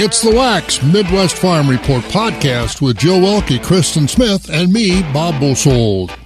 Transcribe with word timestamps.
It's 0.00 0.22
the 0.22 0.30
Wax 0.30 0.80
Midwest 0.80 1.36
Farm 1.38 1.68
Report 1.68 2.04
podcast 2.04 2.80
with 2.80 2.98
Joe 2.98 3.18
Welke, 3.18 3.60
Kristen 3.60 4.06
Smith, 4.06 4.48
and 4.48 4.72
me, 4.72 5.02
Bob 5.12 5.40
Bosold. 5.40 6.16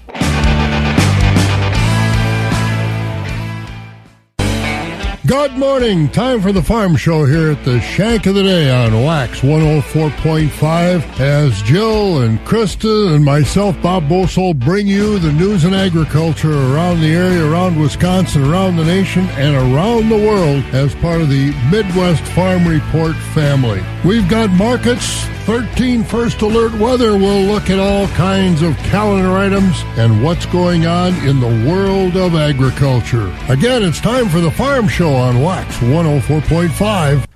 Good 5.33 5.53
morning. 5.53 6.11
Time 6.11 6.43
for 6.43 6.53
the 6.53 6.63
farm 6.63 6.95
show 6.95 7.25
here 7.25 7.53
at 7.53 7.65
the 7.65 7.81
Shank 7.81 8.27
of 8.27 8.35
the 8.35 8.43
Day 8.43 8.71
on 8.71 9.03
Wax 9.03 9.41
104.5 9.41 11.21
as 11.21 11.63
Jill 11.63 12.21
and 12.21 12.39
Krista 12.41 13.15
and 13.15 13.25
myself, 13.25 13.81
Bob 13.81 14.11
Bosold, 14.11 14.59
bring 14.61 14.87
you 14.87 15.19
the 15.19 15.33
news 15.33 15.65
and 15.65 15.75
agriculture 15.75 16.53
around 16.53 17.01
the 17.01 17.15
area, 17.15 17.51
around 17.51 17.81
Wisconsin, 17.81 18.45
around 18.45 18.77
the 18.77 18.85
nation, 18.85 19.25
and 19.31 19.57
around 19.57 20.11
the 20.11 20.19
world 20.19 20.63
as 20.75 20.95
part 20.97 21.23
of 21.23 21.31
the 21.31 21.51
Midwest 21.71 22.25
Farm 22.35 22.69
Report 22.69 23.17
family. 23.33 23.83
We've 24.05 24.29
got 24.29 24.51
markets, 24.51 25.25
13 25.45 26.05
First 26.05 26.41
Alert 26.43 26.73
Weather 26.75 27.17
will 27.17 27.43
look 27.43 27.69
at 27.69 27.81
all 27.81 28.07
kinds 28.09 28.63
of 28.63 28.77
calendar 28.79 29.33
items 29.33 29.83
and 29.99 30.23
what's 30.23 30.47
going 30.47 30.87
on 30.87 31.13
in 31.27 31.41
the 31.41 31.69
world 31.69 32.17
of 32.17 32.37
agriculture. 32.37 33.27
Again, 33.49 33.83
it's 33.83 34.01
time 34.01 34.29
for 34.29 34.41
the 34.41 34.53
Farm 34.53 34.87
Show 34.87 35.13
on 35.13 35.43
Wax 35.43 35.79
104.5. 35.79 37.27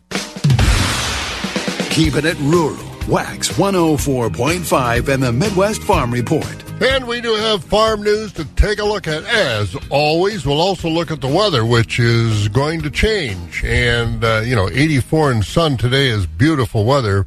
Keeping 1.90 2.24
it 2.24 2.38
rural. 2.38 2.76
Wax 3.08 3.48
104.5 3.50 5.08
and 5.08 5.22
the 5.22 5.32
Midwest 5.32 5.82
Farm 5.82 6.12
Report. 6.12 6.46
And 6.80 7.08
we 7.08 7.20
do 7.20 7.34
have 7.34 7.64
farm 7.64 8.04
news 8.04 8.32
to 8.34 8.44
take 8.54 8.78
a 8.78 8.84
look 8.84 9.08
at. 9.08 9.24
As 9.24 9.76
always, 9.90 10.46
we'll 10.46 10.60
also 10.60 10.88
look 10.88 11.10
at 11.10 11.20
the 11.20 11.26
weather, 11.26 11.64
which 11.64 11.98
is 11.98 12.46
going 12.48 12.82
to 12.82 12.90
change. 12.90 13.64
And, 13.64 14.22
uh, 14.22 14.42
you 14.44 14.54
know, 14.54 14.68
84 14.70 15.32
and 15.32 15.44
sun 15.44 15.76
today 15.76 16.06
is 16.06 16.26
beautiful 16.26 16.84
weather. 16.84 17.26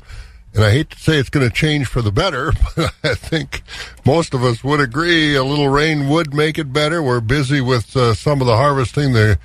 And 0.54 0.64
I 0.64 0.72
hate 0.72 0.90
to 0.92 1.00
say 1.00 1.18
it's 1.18 1.30
going 1.30 1.48
to 1.48 1.54
change 1.54 1.88
for 1.88 2.02
the 2.02 2.12
better, 2.12 2.52
but 2.76 2.94
I 3.04 3.14
think 3.16 3.62
most 4.06 4.34
of 4.34 4.44
us 4.44 4.64
would 4.64 4.80
agree 4.80 5.36
a 5.36 5.44
little 5.44 5.70
rain 5.70 6.10
would 6.10 6.34
make 6.34 6.58
it 6.58 6.74
better. 6.74 7.04
We're 7.04 7.20
busy 7.22 7.62
with 7.62 7.96
uh, 7.96 8.14
some 8.16 8.42
of 8.42 8.48
the 8.48 8.56
harvesting, 8.56 9.14
the 9.14 9.38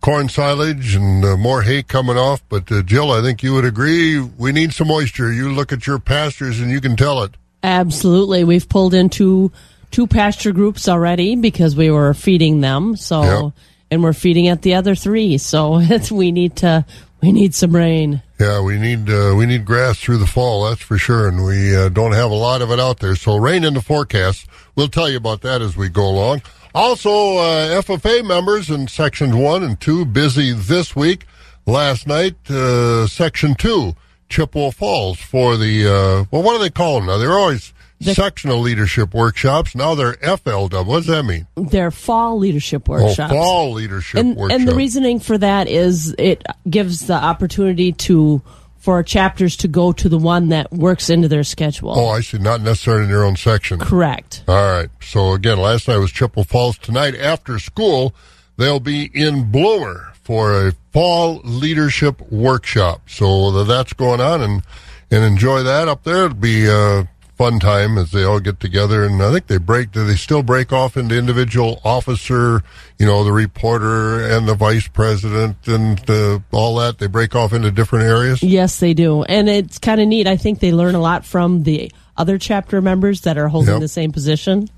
corn 0.00 0.28
silage, 0.28 0.94
and 0.94 1.24
uh, 1.24 1.36
more 1.36 1.62
hay 1.62 1.82
coming 1.82 2.16
off. 2.16 2.42
But 2.48 2.70
uh, 2.72 2.82
Jill, 2.82 3.10
I 3.12 3.20
think 3.20 3.42
you 3.42 3.52
would 3.54 3.64
agree 3.66 4.18
we 4.20 4.52
need 4.52 4.72
some 4.72 4.88
moisture. 4.88 5.32
You 5.32 5.52
look 5.52 5.72
at 5.72 5.86
your 5.86 5.98
pastures 5.98 6.60
and 6.60 6.70
you 6.70 6.80
can 6.80 6.96
tell 6.96 7.22
it. 7.24 7.32
Absolutely. 7.62 8.44
We've 8.44 8.68
pulled 8.68 8.94
into 8.94 9.52
two 9.90 10.06
pasture 10.06 10.52
groups 10.52 10.88
already 10.88 11.36
because 11.36 11.74
we 11.76 11.90
were 11.90 12.14
feeding 12.14 12.60
them. 12.60 12.96
So, 12.96 13.22
Yep. 13.22 13.52
and 13.90 14.02
we're 14.02 14.12
feeding 14.12 14.48
at 14.48 14.62
the 14.62 14.74
other 14.74 14.94
three. 14.94 15.38
So 15.38 15.78
it's, 15.80 16.10
we 16.22 16.30
need 16.32 16.56
to, 16.56 16.84
we 17.20 17.32
need 17.32 17.54
some 17.54 17.74
rain. 17.74 18.22
Yeah, 18.38 18.60
we 18.60 18.78
need 18.78 19.10
uh, 19.10 19.34
we 19.36 19.46
need 19.46 19.64
grass 19.64 19.98
through 19.98 20.18
the 20.18 20.26
fall, 20.26 20.68
that's 20.68 20.82
for 20.82 20.98
sure, 20.98 21.28
and 21.28 21.44
we 21.44 21.74
uh, 21.74 21.88
don't 21.88 22.12
have 22.12 22.30
a 22.30 22.34
lot 22.34 22.62
of 22.62 22.70
it 22.70 22.78
out 22.78 23.00
there. 23.00 23.16
So 23.16 23.36
rain 23.36 23.64
in 23.64 23.74
the 23.74 23.82
forecast. 23.82 24.46
We'll 24.76 24.88
tell 24.88 25.10
you 25.10 25.16
about 25.16 25.40
that 25.42 25.60
as 25.60 25.76
we 25.76 25.88
go 25.88 26.08
along. 26.08 26.42
Also, 26.74 27.10
uh, 27.38 27.82
FFA 27.82 28.24
members 28.24 28.70
in 28.70 28.86
sections 28.86 29.34
one 29.34 29.64
and 29.64 29.80
two 29.80 30.04
busy 30.04 30.52
this 30.52 30.94
week. 30.94 31.26
Last 31.66 32.06
night, 32.06 32.36
uh, 32.48 33.06
section 33.08 33.54
two, 33.54 33.94
Chippewa 34.28 34.70
Falls 34.70 35.18
for 35.18 35.56
the 35.56 35.86
uh, 35.86 36.24
well, 36.30 36.42
what 36.42 36.52
do 36.54 36.60
they 36.60 36.70
call 36.70 36.96
them 36.96 37.06
now? 37.06 37.18
They're 37.18 37.38
always 37.38 37.72
The- 38.00 38.14
sectional 38.14 38.60
leadership 38.60 39.12
workshops. 39.12 39.74
Now 39.74 39.94
they're 39.94 40.14
FLW. 40.14 40.86
What 40.86 40.98
does 40.98 41.06
that 41.06 41.24
mean? 41.24 41.46
Their 41.56 41.90
fall 41.90 42.38
leadership 42.38 42.88
oh, 42.88 42.92
workshops. 42.92 43.32
Oh, 43.32 43.36
fall 43.36 43.72
leadership 43.72 44.20
and, 44.20 44.36
workshops. 44.36 44.60
and 44.60 44.68
the 44.68 44.74
reasoning 44.74 45.18
for 45.18 45.36
that 45.38 45.66
is 45.68 46.14
it 46.16 46.44
gives 46.70 47.06
the 47.06 47.14
opportunity 47.14 47.92
to, 47.92 48.40
for 48.76 49.02
chapters 49.02 49.56
to 49.58 49.68
go 49.68 49.92
to 49.92 50.08
the 50.08 50.18
one 50.18 50.50
that 50.50 50.72
works 50.72 51.10
into 51.10 51.26
their 51.26 51.42
schedule. 51.42 51.92
oh, 51.98 52.08
I 52.08 52.20
see. 52.20 52.38
Not 52.38 52.60
necessarily 52.60 53.04
in 53.04 53.10
their 53.10 53.24
own 53.24 53.36
section. 53.36 53.80
Correct. 53.80 54.44
All 54.46 54.54
right. 54.54 54.90
So 55.00 55.32
again, 55.32 55.58
last 55.58 55.88
night 55.88 55.98
was 55.98 56.12
Chippewa 56.12 56.44
Falls. 56.44 56.78
Tonight 56.78 57.16
after 57.16 57.58
school, 57.58 58.14
they'll 58.56 58.80
be 58.80 59.10
in 59.12 59.50
Bloomer 59.50 60.12
for 60.22 60.68
a 60.68 60.72
fall 60.92 61.40
leadership 61.42 62.20
workshop. 62.30 63.08
So 63.08 63.64
that's 63.64 63.92
going 63.92 64.20
on 64.20 64.42
and 64.42 64.62
and 65.10 65.24
enjoy 65.24 65.62
that 65.62 65.88
up 65.88 66.04
there. 66.04 66.26
It'll 66.26 66.36
be 66.36 66.66
a 66.68 67.08
fun 67.38 67.60
time 67.60 67.96
as 67.96 68.10
they 68.10 68.24
all 68.24 68.40
get 68.40 68.58
together. 68.58 69.04
And 69.04 69.22
I 69.22 69.32
think 69.32 69.46
they 69.46 69.58
break. 69.58 69.92
Do 69.92 70.04
they 70.04 70.16
still 70.16 70.42
break 70.42 70.72
off 70.72 70.96
into 70.96 71.16
individual 71.16 71.80
officer? 71.84 72.62
You 72.98 73.06
know, 73.06 73.22
the 73.24 73.32
reporter 73.32 74.28
and 74.28 74.48
the 74.48 74.54
vice 74.54 74.88
president 74.88 75.66
and 75.68 75.98
the, 76.00 76.42
all 76.50 76.74
that. 76.76 76.98
They 76.98 77.06
break 77.06 77.34
off 77.36 77.52
into 77.52 77.70
different 77.70 78.06
areas. 78.06 78.42
Yes, 78.42 78.80
they 78.80 78.92
do. 78.92 79.22
And 79.22 79.48
it's 79.48 79.78
kind 79.78 80.00
of 80.00 80.08
neat. 80.08 80.26
I 80.26 80.36
think 80.36 80.58
they 80.58 80.72
learn 80.72 80.96
a 80.96 81.00
lot 81.00 81.24
from 81.24 81.62
the 81.62 81.92
other 82.16 82.36
chapter 82.36 82.82
members 82.82 83.22
that 83.22 83.38
are 83.38 83.48
holding 83.48 83.74
Yep. 83.74 83.80
the 83.80 83.88
same 83.88 84.10
position. 84.12 84.68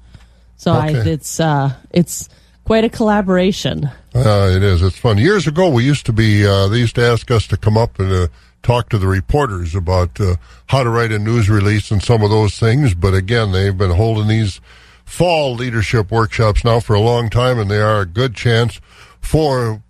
So 0.57 0.73
I, 0.73 0.89
it's, 0.91 1.41
uh, 1.41 1.73
it's 1.91 2.29
quite 2.65 2.85
a 2.85 2.91
collaboration. 2.91 3.87
Uh, 4.15 4.53
it 4.55 4.63
is. 4.63 4.83
It's 4.83 4.99
fun. 4.99 5.17
Years 5.17 5.47
ago, 5.47 5.71
we 5.71 5.85
used 5.85 6.05
to 6.07 6.13
be, 6.13 6.47
uh, 6.47 6.69
they 6.69 6.77
used 6.79 6.97
to 6.97 7.03
ask 7.03 7.31
us 7.31 7.47
to 7.47 7.57
come 7.57 7.79
up 7.79 7.99
and 7.99 8.29
talk 8.63 8.89
to 8.91 8.99
the 8.99 9.07
reporters 9.07 9.75
about 9.75 10.21
uh, 10.21 10.37
how 10.67 10.83
to 10.83 10.91
write 10.91 11.13
a 11.13 11.19
news 11.19 11.49
release 11.49 11.91
and 11.91 12.03
some 12.03 12.23
of 12.23 12.31
those 12.31 12.59
things. 12.59 12.95
But 12.95 13.15
again, 13.15 13.53
they've 13.53 13.77
been 13.77 13.93
holding 13.93 14.29
these 14.29 14.61
fall 15.05 15.55
leadership 15.55 16.11
workshops 16.11 16.65
now 16.65 16.81
for 16.81 16.95
a 16.95 17.01
long 17.01 17.31
time, 17.31 17.59
and 17.59 17.71
they 17.71 17.81
are 17.81 18.01
a 18.01 18.07
good 18.07 18.35
chance 18.35 18.81
for 19.21 19.83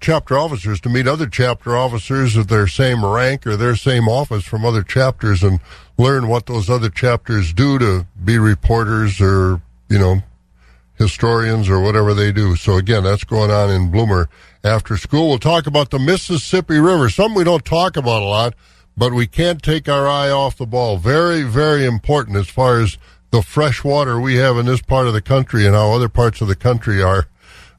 chapter 0.00 0.36
officers 0.36 0.80
to 0.80 0.88
meet 0.88 1.06
other 1.06 1.28
chapter 1.28 1.76
officers 1.76 2.36
of 2.36 2.48
their 2.48 2.66
same 2.66 3.04
rank 3.04 3.46
or 3.46 3.56
their 3.56 3.76
same 3.76 4.08
office 4.08 4.44
from 4.44 4.64
other 4.64 4.82
chapters 4.82 5.42
and 5.42 5.60
learn 5.96 6.26
what 6.26 6.46
those 6.46 6.68
other 6.68 6.90
chapters 6.90 7.52
do 7.52 7.78
to 7.78 8.06
be 8.24 8.36
reporters 8.36 9.20
or, 9.20 9.62
you 9.88 9.98
know, 9.98 10.22
historians 10.96 11.68
or 11.68 11.80
whatever 11.80 12.14
they 12.14 12.32
do. 12.32 12.56
So 12.56 12.76
again, 12.76 13.04
that's 13.04 13.24
going 13.24 13.50
on 13.50 13.70
in 13.70 13.90
Bloomer 13.90 14.28
after 14.64 14.96
school. 14.96 15.28
We'll 15.28 15.38
talk 15.38 15.66
about 15.66 15.90
the 15.90 15.98
Mississippi 15.98 16.78
River. 16.78 17.08
Something 17.08 17.38
we 17.38 17.44
don't 17.44 17.64
talk 17.64 17.96
about 17.96 18.22
a 18.22 18.26
lot, 18.26 18.54
but 18.96 19.12
we 19.12 19.26
can't 19.26 19.62
take 19.62 19.88
our 19.88 20.06
eye 20.06 20.30
off 20.30 20.56
the 20.56 20.66
ball. 20.66 20.98
Very, 20.98 21.42
very 21.42 21.84
important 21.84 22.36
as 22.36 22.48
far 22.48 22.80
as 22.80 22.98
the 23.30 23.42
fresh 23.42 23.82
water 23.82 24.20
we 24.20 24.36
have 24.36 24.56
in 24.56 24.66
this 24.66 24.82
part 24.82 25.06
of 25.06 25.14
the 25.14 25.22
country 25.22 25.66
and 25.66 25.74
how 25.74 25.92
other 25.92 26.08
parts 26.08 26.40
of 26.40 26.48
the 26.48 26.56
country 26.56 27.02
are. 27.02 27.26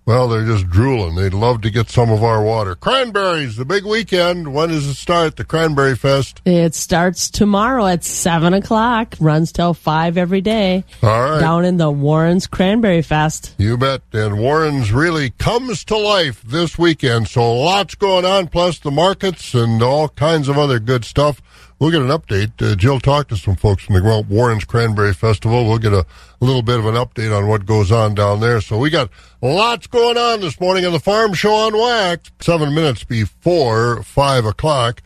Well, 0.05 0.27
they're 0.27 0.45
just 0.45 0.69
drooling. 0.69 1.15
They'd 1.15 1.33
love 1.33 1.61
to 1.61 1.69
get 1.69 1.89
some 1.89 2.11
of 2.11 2.23
our 2.23 2.43
water. 2.43 2.75
Cranberries, 2.75 3.55
the 3.55 3.63
big 3.63 3.85
weekend. 3.85 4.53
When 4.53 4.67
does 4.67 4.85
it 4.85 4.95
start? 4.95 5.37
The 5.37 5.45
Cranberry 5.45 5.95
Fest. 5.95 6.41
It 6.43 6.75
starts 6.75 7.29
tomorrow 7.29 7.85
at 7.87 8.03
7 8.03 8.53
o'clock, 8.53 9.15
runs 9.21 9.53
till 9.53 9.73
5 9.73 10.17
every 10.17 10.41
day, 10.41 10.83
All 11.01 11.09
right. 11.09 11.39
down 11.39 11.63
in 11.63 11.77
the 11.77 11.89
Warrens 11.89 12.47
Cranberry 12.47 13.01
Fest. 13.01 13.55
You 13.57 13.77
bet. 13.77 14.01
And 14.11 14.39
Warrens 14.39 14.91
really 14.91 15.29
comes 15.29 15.85
to 15.85 15.97
life 15.97 16.41
this 16.41 16.77
weekend. 16.77 17.29
So 17.29 17.53
lots 17.53 17.95
going 17.95 18.25
on, 18.25 18.47
plus 18.47 18.79
the 18.79 18.91
markets 18.91 19.53
and 19.53 19.81
all 19.81 20.09
kinds 20.09 20.49
of 20.49 20.57
other 20.57 20.79
good 20.79 21.05
stuff. 21.05 21.41
We'll 21.83 21.91
get 21.91 22.01
an 22.01 22.17
update. 22.17 22.61
Uh, 22.61 22.75
Jill 22.75 23.01
talked 23.01 23.27
to 23.31 23.35
some 23.35 23.57
folks 23.57 23.83
from 23.83 23.95
the 23.95 24.25
Warrens 24.29 24.63
Cranberry 24.63 25.13
Festival. 25.13 25.65
We'll 25.65 25.79
get 25.79 25.91
a, 25.91 26.05
little 26.39 26.61
bit 26.61 26.79
of 26.79 26.85
an 26.85 26.95
update 26.95 27.37
on 27.37 27.49
what 27.49 27.65
goes 27.65 27.91
on 27.91 28.15
down 28.15 28.39
there. 28.39 28.61
So 28.61 28.77
we 28.77 28.89
got 28.89 29.09
lots 29.41 29.85
going 29.87 30.15
on 30.17 30.39
this 30.39 30.61
morning 30.61 30.85
on 30.85 30.93
the 30.93 31.01
Farm 31.01 31.33
Show 31.33 31.53
on 31.53 31.77
Wax. 31.77 32.31
Seven 32.39 32.73
minutes 32.73 33.03
before 33.03 34.01
five 34.03 34.45
o'clock. 34.45 35.03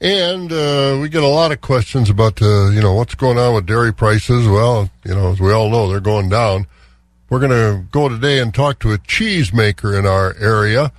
And 0.00 0.52
uh, 0.52 1.00
we 1.02 1.08
get 1.08 1.24
a 1.24 1.26
lot 1.26 1.50
of 1.50 1.62
questions 1.62 2.08
about, 2.08 2.40
uh, 2.40 2.68
you 2.68 2.80
know, 2.80 2.94
what's 2.94 3.16
going 3.16 3.36
on 3.36 3.56
with 3.56 3.66
dairy 3.66 3.92
prices. 3.92 4.46
Well, 4.46 4.88
you 5.04 5.16
know, 5.16 5.32
as 5.32 5.40
we 5.40 5.52
all 5.52 5.68
know, 5.68 5.90
they're 5.90 5.98
going 5.98 6.28
down. 6.28 6.68
We're 7.28 7.40
going 7.40 7.50
to 7.50 7.84
go 7.90 8.08
today 8.08 8.38
and 8.38 8.54
talk 8.54 8.78
to 8.80 8.92
a 8.92 8.98
cheese 8.98 9.52
maker 9.52 9.98
in 9.98 10.06
our 10.06 10.36
area. 10.36 10.92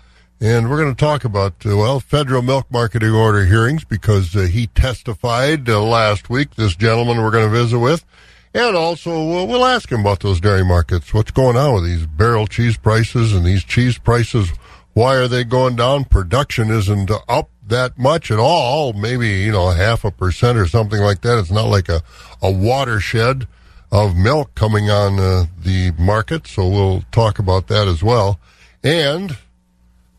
And 0.44 0.72
we're 0.72 0.78
going 0.78 0.96
to 0.96 1.00
talk 1.00 1.24
about, 1.24 1.54
uh, 1.68 1.78
well, 1.78 2.00
federal 2.00 2.42
milk 2.42 2.66
marketing 2.72 3.12
order 3.12 3.46
hearings 3.46 3.84
because 3.84 4.36
uh, 4.36 4.40
he 4.40 4.66
testified 4.66 5.70
uh, 5.70 5.80
last 5.84 6.32
week, 6.32 6.56
this 6.56 6.76
gentleman 6.76 7.22
we're 7.22 7.30
going 7.30 7.46
to 7.46 7.56
visit 7.56 7.78
with. 7.78 8.04
And 8.52 8.76
also, 8.76 9.46
we'll 9.46 9.64
ask 9.64 9.92
him 9.92 10.00
about 10.00 10.22
those 10.22 10.42
dairy 10.42 10.66
markets. 10.66 11.14
What's 11.14 11.30
going 11.30 11.58
on 11.58 11.76
with 11.76 11.84
these 11.84 12.08
barrel 12.08 12.48
cheese 12.48 12.76
prices 12.76 13.34
and 13.34 13.46
these 13.46 13.64
cheese 13.64 14.00
prices? 14.00 14.52
Why 14.94 15.16
are 15.18 15.28
they 15.28 15.44
going 15.44 15.76
down? 15.76 16.06
Production 16.06 16.72
isn't 16.72 17.12
up 17.30 17.52
that 17.68 18.00
much 18.00 18.32
at 18.32 18.40
all. 18.40 18.94
Maybe, 18.94 19.30
you 19.42 19.52
know, 19.52 19.70
half 19.70 20.04
a 20.04 20.10
percent 20.10 20.58
or 20.58 20.68
something 20.68 21.02
like 21.02 21.22
that. 21.22 21.38
It's 21.38 21.52
not 21.52 21.68
like 21.68 21.88
a, 21.88 22.02
a 22.42 22.52
watershed 22.52 23.48
of 23.92 24.18
milk 24.18 24.56
coming 24.56 24.90
on 24.90 25.20
uh, 25.20 25.46
the 25.62 25.92
market. 26.00 26.48
So 26.48 26.68
we'll 26.68 27.04
talk 27.12 27.38
about 27.38 27.68
that 27.68 27.88
as 27.88 28.02
well. 28.02 28.40
And 28.84 29.38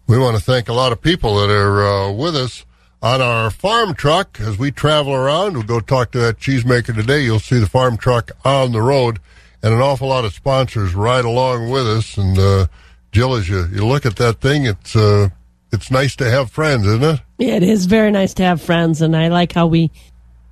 we 0.06 0.18
want 0.18 0.36
to 0.36 0.42
thank 0.42 0.68
a 0.68 0.72
lot 0.72 0.92
of 0.92 1.00
people 1.00 1.36
that 1.36 1.50
are 1.50 1.86
uh, 1.86 2.12
with 2.12 2.36
us 2.36 2.64
on 3.02 3.20
our 3.20 3.50
farm 3.50 3.94
truck 3.94 4.38
as 4.40 4.58
we 4.58 4.70
travel 4.70 5.12
around. 5.12 5.54
We'll 5.54 5.62
go 5.62 5.80
talk 5.80 6.12
to 6.12 6.18
that 6.18 6.38
cheesemaker 6.38 6.94
today. 6.94 7.22
You'll 7.22 7.40
see 7.40 7.58
the 7.58 7.66
farm 7.66 7.96
truck 7.96 8.30
on 8.44 8.72
the 8.72 8.82
road 8.82 9.18
and 9.62 9.72
an 9.74 9.80
awful 9.80 10.08
lot 10.08 10.24
of 10.24 10.32
sponsors 10.32 10.94
ride 10.94 11.24
along 11.24 11.70
with 11.70 11.86
us. 11.86 12.16
And 12.16 12.38
uh, 12.38 12.66
Jill, 13.12 13.34
as 13.34 13.48
you, 13.48 13.66
you 13.72 13.86
look 13.86 14.06
at 14.06 14.16
that 14.16 14.40
thing, 14.40 14.66
it's 14.66 14.96
uh, 14.96 15.28
it's 15.72 15.90
nice 15.90 16.16
to 16.16 16.30
have 16.30 16.50
friends, 16.50 16.86
isn't 16.86 17.02
it? 17.02 17.20
It 17.38 17.62
is 17.62 17.86
very 17.86 18.10
nice 18.10 18.34
to 18.34 18.42
have 18.42 18.60
friends, 18.60 19.00
and 19.00 19.16
I 19.16 19.28
like 19.28 19.52
how 19.52 19.66
we, 19.66 19.90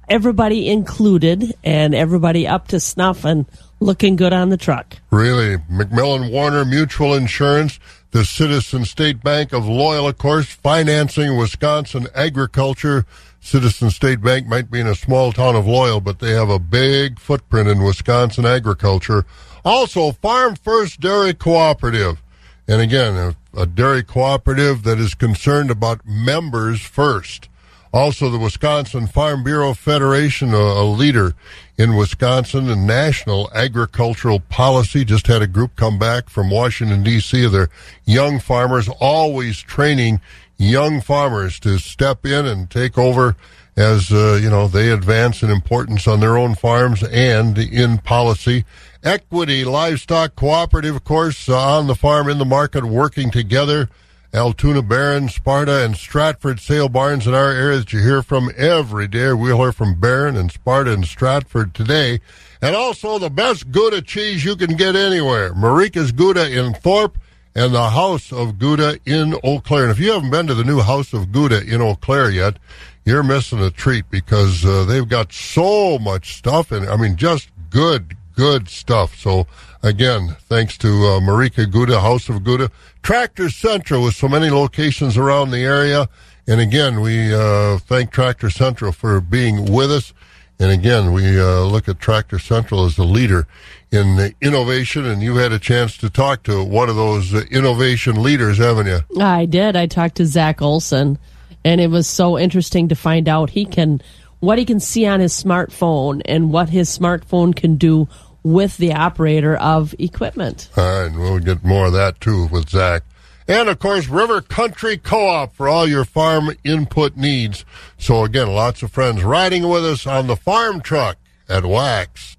everybody 0.08 0.68
included, 0.68 1.54
and 1.62 1.94
everybody 1.94 2.46
up 2.46 2.68
to 2.68 2.80
snuff 2.80 3.24
and 3.24 3.46
looking 3.80 4.16
good 4.16 4.32
on 4.32 4.48
the 4.48 4.56
truck. 4.56 4.96
Really, 5.10 5.58
McMillan 5.70 6.32
Warner 6.32 6.64
Mutual 6.64 7.14
Insurance, 7.14 7.78
the 8.12 8.24
Citizen 8.24 8.84
State 8.84 9.22
Bank 9.22 9.52
of 9.52 9.66
Loyal, 9.66 10.08
of 10.08 10.18
course, 10.18 10.46
financing 10.46 11.36
Wisconsin 11.36 12.08
agriculture. 12.14 13.06
Citizen 13.40 13.90
State 13.90 14.20
Bank 14.20 14.46
might 14.46 14.70
be 14.70 14.80
in 14.80 14.86
a 14.86 14.94
small 14.94 15.32
town 15.32 15.54
of 15.54 15.66
Loyal, 15.66 16.00
but 16.00 16.18
they 16.18 16.32
have 16.32 16.50
a 16.50 16.58
big 16.58 17.18
footprint 17.18 17.68
in 17.68 17.82
Wisconsin 17.82 18.44
agriculture. 18.44 19.24
Also, 19.64 20.12
Farm 20.12 20.56
First 20.56 21.00
Dairy 21.00 21.34
Cooperative. 21.34 22.20
And 22.66 22.80
again, 22.80 23.14
a, 23.14 23.60
a 23.60 23.66
dairy 23.66 24.02
cooperative 24.02 24.82
that 24.84 24.98
is 24.98 25.14
concerned 25.14 25.70
about 25.70 26.06
members 26.06 26.80
first. 26.80 27.49
Also, 27.92 28.30
the 28.30 28.38
Wisconsin 28.38 29.08
Farm 29.08 29.42
Bureau 29.42 29.74
Federation, 29.74 30.54
a, 30.54 30.56
a, 30.56 30.84
leader 30.84 31.34
in 31.76 31.96
Wisconsin 31.96 32.70
and 32.70 32.86
national 32.86 33.50
agricultural 33.52 34.38
policy, 34.38 35.04
just 35.04 35.26
had 35.26 35.42
a 35.42 35.48
group 35.48 35.74
come 35.74 35.98
back 35.98 36.30
from 36.30 36.50
Washington, 36.50 37.02
D.C. 37.02 37.44
of 37.44 37.50
their 37.50 37.68
young 38.04 38.38
farmers, 38.38 38.88
always 39.00 39.60
training 39.60 40.20
young 40.56 41.00
farmers 41.00 41.58
to 41.58 41.78
step 41.78 42.24
in 42.24 42.46
and 42.46 42.70
take 42.70 42.96
over 42.96 43.34
as, 43.76 44.12
uh, 44.12 44.38
you 44.40 44.50
know, 44.50 44.68
they 44.68 44.90
advance 44.90 45.42
in 45.42 45.50
importance 45.50 46.06
on 46.06 46.20
their 46.20 46.36
own 46.36 46.54
farms 46.54 47.02
and 47.02 47.58
in 47.58 47.98
policy. 47.98 48.64
Equity 49.02 49.64
Livestock 49.64 50.36
Cooperative, 50.36 50.94
of 50.94 51.04
course, 51.04 51.48
uh, 51.48 51.58
on 51.58 51.86
the 51.86 51.94
farm, 51.94 52.28
in 52.28 52.38
the 52.38 52.44
market, 52.44 52.84
working 52.84 53.30
together. 53.30 53.88
Altoona 54.32 54.82
Barron, 54.82 55.28
Sparta, 55.28 55.84
and 55.84 55.96
Stratford 55.96 56.60
sale 56.60 56.88
barns 56.88 57.26
in 57.26 57.34
our 57.34 57.50
area 57.50 57.78
that 57.78 57.92
you 57.92 58.00
hear 58.00 58.22
from 58.22 58.50
every 58.56 59.08
day. 59.08 59.32
We'll 59.32 59.58
hear 59.58 59.72
from 59.72 59.98
Barron 59.98 60.36
and 60.36 60.52
Sparta 60.52 60.92
and 60.92 61.04
Stratford 61.04 61.74
today. 61.74 62.20
And 62.62 62.76
also 62.76 63.18
the 63.18 63.30
best 63.30 63.72
Gouda 63.72 64.02
cheese 64.02 64.44
you 64.44 64.54
can 64.54 64.76
get 64.76 64.94
anywhere. 64.94 65.52
Marieke's 65.54 66.12
Gouda 66.12 66.48
in 66.56 66.74
Thorp 66.74 67.18
and 67.56 67.74
the 67.74 67.90
House 67.90 68.32
of 68.32 68.58
Gouda 68.58 68.98
in 69.04 69.34
Eau 69.42 69.58
Claire. 69.58 69.84
And 69.84 69.92
if 69.92 69.98
you 69.98 70.12
haven't 70.12 70.30
been 70.30 70.46
to 70.46 70.54
the 70.54 70.64
new 70.64 70.80
House 70.80 71.12
of 71.12 71.32
Gouda 71.32 71.62
in 71.66 71.82
Eau 71.82 71.96
Claire 71.96 72.30
yet, 72.30 72.58
you're 73.04 73.24
missing 73.24 73.60
a 73.60 73.70
treat 73.70 74.08
because 74.10 74.64
uh, 74.64 74.84
they've 74.84 75.08
got 75.08 75.32
so 75.32 75.98
much 75.98 76.36
stuff 76.36 76.70
and 76.70 76.88
I 76.88 76.96
mean 76.96 77.16
just 77.16 77.50
good, 77.70 78.16
good 78.36 78.68
stuff. 78.68 79.18
So 79.18 79.48
again, 79.82 80.36
thanks 80.48 80.76
to 80.78 80.88
uh, 80.88 81.20
Marieke 81.20 81.70
Gouda, 81.70 82.00
House 82.00 82.28
of 82.28 82.44
Gouda, 82.44 82.70
Tractor 83.02 83.48
Central 83.50 84.04
with 84.04 84.14
so 84.14 84.28
many 84.28 84.50
locations 84.50 85.16
around 85.16 85.50
the 85.50 85.64
area. 85.64 86.08
And 86.46 86.60
again, 86.60 87.00
we 87.00 87.32
uh, 87.34 87.78
thank 87.78 88.10
Tractor 88.10 88.50
Central 88.50 88.92
for 88.92 89.20
being 89.20 89.72
with 89.72 89.90
us. 89.90 90.12
And 90.58 90.70
again, 90.70 91.12
we 91.12 91.40
uh, 91.40 91.62
look 91.62 91.88
at 91.88 92.00
Tractor 92.00 92.38
Central 92.38 92.84
as 92.84 92.96
the 92.96 93.04
leader 93.04 93.46
in 93.90 94.34
innovation. 94.40 95.06
And 95.06 95.22
you 95.22 95.36
had 95.36 95.52
a 95.52 95.58
chance 95.58 95.96
to 95.98 96.10
talk 96.10 96.42
to 96.44 96.62
one 96.62 96.90
of 96.90 96.96
those 96.96 97.32
uh, 97.32 97.42
innovation 97.50 98.22
leaders, 98.22 98.58
haven't 98.58 98.86
you? 98.86 99.00
I 99.22 99.46
did. 99.46 99.76
I 99.76 99.86
talked 99.86 100.16
to 100.16 100.26
Zach 100.26 100.60
Olson, 100.60 101.18
and 101.64 101.80
it 101.80 101.88
was 101.88 102.06
so 102.06 102.38
interesting 102.38 102.88
to 102.88 102.94
find 102.94 103.28
out 103.28 103.50
he 103.50 103.64
can 103.64 104.02
what 104.40 104.58
he 104.58 104.64
can 104.64 104.80
see 104.80 105.06
on 105.06 105.20
his 105.20 105.32
smartphone 105.32 106.22
and 106.24 106.50
what 106.50 106.70
his 106.70 106.96
smartphone 106.96 107.54
can 107.54 107.76
do 107.76 108.08
with 108.42 108.76
the 108.76 108.92
operator 108.92 109.56
of 109.56 109.94
equipment. 109.98 110.70
All 110.76 111.02
right, 111.02 111.12
we'll 111.12 111.38
get 111.38 111.64
more 111.64 111.86
of 111.86 111.92
that 111.92 112.20
too 112.20 112.46
with 112.46 112.70
Zach. 112.70 113.02
And 113.48 113.68
of 113.68 113.78
course, 113.80 114.06
River 114.06 114.40
Country 114.40 114.96
Co 114.96 115.26
op 115.26 115.54
for 115.54 115.68
all 115.68 115.88
your 115.88 116.04
farm 116.04 116.50
input 116.62 117.16
needs. 117.16 117.64
So, 117.98 118.24
again, 118.24 118.48
lots 118.48 118.82
of 118.82 118.92
friends 118.92 119.24
riding 119.24 119.68
with 119.68 119.84
us 119.84 120.06
on 120.06 120.28
the 120.28 120.36
farm 120.36 120.80
truck 120.80 121.16
at 121.48 121.64
Wax. 121.64 122.36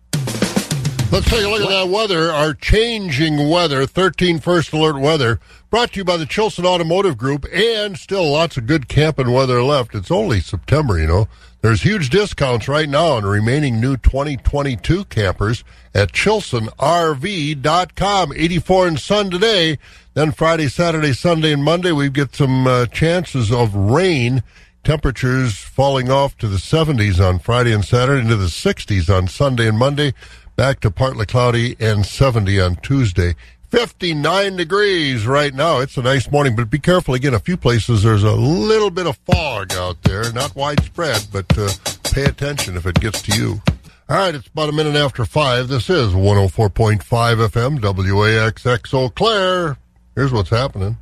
Let's 1.11 1.29
take 1.29 1.43
a 1.43 1.49
look 1.49 1.63
at 1.63 1.67
that 1.67 1.89
weather, 1.89 2.31
our 2.31 2.53
changing 2.53 3.49
weather, 3.49 3.85
13 3.85 4.39
first 4.39 4.71
alert 4.71 4.97
weather, 4.97 5.41
brought 5.69 5.91
to 5.91 5.97
you 5.97 6.05
by 6.05 6.15
the 6.15 6.25
Chilson 6.25 6.63
Automotive 6.63 7.17
Group, 7.17 7.45
and 7.53 7.97
still 7.97 8.31
lots 8.31 8.55
of 8.55 8.65
good 8.65 8.87
camping 8.87 9.33
weather 9.33 9.61
left. 9.61 9.93
It's 9.93 10.09
only 10.09 10.39
September, 10.39 10.97
you 10.97 11.07
know. 11.07 11.27
There's 11.61 11.83
huge 11.83 12.09
discounts 12.09 12.67
right 12.67 12.89
now 12.89 13.11
on 13.11 13.23
remaining 13.23 13.79
new 13.79 13.95
2022 13.95 15.05
campers 15.05 15.63
at 15.93 16.11
ChilsonRV.com. 16.11 18.33
84 18.35 18.87
and 18.87 18.99
sun 18.99 19.29
today. 19.29 19.77
Then 20.15 20.31
Friday, 20.31 20.69
Saturday, 20.69 21.13
Sunday, 21.13 21.53
and 21.53 21.63
Monday, 21.63 21.91
we 21.91 22.09
get 22.09 22.33
some 22.33 22.65
uh, 22.65 22.87
chances 22.87 23.51
of 23.51 23.75
rain. 23.75 24.41
Temperatures 24.83 25.59
falling 25.59 26.09
off 26.09 26.35
to 26.39 26.47
the 26.47 26.57
70s 26.57 27.23
on 27.23 27.37
Friday 27.37 27.73
and 27.73 27.85
Saturday, 27.85 28.21
into 28.21 28.37
the 28.37 28.47
60s 28.47 29.15
on 29.15 29.27
Sunday 29.27 29.67
and 29.67 29.77
Monday. 29.77 30.15
Back 30.55 30.79
to 30.79 30.89
partly 30.89 31.27
cloudy 31.27 31.75
and 31.79 32.07
70 32.07 32.59
on 32.59 32.77
Tuesday. 32.77 33.35
59 33.71 34.57
degrees 34.57 35.25
right 35.25 35.53
now. 35.53 35.79
It's 35.79 35.95
a 35.95 36.01
nice 36.01 36.29
morning, 36.29 36.57
but 36.57 36.69
be 36.69 36.77
careful 36.77 37.13
again. 37.13 37.33
A 37.33 37.39
few 37.39 37.55
places 37.55 38.03
there's 38.03 38.23
a 38.23 38.33
little 38.33 38.91
bit 38.91 39.07
of 39.07 39.15
fog 39.25 39.73
out 39.73 40.03
there, 40.03 40.31
not 40.33 40.53
widespread, 40.55 41.25
but 41.31 41.45
uh, 41.57 41.69
pay 42.03 42.25
attention 42.25 42.75
if 42.75 42.85
it 42.85 42.99
gets 42.99 43.21
to 43.23 43.39
you. 43.39 43.61
All 44.09 44.17
right, 44.17 44.35
it's 44.35 44.47
about 44.47 44.67
a 44.67 44.73
minute 44.73 44.97
after 44.97 45.23
five. 45.23 45.69
This 45.69 45.89
is 45.89 46.11
104.5 46.11 46.99
FM, 46.99 47.79
WAXX 47.79 48.93
Eau 48.93 49.09
Claire. 49.09 49.77
Here's 50.15 50.33
what's 50.33 50.49
happening. 50.49 50.97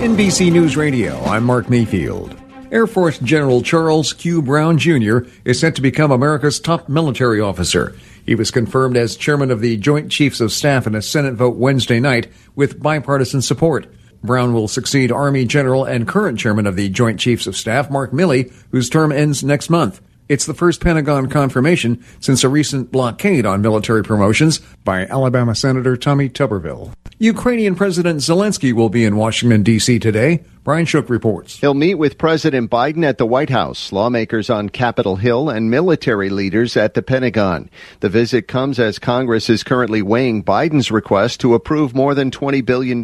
NBC 0.00 0.50
News 0.50 0.76
Radio, 0.76 1.16
I'm 1.20 1.44
Mark 1.44 1.70
Mayfield. 1.70 2.36
Air 2.72 2.88
Force 2.88 3.20
General 3.20 3.62
Charles 3.62 4.12
Q. 4.14 4.42
Brown 4.42 4.78
Jr. 4.78 5.18
is 5.44 5.60
set 5.60 5.76
to 5.76 5.82
become 5.82 6.10
America's 6.10 6.58
top 6.58 6.88
military 6.88 7.40
officer. 7.40 7.94
He 8.30 8.36
was 8.36 8.52
confirmed 8.52 8.96
as 8.96 9.16
chairman 9.16 9.50
of 9.50 9.60
the 9.60 9.76
Joint 9.76 10.12
Chiefs 10.12 10.40
of 10.40 10.52
Staff 10.52 10.86
in 10.86 10.94
a 10.94 11.02
Senate 11.02 11.34
vote 11.34 11.56
Wednesday 11.56 11.98
night 11.98 12.30
with 12.54 12.80
bipartisan 12.80 13.42
support. 13.42 13.92
Brown 14.22 14.54
will 14.54 14.68
succeed 14.68 15.10
Army 15.10 15.44
General 15.44 15.84
and 15.84 16.06
current 16.06 16.38
chairman 16.38 16.64
of 16.68 16.76
the 16.76 16.90
Joint 16.90 17.18
Chiefs 17.18 17.48
of 17.48 17.56
Staff, 17.56 17.90
Mark 17.90 18.12
Milley, 18.12 18.52
whose 18.70 18.88
term 18.88 19.10
ends 19.10 19.42
next 19.42 19.68
month. 19.68 20.00
It's 20.28 20.46
the 20.46 20.54
first 20.54 20.80
Pentagon 20.80 21.28
confirmation 21.28 22.04
since 22.20 22.44
a 22.44 22.48
recent 22.48 22.92
blockade 22.92 23.46
on 23.46 23.62
military 23.62 24.04
promotions 24.04 24.60
by 24.84 25.06
Alabama 25.06 25.56
Senator 25.56 25.96
Tommy 25.96 26.28
Tuberville. 26.28 26.92
Ukrainian 27.18 27.74
President 27.74 28.20
Zelensky 28.20 28.72
will 28.72 28.90
be 28.90 29.04
in 29.04 29.16
Washington, 29.16 29.64
D.C. 29.64 29.98
today. 29.98 30.44
Brian 30.62 30.84
Shook 30.84 31.08
reports. 31.08 31.58
He'll 31.58 31.72
meet 31.72 31.94
with 31.94 32.18
President 32.18 32.70
Biden 32.70 33.02
at 33.02 33.16
the 33.16 33.24
White 33.24 33.48
House, 33.48 33.92
lawmakers 33.92 34.50
on 34.50 34.68
Capitol 34.68 35.16
Hill, 35.16 35.48
and 35.48 35.70
military 35.70 36.28
leaders 36.28 36.76
at 36.76 36.92
the 36.92 37.00
Pentagon. 37.02 37.70
The 38.00 38.10
visit 38.10 38.46
comes 38.46 38.78
as 38.78 38.98
Congress 38.98 39.48
is 39.48 39.64
currently 39.64 40.02
weighing 40.02 40.44
Biden's 40.44 40.90
request 40.90 41.40
to 41.40 41.54
approve 41.54 41.94
more 41.94 42.14
than 42.14 42.30
$20 42.30 42.62
billion 42.62 43.02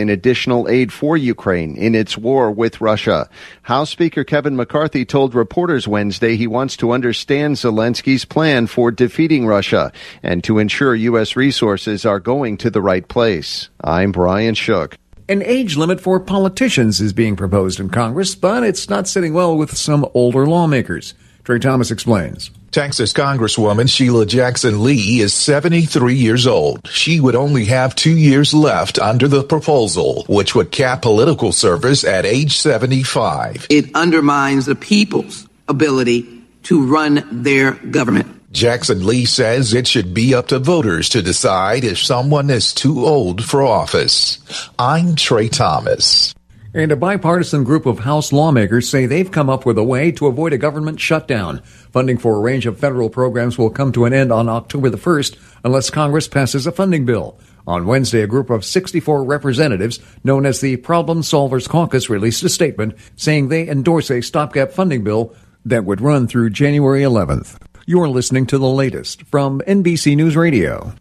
in 0.00 0.08
additional 0.08 0.68
aid 0.68 0.92
for 0.92 1.16
Ukraine 1.16 1.76
in 1.76 1.96
its 1.96 2.16
war 2.16 2.52
with 2.52 2.80
Russia. 2.80 3.28
House 3.62 3.90
Speaker 3.90 4.22
Kevin 4.22 4.54
McCarthy 4.54 5.04
told 5.04 5.34
reporters 5.34 5.88
Wednesday 5.88 6.36
he 6.36 6.46
wants 6.46 6.76
to 6.76 6.92
understand 6.92 7.56
Zelensky's 7.56 8.24
plan 8.24 8.68
for 8.68 8.92
defeating 8.92 9.44
Russia 9.44 9.90
and 10.22 10.44
to 10.44 10.60
ensure 10.60 10.94
U.S. 10.94 11.34
resources 11.34 12.06
are 12.06 12.20
going 12.20 12.58
to 12.58 12.70
the 12.70 12.80
right 12.80 13.08
place. 13.08 13.70
I'm 13.82 14.12
Brian 14.12 14.54
Shook. 14.54 14.96
An 15.32 15.42
age 15.44 15.78
limit 15.78 15.98
for 15.98 16.20
politicians 16.20 17.00
is 17.00 17.14
being 17.14 17.36
proposed 17.36 17.80
in 17.80 17.88
Congress, 17.88 18.34
but 18.34 18.62
it's 18.62 18.90
not 18.90 19.08
sitting 19.08 19.32
well 19.32 19.56
with 19.56 19.74
some 19.74 20.06
older 20.12 20.44
lawmakers. 20.44 21.14
Trey 21.42 21.58
Thomas 21.58 21.90
explains. 21.90 22.50
Texas 22.70 23.14
Congresswoman 23.14 23.88
Sheila 23.88 24.26
Jackson 24.26 24.84
Lee 24.84 25.20
is 25.20 25.32
73 25.32 26.14
years 26.16 26.46
old. 26.46 26.86
She 26.86 27.18
would 27.18 27.34
only 27.34 27.64
have 27.64 27.94
two 27.94 28.14
years 28.14 28.52
left 28.52 28.98
under 28.98 29.26
the 29.26 29.42
proposal, 29.42 30.26
which 30.28 30.54
would 30.54 30.70
cap 30.70 31.00
political 31.00 31.50
service 31.50 32.04
at 32.04 32.26
age 32.26 32.58
75. 32.58 33.68
It 33.70 33.86
undermines 33.94 34.66
the 34.66 34.74
people's 34.74 35.48
ability 35.66 36.26
to 36.64 36.84
run 36.84 37.26
their 37.32 37.72
government. 37.72 38.41
Jackson 38.52 39.06
Lee 39.06 39.24
says 39.24 39.72
it 39.72 39.86
should 39.86 40.12
be 40.12 40.34
up 40.34 40.48
to 40.48 40.58
voters 40.58 41.08
to 41.08 41.22
decide 41.22 41.84
if 41.84 41.98
someone 41.98 42.50
is 42.50 42.74
too 42.74 43.06
old 43.06 43.42
for 43.42 43.62
office. 43.62 44.38
I'm 44.78 45.16
Trey 45.16 45.48
Thomas. 45.48 46.34
And 46.74 46.92
a 46.92 46.96
bipartisan 46.96 47.64
group 47.64 47.86
of 47.86 48.00
House 48.00 48.30
lawmakers 48.30 48.90
say 48.90 49.06
they've 49.06 49.30
come 49.30 49.48
up 49.48 49.64
with 49.64 49.78
a 49.78 49.84
way 49.84 50.12
to 50.12 50.26
avoid 50.26 50.52
a 50.52 50.58
government 50.58 51.00
shutdown. 51.00 51.62
Funding 51.92 52.18
for 52.18 52.36
a 52.36 52.40
range 52.40 52.66
of 52.66 52.78
federal 52.78 53.08
programs 53.08 53.56
will 53.56 53.70
come 53.70 53.90
to 53.92 54.04
an 54.04 54.12
end 54.12 54.30
on 54.30 54.50
October 54.50 54.90
the 54.90 54.98
1st 54.98 55.38
unless 55.64 55.88
Congress 55.88 56.28
passes 56.28 56.66
a 56.66 56.72
funding 56.72 57.06
bill. 57.06 57.38
On 57.66 57.86
Wednesday, 57.86 58.20
a 58.20 58.26
group 58.26 58.50
of 58.50 58.66
64 58.66 59.24
representatives, 59.24 59.98
known 60.24 60.44
as 60.44 60.60
the 60.60 60.76
Problem 60.76 61.22
Solvers 61.22 61.68
Caucus, 61.68 62.10
released 62.10 62.42
a 62.42 62.50
statement 62.50 62.96
saying 63.16 63.48
they 63.48 63.66
endorse 63.66 64.10
a 64.10 64.20
stopgap 64.20 64.72
funding 64.72 65.04
bill 65.04 65.34
that 65.64 65.86
would 65.86 66.02
run 66.02 66.26
through 66.28 66.50
January 66.50 67.00
11th. 67.00 67.56
You're 67.84 68.08
listening 68.08 68.46
to 68.46 68.58
the 68.58 68.68
latest 68.68 69.24
from 69.24 69.60
NBC 69.66 70.14
News 70.16 70.36
Radio. 70.36 70.94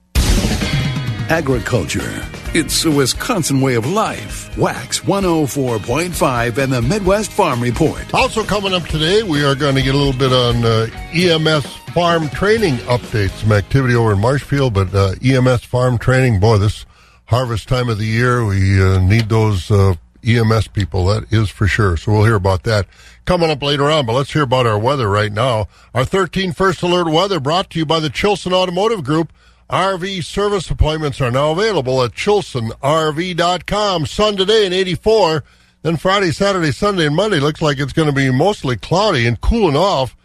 Agriculture 1.30 2.26
It's 2.56 2.84
a 2.86 2.90
Wisconsin 2.90 3.62
way 3.62 3.76
of 3.76 3.86
life. 3.86 4.58
Wax 4.58 5.02
104.5 5.02 6.58
and 6.58 6.74
the 6.74 6.82
Midwest 6.82 7.32
Farm 7.32 7.62
Report. 7.62 8.12
Also 8.16 8.44
coming 8.44 8.74
up 8.74 8.82
today, 8.88 9.22
we 9.22 9.44
are 9.44 9.54
going 9.54 9.76
to 9.76 9.84
get 9.84 9.94
a 9.94 9.98
little 9.98 10.18
bit 10.18 10.34
on 10.34 10.66
uh, 10.66 10.88
EMS 11.14 11.68
farm 11.94 12.28
training 12.30 12.78
updates. 12.88 13.30
Some 13.42 13.52
activity 13.52 13.94
over 13.94 14.14
in 14.14 14.20
Marshfield, 14.20 14.74
but 14.74 14.92
uh, 14.96 15.14
EMS 15.24 15.64
farm 15.64 16.00
training, 16.00 16.40
boy, 16.40 16.58
this 16.58 16.88
harvest 17.26 17.68
time 17.68 17.90
of 17.90 18.00
the 18.00 18.06
year, 18.08 18.44
we 18.44 18.82
uh, 18.82 19.00
need 19.02 19.30
those 19.30 19.70
uh, 19.70 19.94
EMS 20.26 20.68
people. 20.70 21.06
That 21.08 21.32
is 21.32 21.50
for 21.50 21.68
sure. 21.68 21.98
So 21.98 22.12
we'll 22.12 22.26
hear 22.26 22.36
about 22.36 22.64
that 22.64 22.88
coming 23.26 23.50
up 23.50 23.62
later 23.62 23.90
on. 23.90 24.06
But 24.06 24.14
let's 24.14 24.34
hear 24.34 24.44
about 24.44 24.68
our 24.68 24.80
weather 24.80 25.10
right 25.10 25.32
now. 25.32 25.68
Our 25.94 26.06
13 26.06 26.54
First 26.54 26.82
Alert 26.82 27.10
weather 27.10 27.40
brought 27.40 27.70
to 27.72 27.80
you 27.80 27.86
by 27.86 28.00
the 28.00 28.10
Chilson 28.10 28.54
Automotive 28.54 29.04
Group. 29.04 29.34
RV 29.70 30.26
service 30.26 30.70
appointments 30.70 31.22
are 31.22 31.32
now 31.32 31.52
available 31.52 32.04
at 32.04 32.12
chilsonrv.com. 32.12 34.06
Sun 34.06 34.36
today 34.36 34.66
in 34.66 34.74
84. 34.74 35.46
Then 35.84 35.98
Friday, 35.98 36.32
Saturday, 36.32 36.72
Sunday, 36.72 37.08
and 37.08 37.16
Monday 37.16 37.40
looks 37.40 37.62
like 37.62 37.80
it's 37.80 37.94
going 37.94 38.10
to 38.10 38.14
be 38.14 38.30
mostly 38.32 38.76
cloudy 38.76 39.26
and 39.26 39.40
cooling 39.40 39.78
off. 39.78 40.16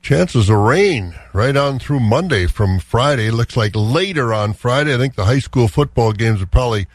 Chances 0.00 0.48
of 0.48 0.56
rain 0.56 1.14
right 1.32 1.56
on 1.56 1.78
through 1.78 2.00
Monday 2.00 2.46
from 2.46 2.78
Friday. 2.78 3.30
Looks 3.30 3.56
like 3.56 3.72
later 3.74 4.32
on 4.32 4.52
Friday. 4.52 4.94
I 4.94 4.98
think 4.98 5.14
the 5.14 5.26
high 5.26 5.38
school 5.38 5.68
football 5.68 6.12
games 6.12 6.40
are 6.40 6.46
probably 6.46 6.86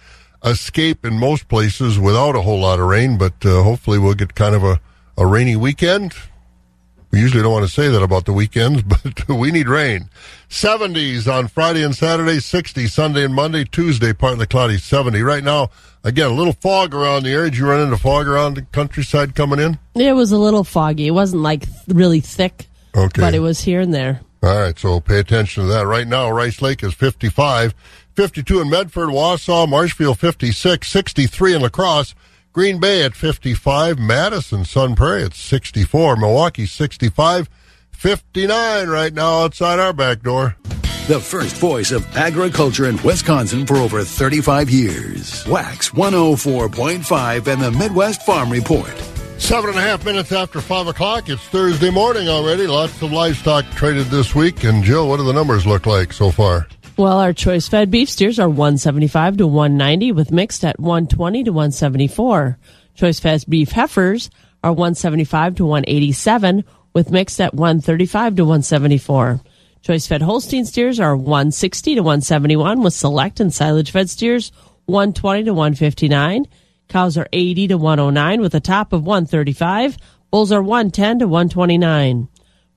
escape 0.44 1.06
in 1.06 1.20
most 1.20 1.48
places 1.48 2.00
without 2.00 2.36
a 2.36 2.42
whole 2.42 2.60
lot 2.60 2.80
of 2.80 2.88
rain, 2.88 3.18
but 3.18 3.34
uh, 3.46 3.64
hopefully 3.64 3.98
we'll 3.98 4.14
get 4.14 4.36
kind 4.36 4.56
of 4.56 4.64
a, 4.64 4.80
a 5.18 5.26
rainy 5.26 5.56
weekend. 5.56 6.14
We 7.12 7.20
usually 7.20 7.42
don't 7.42 7.54
want 7.54 7.66
to 7.66 7.72
say 7.74 7.88
that 7.88 8.04
about 8.04 8.26
the 8.26 8.34
weekends, 8.34 8.84
but 8.84 9.28
we 9.30 9.52
need 9.52 9.68
rain. 9.70 10.10
70s 10.50 11.32
on 11.32 11.48
Friday 11.48 11.84
and 11.84 11.96
Saturday, 11.96 12.40
60 12.40 12.88
Sunday 12.88 13.24
and 13.26 13.34
Monday, 13.34 13.64
Tuesday, 13.64 14.14
partly 14.14 14.46
cloudy, 14.46 14.78
70. 14.78 15.22
Right 15.22 15.44
now, 15.44 15.70
again, 16.04 16.28
a 16.30 16.34
little 16.34 16.54
fog 16.54 16.94
around 16.94 17.24
the 17.24 17.32
area. 17.32 17.50
Did 17.50 17.58
you 17.60 17.68
run 17.68 17.80
into 17.82 17.98
fog 17.98 18.28
around 18.28 18.56
the 18.56 18.62
countryside 18.64 19.36
coming 19.36 19.60
in? 19.60 19.80
It 19.96 20.14
was 20.14 20.32
a 20.32 20.38
little 20.38 20.64
foggy. 20.64 21.08
It 21.08 21.12
wasn't 21.12 21.42
like 21.44 21.64
really 21.88 22.20
thick, 22.20 22.68
Okay. 22.96 23.22
but 23.22 23.34
it 23.34 23.40
was 23.40 23.62
here 23.62 23.80
and 23.82 23.94
there. 23.94 24.22
All 24.44 24.56
right, 24.56 24.78
so 24.78 25.00
pay 25.00 25.20
attention 25.20 25.64
to 25.64 25.70
that. 25.70 25.88
Right 25.88 26.08
now, 26.08 26.30
Rice 26.30 26.62
Lake 26.62 26.84
is 26.84 26.94
55, 26.94 27.74
52 28.18 28.62
in 28.62 28.68
Medford, 28.68 29.10
Wausau, 29.10 29.70
Marshfield 29.70 30.18
56, 30.18 30.88
63 30.88 31.54
in 31.54 31.62
La 31.62 31.70
Crosse, 31.70 32.16
Green 32.52 32.80
Bay 32.80 33.04
at 33.04 33.14
55, 33.14 34.00
Madison, 34.00 34.66
Sun 34.66 34.96
Prairie 34.96 35.26
at 35.26 35.36
64, 35.36 36.16
Milwaukee 36.16 36.66
65, 36.66 37.48
59 37.92 38.88
right 38.88 39.14
now 39.14 39.42
outside 39.44 39.78
our 39.78 39.94
back 39.94 40.24
door. 40.24 40.56
The 41.08 41.20
first 41.20 41.58
voice 41.58 41.92
of 41.92 42.18
agriculture 42.18 42.88
in 42.88 43.00
Wisconsin 43.04 43.68
for 43.68 43.78
over 43.78 44.04
35 44.04 44.72
years. 44.72 45.46
Wax 45.46 45.92
104.5 45.92 47.48
and 47.48 47.62
the 47.62 47.72
Midwest 47.72 48.26
Farm 48.26 48.50
Report. 48.50 48.98
Seven 49.38 49.70
and 49.70 49.78
a 49.78 49.82
half 49.84 50.04
minutes 50.04 50.32
after 50.32 50.60
five 50.60 50.88
o'clock. 50.88 51.30
It's 51.30 51.44
Thursday 51.44 51.92
morning 51.92 52.28
already. 52.30 52.66
Lots 52.66 53.00
of 53.04 53.12
livestock 53.12 53.64
traded 53.76 54.08
this 54.08 54.34
week. 54.34 54.64
And 54.64 54.84
Jill, 54.84 55.08
what 55.08 55.18
do 55.18 55.24
the 55.24 55.34
numbers 55.34 55.68
look 55.68 55.86
like 55.86 56.12
so 56.12 56.32
far? 56.32 56.68
Well, 56.98 57.20
our 57.20 57.32
choice 57.32 57.68
fed 57.68 57.92
beef 57.92 58.10
steers 58.10 58.40
are 58.40 58.50
175 58.50 59.38
to 59.38 59.46
190 59.46 60.14
with 60.14 60.32
mixed 60.32 60.66
at 60.66 60.80
120 60.80 61.44
to 61.44 61.52
174. 61.52 62.58
Choice 62.96 63.20
fed 63.20 63.46
beef 63.48 63.70
heifers 63.70 64.32
are 64.64 64.72
175 64.72 65.58
to 65.58 65.66
187 65.66 66.64
with 66.94 67.12
mixed 67.12 67.40
at 67.40 67.54
135 67.54 68.38
to 68.38 68.44
174. 68.46 69.42
Choice 69.84 70.08
fed 70.08 70.24
Holstein 70.24 70.66
steers 70.66 71.00
are 71.00 71.16
160 71.16 71.94
to 71.94 72.02
171 72.02 72.82
with 72.82 72.96
select 72.96 73.40
and 73.40 73.54
silage 73.54 73.92
fed 73.92 74.10
steers 74.10 74.52
120 74.88 75.44
to 75.44 75.54
159. 75.54 76.46
Cows 76.90 77.16
are 77.16 77.30
80 77.32 77.68
to 77.68 77.78
109 77.78 78.42
with 78.42 78.56
a 78.56 78.60
top 78.60 78.92
of 78.92 79.06
135. 79.06 80.00
Bulls 80.32 80.52
are 80.52 80.64
110 80.64 81.20
to 81.20 81.28
129. 81.28 82.28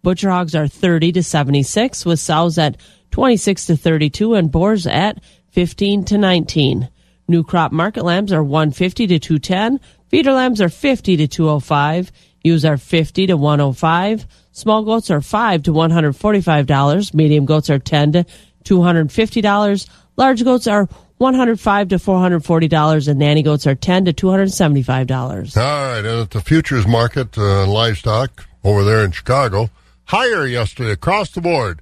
Butcher 0.02 0.30
hogs 0.30 0.54
are 0.54 0.68
30 0.68 1.12
to 1.12 1.22
76 1.22 2.04
with 2.04 2.20
sows 2.20 2.58
at 2.58 2.76
26 3.10 3.66
to 3.66 3.76
32 3.76 4.34
and 4.34 4.50
boars 4.50 4.86
at 4.86 5.22
15 5.50 6.04
to 6.06 6.18
19. 6.18 6.88
New 7.28 7.44
crop 7.44 7.72
market 7.72 8.04
lambs 8.04 8.32
are 8.32 8.42
150 8.42 9.06
to 9.06 9.18
210. 9.18 9.80
Feeder 10.08 10.32
lambs 10.32 10.60
are 10.60 10.68
50 10.68 11.16
to 11.16 11.28
205. 11.28 12.10
Ewes 12.42 12.64
are 12.64 12.76
50 12.76 13.26
to 13.28 13.36
105. 13.36 14.26
Small 14.52 14.84
goats 14.84 15.10
are 15.10 15.20
5 15.20 15.62
to 15.64 15.72
$145. 15.72 17.14
Medium 17.14 17.44
goats 17.44 17.70
are 17.70 17.78
10 17.78 18.12
to 18.12 18.26
$250. 18.64 19.88
Large 20.16 20.44
goats 20.44 20.66
are 20.66 20.88
105 21.18 21.88
to 21.88 21.96
$440 21.96 23.08
and 23.08 23.18
nanny 23.18 23.42
goats 23.42 23.66
are 23.66 23.74
10 23.74 24.06
to 24.06 24.12
$275. 24.12 25.56
All 25.56 25.62
right, 25.62 26.04
at 26.04 26.30
the 26.30 26.40
futures 26.40 26.86
market, 26.86 27.36
uh, 27.36 27.66
livestock 27.66 28.46
over 28.64 28.82
there 28.84 29.04
in 29.04 29.12
Chicago, 29.12 29.70
higher 30.04 30.46
yesterday 30.46 30.92
across 30.92 31.30
the 31.30 31.40
board. 31.40 31.80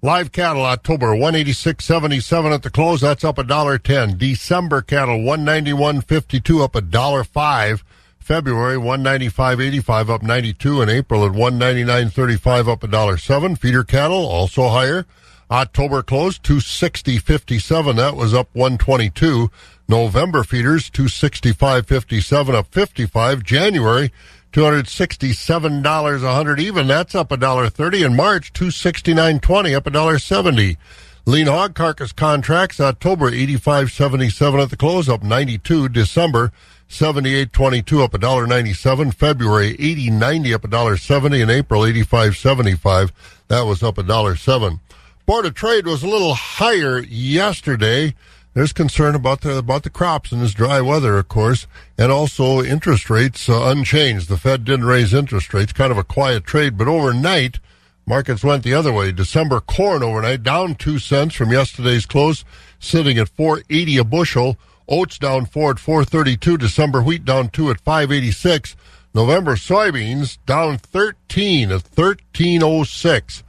Live 0.00 0.30
cattle 0.30 0.64
October 0.64 1.08
186.77 1.08 2.54
at 2.54 2.62
the 2.62 2.70
close. 2.70 3.00
That's 3.00 3.24
up 3.24 3.36
a 3.36 3.42
dollar 3.42 3.78
ten. 3.78 4.16
December 4.16 4.80
cattle 4.80 5.18
191.52 5.18 6.62
up 6.62 6.76
a 6.76 6.80
dollar 6.80 7.24
five. 7.24 7.82
February 8.20 8.76
195.85 8.76 10.08
up 10.08 10.22
92 10.22 10.82
and 10.82 10.88
April 10.88 11.24
at 11.26 11.32
199.35 11.32 12.68
up 12.68 12.84
a 12.84 12.86
dollar 12.86 13.16
seven. 13.16 13.56
Feeder 13.56 13.82
cattle 13.82 14.24
also 14.24 14.68
higher. 14.68 15.04
October 15.50 16.04
close 16.04 16.38
260.57 16.38 17.96
that 17.96 18.14
was 18.14 18.32
up 18.32 18.50
122. 18.52 19.50
November 19.88 20.44
feeders 20.44 20.90
265.57 20.90 22.54
up 22.54 22.72
55. 22.72 23.42
January 23.42 24.12
$267 24.52 26.22
a 26.22 26.34
hundred 26.34 26.60
even. 26.60 26.86
That's 26.86 27.14
up 27.14 27.30
a 27.30 27.36
dollar 27.36 27.68
thirty. 27.68 28.02
In 28.02 28.16
March, 28.16 28.52
two 28.52 28.70
sixty 28.70 29.12
nine 29.14 29.40
twenty, 29.40 29.74
up 29.74 29.86
a 29.86 29.90
dollar 29.90 30.18
seventy. 30.18 30.78
Lean 31.26 31.46
hog 31.46 31.74
carcass 31.74 32.12
contracts 32.12 32.80
October 32.80 33.28
eighty 33.28 33.56
five 33.56 33.92
seventy 33.92 34.30
seven 34.30 34.60
at 34.60 34.70
the 34.70 34.76
close, 34.76 35.08
up 35.08 35.22
ninety 35.22 35.58
two. 35.58 35.88
December 35.88 36.50
seventy 36.88 37.34
eight 37.34 37.52
twenty 37.52 37.82
two, 37.82 38.02
up 38.02 38.14
a 38.14 38.18
dollar 38.18 38.46
ninety 38.46 38.72
seven. 38.72 39.10
February 39.10 39.76
eighty 39.78 40.08
ninety, 40.08 40.54
up 40.54 40.64
a 40.64 40.68
dollar 40.68 40.96
seventy. 40.96 41.42
In 41.42 41.50
April 41.50 41.84
eighty 41.84 42.02
five 42.02 42.36
seventy 42.36 42.74
five, 42.74 43.12
that 43.48 43.66
was 43.66 43.82
up 43.82 43.98
a 43.98 44.02
dollar 44.02 44.36
seven. 44.36 44.80
Board 45.26 45.44
of 45.44 45.52
Trade 45.52 45.86
was 45.86 46.02
a 46.02 46.08
little 46.08 46.32
higher 46.32 47.00
yesterday. 47.00 48.14
There's 48.58 48.72
concern 48.72 49.14
about 49.14 49.42
the 49.42 49.56
about 49.56 49.84
the 49.84 49.88
crops 49.88 50.32
in 50.32 50.40
this 50.40 50.52
dry 50.52 50.80
weather, 50.80 51.16
of 51.16 51.28
course, 51.28 51.68
and 51.96 52.10
also 52.10 52.60
interest 52.60 53.08
rates 53.08 53.48
uh, 53.48 53.66
unchanged. 53.66 54.28
The 54.28 54.36
Fed 54.36 54.64
didn't 54.64 54.86
raise 54.86 55.14
interest 55.14 55.54
rates, 55.54 55.72
kind 55.72 55.92
of 55.92 55.96
a 55.96 56.02
quiet 56.02 56.42
trade, 56.42 56.76
but 56.76 56.88
overnight 56.88 57.60
markets 58.04 58.42
went 58.42 58.64
the 58.64 58.74
other 58.74 58.92
way. 58.92 59.12
December 59.12 59.60
corn 59.60 60.02
overnight 60.02 60.42
down 60.42 60.74
two 60.74 60.98
cents 60.98 61.36
from 61.36 61.52
yesterday's 61.52 62.04
close, 62.04 62.44
sitting 62.80 63.16
at 63.16 63.28
480 63.28 63.98
a 63.98 64.02
bushel. 64.02 64.56
Oats 64.88 65.20
down 65.20 65.46
four 65.46 65.70
at 65.70 65.78
432. 65.78 66.58
December 66.58 67.00
wheat 67.00 67.24
down 67.24 67.50
two 67.50 67.70
at 67.70 67.80
586. 67.82 68.74
November 69.14 69.54
soybeans 69.54 70.36
down 70.46 70.78
13 70.78 71.70
at 71.70 71.84
1306. 71.94 73.44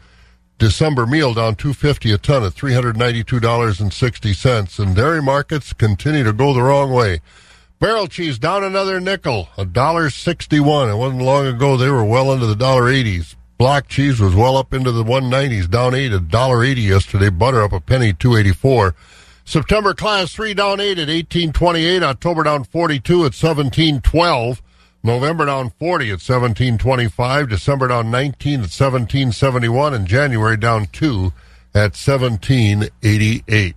December 0.60 1.08
meal 1.08 1.34
down 1.34 1.56
250 1.56 2.12
a 2.12 2.18
ton 2.18 2.44
at 2.44 2.54
$392.60 2.54 4.80
and 4.80 4.96
dairy 4.96 5.22
markets 5.22 5.72
continue 5.72 6.26
to 6.26 6.34
go 6.34 6.54
the 6.54 6.62
wrong 6.62 6.92
way. 6.92 7.22
Barrel 7.80 8.08
cheese 8.08 8.38
down 8.38 8.66
another 8.66 9.00
nickel, 9.00 9.48
a 9.58 9.64
dollar 9.64 10.10
61. 10.10 10.90
It 10.90 10.96
wasn't 10.96 11.22
long 11.22 11.48
ago 11.48 11.78
they 11.78 11.90
were 11.90 12.04
well 12.04 12.34
into 12.34 12.46
the 12.46 12.58
dollar 12.58 12.92
80s. 12.92 13.38
Block 13.58 13.88
cheese 13.88 14.20
was 14.20 14.36
well 14.36 14.58
up 14.58 14.74
into 14.74 14.92
the 14.92 15.06
190s, 15.06 15.70
down 15.70 15.96
8 15.96 16.12
a 16.12 16.20
dollar 16.20 16.66
80 16.66 16.82
yesterday. 16.82 17.30
Butter 17.30 17.64
up 17.64 17.72
a 17.72 17.80
penny 17.80 18.12
284. 18.12 18.94
September 19.46 19.94
class 19.94 20.34
3 20.34 20.54
down 20.54 20.82
8 20.82 21.00
at 21.00 21.08
1828. 21.08 22.04
October 22.04 22.44
down 22.44 22.66
42 22.66 23.14
at 23.14 23.34
1712. 23.34 24.62
November 25.02 25.46
down 25.46 25.70
40 25.72 26.06
at 26.06 26.12
1725, 26.14 27.50
December 27.50 27.88
down 27.88 28.12
19 28.12 28.54
at 28.56 28.60
1771, 28.60 29.94
and 29.94 30.06
January 30.06 30.58
down 30.58 30.88
2 30.88 31.32
at 31.74 31.96
1788. 31.96 33.76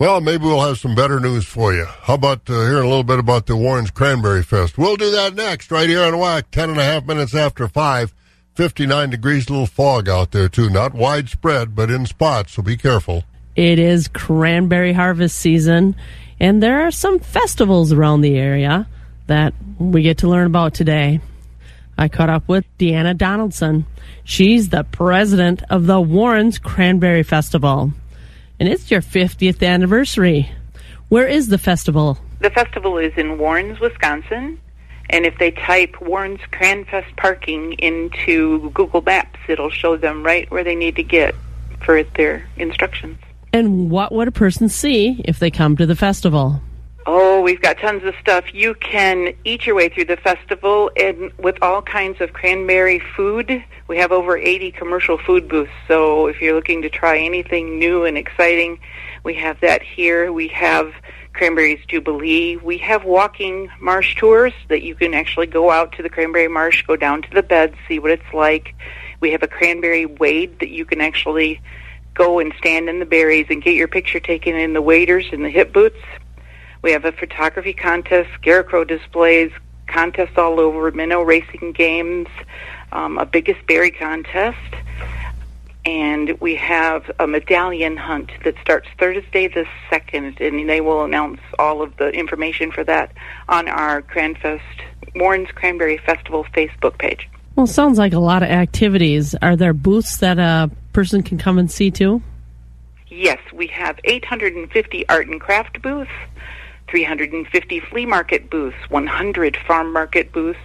Well, 0.00 0.20
maybe 0.20 0.44
we'll 0.44 0.66
have 0.66 0.78
some 0.78 0.94
better 0.94 1.20
news 1.20 1.44
for 1.44 1.74
you. 1.74 1.84
How 1.84 2.14
about 2.14 2.48
uh, 2.48 2.52
hearing 2.52 2.84
a 2.84 2.88
little 2.88 3.04
bit 3.04 3.18
about 3.18 3.46
the 3.46 3.56
Warrens 3.56 3.90
Cranberry 3.90 4.42
Fest? 4.42 4.78
We'll 4.78 4.96
do 4.96 5.10
that 5.10 5.34
next, 5.34 5.70
right 5.70 5.88
here 5.88 6.02
on 6.02 6.14
WAC, 6.14 6.44
10 6.50 6.70
and 6.70 6.78
a 6.78 6.84
half 6.84 7.06
minutes 7.06 7.34
after 7.34 7.68
5. 7.68 8.14
59 8.54 9.10
degrees, 9.10 9.50
little 9.50 9.66
fog 9.66 10.08
out 10.08 10.32
there, 10.32 10.48
too. 10.48 10.68
Not 10.68 10.92
widespread, 10.92 11.76
but 11.76 11.90
in 11.90 12.06
spots, 12.06 12.54
so 12.54 12.62
be 12.62 12.76
careful. 12.76 13.22
It 13.54 13.78
is 13.78 14.08
cranberry 14.08 14.92
harvest 14.92 15.36
season, 15.36 15.94
and 16.40 16.60
there 16.60 16.84
are 16.86 16.90
some 16.90 17.20
festivals 17.20 17.92
around 17.92 18.20
the 18.20 18.36
area 18.36 18.88
that 19.28 19.54
we 19.78 20.02
get 20.02 20.18
to 20.18 20.28
learn 20.28 20.46
about 20.46 20.74
today. 20.74 21.20
I 21.96 22.08
caught 22.08 22.28
up 22.28 22.48
with 22.48 22.64
Deanna 22.78 23.16
Donaldson. 23.16 23.86
She's 24.24 24.68
the 24.68 24.84
president 24.84 25.62
of 25.70 25.86
the 25.86 26.00
Warrens 26.00 26.58
Cranberry 26.58 27.22
Festival, 27.22 27.92
and 28.60 28.68
it's 28.68 28.90
your 28.90 29.00
50th 29.00 29.66
anniversary. 29.66 30.50
Where 31.08 31.26
is 31.26 31.48
the 31.48 31.58
festival? 31.58 32.18
The 32.40 32.50
festival 32.50 32.98
is 32.98 33.12
in 33.16 33.38
Warrens, 33.38 33.80
Wisconsin. 33.80 34.60
And 35.10 35.24
if 35.24 35.38
they 35.38 35.52
type 35.52 36.00
Warrens 36.02 36.40
Cranfest 36.52 37.16
parking 37.16 37.72
into 37.74 38.70
Google 38.70 39.00
Maps, 39.00 39.38
it'll 39.48 39.70
show 39.70 39.96
them 39.96 40.22
right 40.22 40.50
where 40.50 40.62
they 40.62 40.74
need 40.74 40.96
to 40.96 41.02
get 41.02 41.34
for 41.82 42.02
their 42.02 42.46
instructions. 42.56 43.18
And 43.52 43.90
what 43.90 44.12
would 44.12 44.28
a 44.28 44.32
person 44.32 44.68
see 44.68 45.22
if 45.24 45.38
they 45.38 45.50
come 45.50 45.76
to 45.78 45.86
the 45.86 45.96
festival? 45.96 46.60
Oh, 47.10 47.40
we've 47.40 47.62
got 47.62 47.78
tons 47.78 48.04
of 48.04 48.14
stuff. 48.20 48.52
You 48.52 48.74
can 48.74 49.32
eat 49.42 49.64
your 49.64 49.74
way 49.74 49.88
through 49.88 50.04
the 50.04 50.18
festival 50.18 50.90
and 50.94 51.32
with 51.38 51.56
all 51.62 51.80
kinds 51.80 52.20
of 52.20 52.34
cranberry 52.34 52.98
food. 52.98 53.64
We 53.86 53.96
have 53.96 54.12
over 54.12 54.36
80 54.36 54.72
commercial 54.72 55.16
food 55.16 55.48
booths. 55.48 55.72
So 55.86 56.26
if 56.26 56.42
you're 56.42 56.54
looking 56.54 56.82
to 56.82 56.90
try 56.90 57.16
anything 57.16 57.78
new 57.78 58.04
and 58.04 58.18
exciting, 58.18 58.78
we 59.24 59.32
have 59.36 59.58
that 59.60 59.80
here. 59.80 60.34
We 60.34 60.48
have 60.48 60.92
Cranberries 61.32 61.80
Jubilee. 61.88 62.58
We 62.58 62.76
have 62.76 63.06
walking 63.06 63.70
marsh 63.80 64.14
tours 64.16 64.52
that 64.68 64.82
you 64.82 64.94
can 64.94 65.14
actually 65.14 65.46
go 65.46 65.70
out 65.70 65.92
to 65.92 66.02
the 66.02 66.10
cranberry 66.10 66.48
marsh, 66.48 66.84
go 66.86 66.94
down 66.94 67.22
to 67.22 67.30
the 67.30 67.42
bed, 67.42 67.74
see 67.88 67.98
what 67.98 68.10
it's 68.10 68.34
like. 68.34 68.74
We 69.20 69.30
have 69.30 69.42
a 69.42 69.48
cranberry 69.48 70.04
wade 70.04 70.58
that 70.60 70.68
you 70.68 70.84
can 70.84 71.00
actually 71.00 71.62
go 72.12 72.38
and 72.38 72.52
stand 72.58 72.90
in 72.90 72.98
the 72.98 73.06
berries 73.06 73.46
and 73.48 73.62
get 73.62 73.74
your 73.74 73.88
picture 73.88 74.20
taken 74.20 74.56
in 74.56 74.74
the 74.74 74.82
waders 74.82 75.24
and 75.32 75.42
the 75.42 75.48
hip 75.48 75.72
boots. 75.72 75.96
We 76.82 76.92
have 76.92 77.04
a 77.04 77.12
photography 77.12 77.72
contest, 77.72 78.30
scarecrow 78.34 78.84
displays, 78.84 79.50
contests 79.86 80.36
all 80.36 80.60
over, 80.60 80.90
minnow 80.90 81.22
racing 81.22 81.72
games, 81.72 82.28
um, 82.92 83.18
a 83.18 83.26
biggest 83.26 83.66
berry 83.66 83.90
contest 83.90 84.74
and 85.88 86.38
we 86.40 86.54
have 86.54 87.10
a 87.18 87.26
medallion 87.26 87.96
hunt 87.96 88.30
that 88.44 88.54
starts 88.60 88.88
Thursday 88.98 89.48
the 89.48 89.64
2nd, 89.90 90.38
and 90.38 90.68
they 90.68 90.82
will 90.82 91.02
announce 91.02 91.40
all 91.58 91.80
of 91.80 91.96
the 91.96 92.10
information 92.10 92.70
for 92.70 92.84
that 92.84 93.10
on 93.48 93.68
our 93.68 94.02
Cranfest, 94.02 94.60
Warrens 95.14 95.48
Cranberry 95.54 95.96
Festival 95.96 96.44
Facebook 96.52 96.98
page. 96.98 97.26
Well, 97.56 97.66
sounds 97.66 97.96
like 97.96 98.12
a 98.12 98.18
lot 98.18 98.42
of 98.42 98.50
activities. 98.50 99.34
Are 99.40 99.56
there 99.56 99.72
booths 99.72 100.18
that 100.18 100.38
a 100.38 100.70
person 100.92 101.22
can 101.22 101.38
come 101.38 101.58
and 101.58 101.70
see 101.70 101.90
too? 101.90 102.22
Yes, 103.08 103.38
we 103.54 103.66
have 103.68 103.98
850 104.04 105.08
art 105.08 105.26
and 105.28 105.40
craft 105.40 105.80
booths, 105.80 106.10
350 106.88 107.80
flea 107.80 108.06
market 108.06 108.50
booths, 108.50 108.76
100 108.88 109.56
farm 109.66 109.92
market 109.92 110.32
booths, 110.32 110.58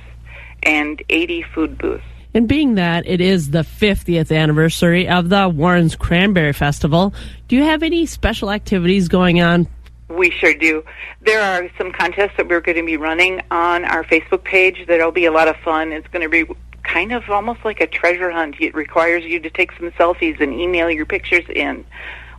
and 0.63 1.01
80 1.09 1.43
food 1.53 1.77
booths. 1.77 2.03
And 2.33 2.47
being 2.47 2.75
that 2.75 3.05
it 3.05 3.21
is 3.21 3.51
the 3.51 3.59
50th 3.59 4.35
anniversary 4.35 5.07
of 5.07 5.29
the 5.29 5.47
Warrens 5.47 5.95
Cranberry 5.95 6.53
Festival, 6.53 7.13
do 7.47 7.55
you 7.55 7.63
have 7.63 7.83
any 7.83 8.07
special 8.07 8.49
activities 8.49 9.07
going 9.07 9.41
on? 9.41 9.67
We 10.09 10.31
sure 10.31 10.53
do. 10.53 10.83
There 11.21 11.41
are 11.41 11.69
some 11.77 11.91
contests 11.91 12.33
that 12.37 12.47
we're 12.47 12.61
going 12.61 12.77
to 12.77 12.85
be 12.85 12.97
running 12.97 13.41
on 13.51 13.85
our 13.85 14.03
Facebook 14.03 14.43
page 14.43 14.85
that'll 14.87 15.11
be 15.11 15.25
a 15.25 15.31
lot 15.31 15.47
of 15.47 15.55
fun. 15.57 15.91
It's 15.91 16.07
going 16.07 16.23
to 16.23 16.29
be 16.29 16.51
kind 16.83 17.11
of 17.11 17.29
almost 17.29 17.63
like 17.63 17.81
a 17.81 17.87
treasure 17.87 18.31
hunt. 18.31 18.55
It 18.59 18.73
requires 18.75 19.23
you 19.23 19.39
to 19.39 19.49
take 19.49 19.71
some 19.73 19.91
selfies 19.91 20.39
and 20.41 20.53
email 20.53 20.89
your 20.89 21.05
pictures 21.05 21.45
in. 21.49 21.85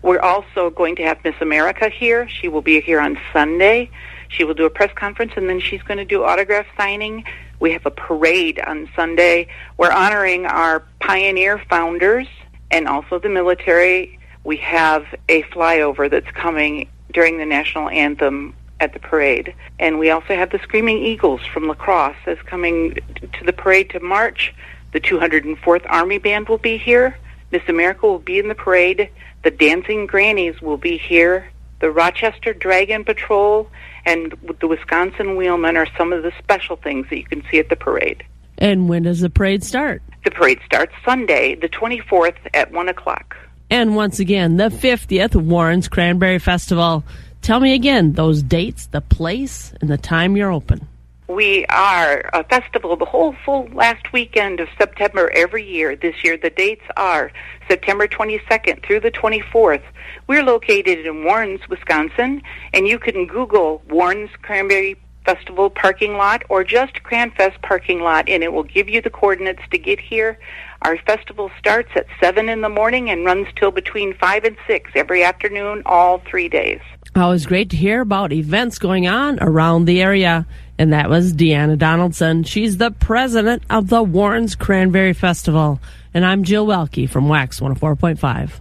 We're 0.04 0.20
also 0.20 0.68
going 0.68 0.96
to 0.96 1.02
have 1.04 1.25
Miss 1.25 1.34
America 1.40 1.88
here. 1.88 2.28
She 2.28 2.46
will 2.46 2.61
be 2.61 2.78
here 2.82 3.00
on 3.00 3.18
Sunday. 3.32 3.90
She 4.28 4.44
will 4.44 4.52
do 4.52 4.66
a 4.66 4.70
press 4.70 4.92
conference 4.94 5.32
and 5.34 5.49
then 5.49 5.61
she's 5.61 5.80
going 5.82 5.96
to 5.96 6.04
do 6.04 6.25
autograph 6.25 6.66
signing. 6.76 7.25
We 7.58 7.73
have 7.73 7.87
a 7.87 7.90
parade 7.90 8.61
on 8.61 8.87
Sunday. 8.94 9.49
We're 9.78 9.92
honoring 9.92 10.44
our 10.44 10.80
pioneer 11.00 11.56
founders 11.70 12.26
and 12.70 12.87
also 12.87 13.18
the 13.18 13.30
military. 13.30 14.18
We 14.44 14.58
have 14.58 15.06
a 15.30 15.42
flyover 15.44 16.11
that's 16.11 16.30
coming 16.32 16.87
during 17.14 17.38
the 17.38 17.46
national 17.46 17.88
anthem 17.88 18.54
at 18.80 18.92
the 18.92 18.99
parade. 18.99 19.54
And 19.78 19.99
we 19.99 20.11
also 20.11 20.34
have 20.34 20.50
the 20.50 20.58
Screaming 20.58 20.99
Eagles 20.99 21.40
from 21.46 21.66
La 21.66 21.73
Crosse 21.73 22.16
that's 22.26 22.42
coming 22.42 22.99
to 23.32 23.44
the 23.46 23.54
parade 23.54 23.88
to 23.90 24.00
march. 24.00 24.54
The 24.93 25.00
204th 25.00 25.86
Army 25.88 26.19
Band 26.19 26.50
will 26.50 26.58
be 26.58 26.76
here. 26.76 27.17
Miss 27.50 27.62
America 27.69 28.06
will 28.06 28.19
be 28.19 28.38
in 28.38 28.49
the 28.49 28.54
parade. 28.54 29.08
The 29.45 29.50
Dancing 29.50 30.07
Grannies 30.07 30.63
will 30.63 30.78
be 30.78 30.97
here. 30.97 31.50
The 31.80 31.91
Rochester 31.91 32.54
Dragon 32.54 33.04
Patrol 33.04 33.71
and 34.07 34.35
the 34.59 34.67
Wisconsin 34.67 35.37
Wheelmen 35.37 35.76
are 35.76 35.87
some 35.99 36.15
of 36.15 36.23
the 36.23 36.33
special 36.39 36.76
things 36.76 37.07
that 37.11 37.19
you 37.19 37.25
can 37.25 37.45
see 37.50 37.59
at 37.59 37.69
the 37.69 37.76
parade. 37.76 38.25
And 38.57 38.89
when 38.89 39.02
does 39.02 39.21
the 39.21 39.28
parade 39.28 39.63
start? 39.63 40.02
The 40.25 40.30
parade 40.30 40.61
starts 40.65 40.95
Sunday, 41.04 41.57
the 41.57 41.69
24th 41.69 42.37
at 42.54 42.73
1 42.73 42.89
o'clock. 42.89 43.37
And 43.69 43.95
once 43.95 44.19
again, 44.19 44.57
the 44.57 44.71
50th 44.71 45.37
Warren's 45.37 45.89
Cranberry 45.89 46.39
Festival. 46.39 47.04
Tell 47.43 47.61
me 47.61 47.75
again 47.75 48.13
those 48.13 48.43
dates, 48.43 48.87
the 48.87 49.02
place, 49.02 49.75
and 49.83 49.91
the 49.91 49.99
time 49.99 50.39
you're 50.39 50.52
open. 50.52 50.89
We 51.26 51.65
are 51.71 52.28
a 52.34 52.45
festival 52.45 52.97
the 52.97 53.06
whole 53.06 53.34
full 53.47 53.67
last 53.73 54.13
weekend 54.13 54.60
of 54.60 54.69
September 54.76 55.30
every 55.34 55.67
year. 55.67 55.97
This 55.97 56.17
year 56.23 56.37
the 56.37 56.50
dates 56.50 56.84
are 56.99 57.32
September 57.67 58.06
22nd 58.06 58.84
through 58.84 59.00
the 59.00 59.10
24th. 59.10 59.82
We're 60.26 60.43
located 60.43 61.06
in 61.06 61.25
Warrens, 61.25 61.67
Wisconsin, 61.71 62.43
and 62.75 62.87
you 62.87 62.99
can 62.99 63.26
Google 63.26 63.80
Warrens 63.89 64.28
Cranberry 64.43 64.97
Festival 65.25 65.71
parking 65.71 66.19
lot 66.19 66.43
or 66.50 66.63
just 66.63 67.02
Cranfest 67.02 67.63
parking 67.63 68.00
lot, 68.00 68.28
and 68.28 68.43
it 68.43 68.52
will 68.52 68.63
give 68.63 68.91
you 68.91 69.00
the 69.00 69.08
coordinates 69.08 69.63
to 69.71 69.78
get 69.78 69.99
here. 69.99 70.39
Our 70.82 70.99
festival 70.99 71.50
starts 71.58 71.89
at 71.97 72.06
7 72.21 72.50
in 72.50 72.60
the 72.60 72.69
morning 72.69 73.08
and 73.08 73.25
runs 73.25 73.49
till 73.56 73.71
between 73.71 74.13
5 74.19 74.45
and 74.45 74.58
6 74.67 74.91
every 74.95 75.25
afternoon, 75.25 75.82
all 75.87 76.19
three 76.28 76.50
days. 76.50 76.80
Always 77.17 77.47
great 77.47 77.71
to 77.71 77.76
hear 77.76 78.02
about 78.02 78.32
events 78.32 78.78
going 78.78 79.06
on 79.06 79.39
around 79.41 79.87
the 79.87 80.02
area. 80.02 80.47
And 80.78 80.93
that 80.93 81.08
was 81.08 81.32
Deanna 81.32 81.78
Donaldson. 81.78 82.43
She's 82.43 82.76
the 82.78 82.91
president 82.91 83.63
of 83.71 83.89
the 83.89 84.02
Warrens 84.02 84.56
Cranberry 84.56 85.13
Festival. 85.13 85.80
And 86.13 86.26
I'm 86.26 86.43
Jill 86.45 86.67
Welke 86.67 87.08
from 87.08 87.28
Wax 87.28 87.60
104.5. 87.60 88.60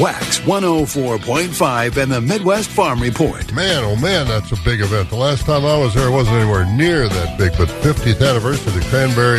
Wax 0.00 0.38
104.5 0.40 1.96
and 2.02 2.12
the 2.12 2.20
Midwest 2.20 2.70
Farm 2.70 3.00
Report. 3.00 3.52
Man, 3.52 3.84
oh 3.84 3.96
man, 3.96 4.26
that's 4.26 4.50
a 4.50 4.56
big 4.64 4.80
event. 4.80 5.10
The 5.10 5.16
last 5.16 5.44
time 5.44 5.66
I 5.66 5.76
was 5.76 5.94
there, 5.94 6.08
it 6.08 6.12
wasn't 6.12 6.36
anywhere 6.36 6.64
near 6.64 7.08
that 7.08 7.38
big, 7.38 7.52
but 7.58 7.68
50th 7.68 8.26
anniversary 8.26 8.68
of 8.68 8.74
the 8.74 8.88
Cranberry 8.88 9.38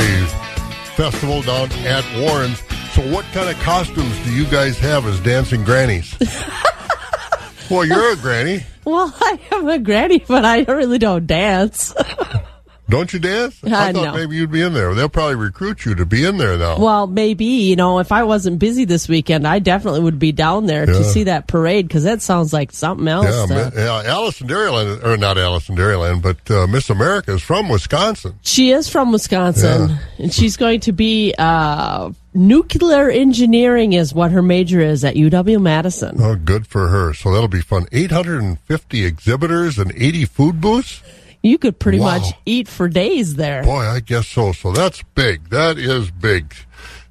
Festival 0.96 1.42
down 1.42 1.72
at 1.86 2.06
Warrens. 2.20 2.62
So, 2.92 3.02
what 3.12 3.26
kind 3.34 3.50
of 3.50 3.60
costumes 3.64 4.16
do 4.24 4.32
you 4.32 4.46
guys 4.46 4.78
have 4.78 5.08
as 5.08 5.20
dancing 5.22 5.64
grannies? 5.64 6.16
well, 7.72 7.84
you're 7.84 8.14
a 8.14 8.16
granny. 8.18 8.64
Well, 8.86 9.14
I 9.22 9.40
am 9.52 9.70
a 9.70 9.80
granny, 9.80 10.20
but 10.20 10.46
I 10.46 10.64
really 10.64 11.00
don't 11.00 11.26
dance. 11.26 11.94
Don't 12.90 13.14
you 13.14 13.20
dance? 13.20 13.64
Uh, 13.64 13.70
I 13.74 13.94
thought 13.94 14.04
no. 14.04 14.14
maybe 14.14 14.36
you'd 14.36 14.52
be 14.52 14.62
in 14.62 14.74
there. 14.74 14.94
They'll 14.94 15.08
probably 15.10 15.36
recruit 15.36 15.86
you 15.86 15.96
to 15.96 16.06
be 16.06 16.26
in 16.26 16.38
there 16.38 16.58
now. 16.58 16.78
Well, 16.78 17.08
maybe, 17.08 17.46
you 17.46 17.76
know, 17.78 18.00
if 18.00 18.12
I 18.12 18.24
wasn't 18.24 18.60
busy 18.60 18.84
this 18.86 19.08
weekend, 19.08 19.48
I 19.48 19.60
definitely 19.60 20.02
would 20.02 20.20
be 20.20 20.32
down 20.34 20.66
there 20.66 20.82
Yeah. 20.86 20.98
to 20.98 21.04
see 21.06 21.24
that 21.24 21.48
parade 21.48 21.88
because 21.88 22.04
that 22.04 22.22
sounds 22.22 22.52
like 22.52 22.72
something 22.74 23.08
else. 23.08 23.26
yeah, 23.26 23.46
to- 23.70 23.72
Mi- 23.76 23.82
yeah, 23.84 24.04
Alice 24.06 24.42
in 24.42 24.48
Dairyland, 24.48 25.04
or 25.04 25.16
not 25.18 25.38
Alice 25.38 25.70
in 25.70 25.76
Dairyland, 25.76 26.22
but 26.22 26.52
uh, 26.52 26.68
Miss 26.68 26.90
America 26.90 27.34
is 27.34 27.42
from 27.42 27.70
Wisconsin. 27.70 28.34
She 28.42 28.72
is 28.72 28.90
from 28.90 29.12
Wisconsin, 29.14 29.90
Yeah. 29.90 29.98
and 30.20 30.34
she's 30.34 30.58
going 30.58 30.82
to 30.82 30.92
be 30.92 31.34
uh, 31.40 32.12
nuclear 32.34 33.10
engineering 33.10 33.94
is 33.94 34.14
what 34.14 34.32
her 34.32 34.42
major 34.42 34.82
is 34.82 35.06
at 35.06 35.16
UW 35.16 35.62
Madison. 35.62 36.18
Oh, 36.20 36.36
good 36.36 36.68
for 36.68 36.90
her. 36.90 37.14
So 37.14 37.32
that'll 37.32 37.48
be 37.48 37.62
fun. 37.62 37.86
850 37.94 39.06
exhibitors 39.06 39.80
and 39.80 39.92
80 39.96 40.26
food 40.26 40.60
booths? 40.62 41.02
You 41.44 41.58
could 41.58 41.78
pretty 41.78 42.00
Wow. 42.00 42.18
much 42.20 42.34
eat 42.46 42.68
for 42.70 42.88
days 42.88 43.36
there. 43.36 43.64
Boy, 43.64 43.86
I 43.86 44.00
guess 44.00 44.28
so. 44.28 44.54
So 44.54 44.72
that's 44.72 45.04
big. 45.14 45.50
That 45.50 45.78
is 45.78 46.10
big. 46.10 46.56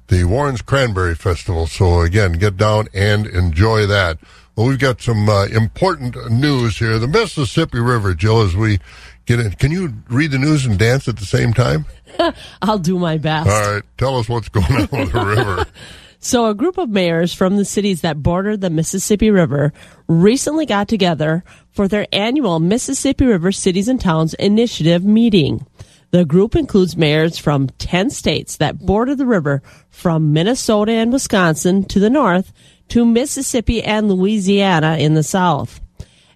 The 0.07 0.23
Warrens 0.25 0.61
Cranberry 0.61 1.15
Festival. 1.15 1.67
So 1.67 2.01
again, 2.01 2.33
get 2.33 2.57
down 2.57 2.87
and 2.93 3.25
enjoy 3.27 3.85
that. 3.87 4.17
Well, 4.55 4.67
we've 4.67 4.79
got 4.79 5.01
some 5.01 5.29
uh, 5.29 5.45
important 5.45 6.31
news 6.31 6.77
here. 6.77 6.99
The 6.99 7.07
Mississippi 7.07 7.79
River, 7.79 8.13
Jill, 8.13 8.41
as 8.41 8.55
we 8.55 8.79
get 9.25 9.39
in. 9.39 9.51
Can 9.53 9.71
you 9.71 9.93
read 10.09 10.31
the 10.31 10.37
news 10.37 10.65
and 10.65 10.77
dance 10.77 11.07
at 11.07 11.17
the 11.17 11.25
same 11.25 11.53
time? 11.53 11.85
I'll 12.61 12.77
do 12.79 12.99
my 12.99 13.17
best. 13.17 13.49
All 13.49 13.73
right. 13.73 13.83
Tell 13.97 14.17
us 14.19 14.27
what's 14.29 14.49
going 14.49 14.65
on 14.65 14.87
with 14.91 15.11
the 15.11 15.25
river. 15.25 15.65
So, 16.25 16.45
a 16.45 16.55
group 16.55 16.77
of 16.77 16.89
mayors 16.89 17.33
from 17.33 17.57
the 17.57 17.65
cities 17.65 17.99
that 17.99 18.23
border 18.23 18.55
the 18.55 18.69
Mississippi 18.69 19.29
River 19.29 19.73
recently 20.07 20.65
got 20.65 20.87
together 20.87 21.43
for 21.69 21.89
their 21.89 22.07
annual 22.13 22.61
Mississippi 22.61 23.25
River 23.25 23.51
Cities 23.51 23.89
and 23.89 23.99
Towns 23.99 24.33
Initiative 24.35 25.03
meeting. 25.03 25.67
The 26.11 26.23
group 26.23 26.55
includes 26.55 26.95
mayors 26.95 27.37
from 27.37 27.67
10 27.77 28.09
states 28.09 28.55
that 28.55 28.79
border 28.79 29.15
the 29.15 29.25
river 29.25 29.61
from 29.89 30.31
Minnesota 30.31 30.93
and 30.93 31.11
Wisconsin 31.11 31.83
to 31.89 31.99
the 31.99 32.09
north 32.09 32.53
to 32.87 33.05
Mississippi 33.05 33.83
and 33.83 34.09
Louisiana 34.09 34.95
in 34.99 35.15
the 35.15 35.23
south. 35.23 35.81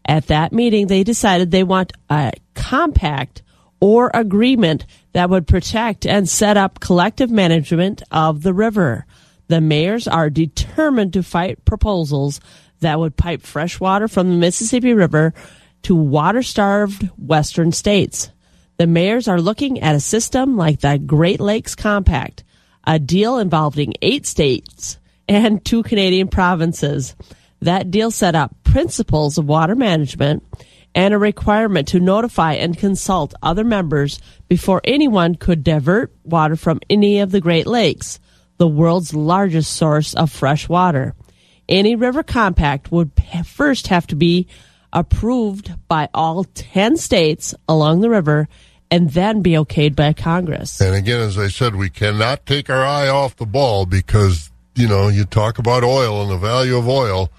At 0.04 0.28
that 0.28 0.52
meeting, 0.52 0.88
they 0.88 1.06
decided 1.06 1.52
they 1.52 1.64
want 1.64 1.94
a 2.10 2.34
compact 2.56 3.42
or 3.80 4.12
agreement 4.14 4.86
that 5.14 5.30
would 5.30 5.48
protect 5.48 6.06
and 6.06 6.28
set 6.28 6.58
up 6.58 6.82
collective 6.82 7.32
management 7.32 8.04
of 8.12 8.44
the 8.44 8.54
river. 8.54 9.06
The 9.48 9.62
mayors 9.62 10.08
are 10.08 10.30
determined 10.30 11.14
to 11.14 11.24
fight 11.24 11.64
proposals 11.66 12.40
that 12.80 13.00
would 13.00 13.16
pipe 13.16 13.42
fresh 13.42 13.80
water 13.80 14.08
from 14.08 14.30
the 14.30 14.36
Mississippi 14.36 14.94
River 14.94 15.34
to 15.84 15.96
water 15.96 16.44
starved 16.44 17.10
western 17.18 17.72
states. 17.72 18.30
The 18.78 18.88
mayors 18.88 19.28
are 19.28 19.42
looking 19.42 19.80
at 19.80 19.96
a 19.96 20.00
system 20.00 20.58
like 20.58 20.82
the 20.82 21.00
Great 21.00 21.40
Lakes 21.40 21.76
Compact, 21.76 22.44
a 22.86 23.00
deal 23.00 23.38
involving 23.40 23.94
eight 24.02 24.26
states 24.26 25.00
and 25.28 25.64
two 25.66 25.84
Canadian 25.84 26.28
provinces. 26.28 27.16
That 27.62 27.90
deal 27.90 28.12
set 28.12 28.36
up 28.36 28.56
principles 28.64 29.38
of 29.38 29.48
water 29.48 29.76
management 29.76 30.44
and 30.94 31.14
a 31.14 31.18
requirement 31.18 31.88
to 31.90 32.00
notify 32.00 32.54
and 32.54 32.78
consult 32.78 33.34
other 33.42 33.64
members 33.64 34.20
before 34.48 34.82
anyone 34.84 35.36
could 35.36 35.64
divert 35.64 36.14
water 36.24 36.56
from 36.56 36.80
any 36.90 37.20
of 37.20 37.32
the 37.32 37.42
Great 37.42 37.68
Lakes, 37.68 38.20
the 38.58 38.68
world's 38.68 39.14
largest 39.14 39.74
source 39.74 40.14
of 40.14 40.32
fresh 40.32 40.68
water. 40.68 41.14
Any 41.70 41.96
river 41.96 42.24
compact 42.24 42.92
would 42.92 43.12
first 43.46 43.88
have 43.88 44.08
to 44.08 44.16
be 44.16 44.48
approved 44.94 45.74
by 45.88 46.10
all 46.14 46.44
10 46.44 46.98
states 46.98 47.54
along 47.68 48.02
the 48.02 48.10
river 48.10 48.48
and 48.90 49.10
then 49.12 49.42
be 49.42 49.52
okayed 49.52 49.96
by 49.96 50.14
Congress. 50.14 50.80
And 50.80 50.96
again, 50.96 51.20
as 51.20 51.38
I 51.38 51.50
said, 51.50 51.76
we 51.76 51.90
cannot 51.90 52.46
take 52.46 52.70
our 52.70 52.86
eye 52.86 53.10
off 53.10 53.36
the 53.36 53.46
ball 53.46 53.86
because, 53.86 54.50
you 54.76 54.88
know, 54.88 55.10
you 55.10 55.26
talk 55.26 55.60
about 55.60 55.84
oil 55.84 56.22
and 56.22 56.32
the 56.32 56.38
value 56.38 56.78
of 56.78 56.88
oil. 56.88 57.30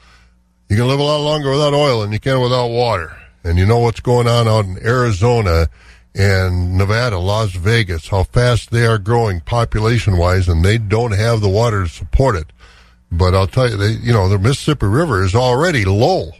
You 0.68 0.76
can 0.76 0.88
live 0.88 1.00
a 1.00 1.02
lot 1.02 1.22
longer 1.22 1.50
without 1.50 1.72
oil 1.72 2.02
than 2.02 2.12
you 2.12 2.20
can 2.20 2.40
without 2.40 2.68
water. 2.68 3.16
And 3.44 3.58
you 3.58 3.64
know 3.64 3.78
what's 3.78 4.00
going 4.00 4.28
on 4.28 4.46
out 4.46 4.66
in 4.66 4.78
Arizona 4.84 5.68
and 6.14 6.76
Nevada, 6.76 7.18
Las 7.18 7.52
Vegas, 7.52 8.08
how 8.08 8.24
fast 8.24 8.70
they 8.70 8.86
are 8.86 8.98
growing 8.98 9.40
population 9.40 10.16
wise, 10.16 10.48
and 10.48 10.64
they 10.64 10.78
don't 10.78 11.12
have 11.12 11.40
the 11.40 11.48
water 11.48 11.84
to 11.84 11.88
support 11.88 12.36
it. 12.36 12.46
But 13.10 13.34
I'll 13.34 13.46
tell 13.46 13.68
you, 13.70 13.76
they, 13.76 13.92
you 13.92 14.12
know, 14.12 14.28
the 14.28 14.38
Mississippi 14.38 14.86
River 14.86 15.22
is 15.24 15.34
already 15.34 15.84
low. 15.84 16.32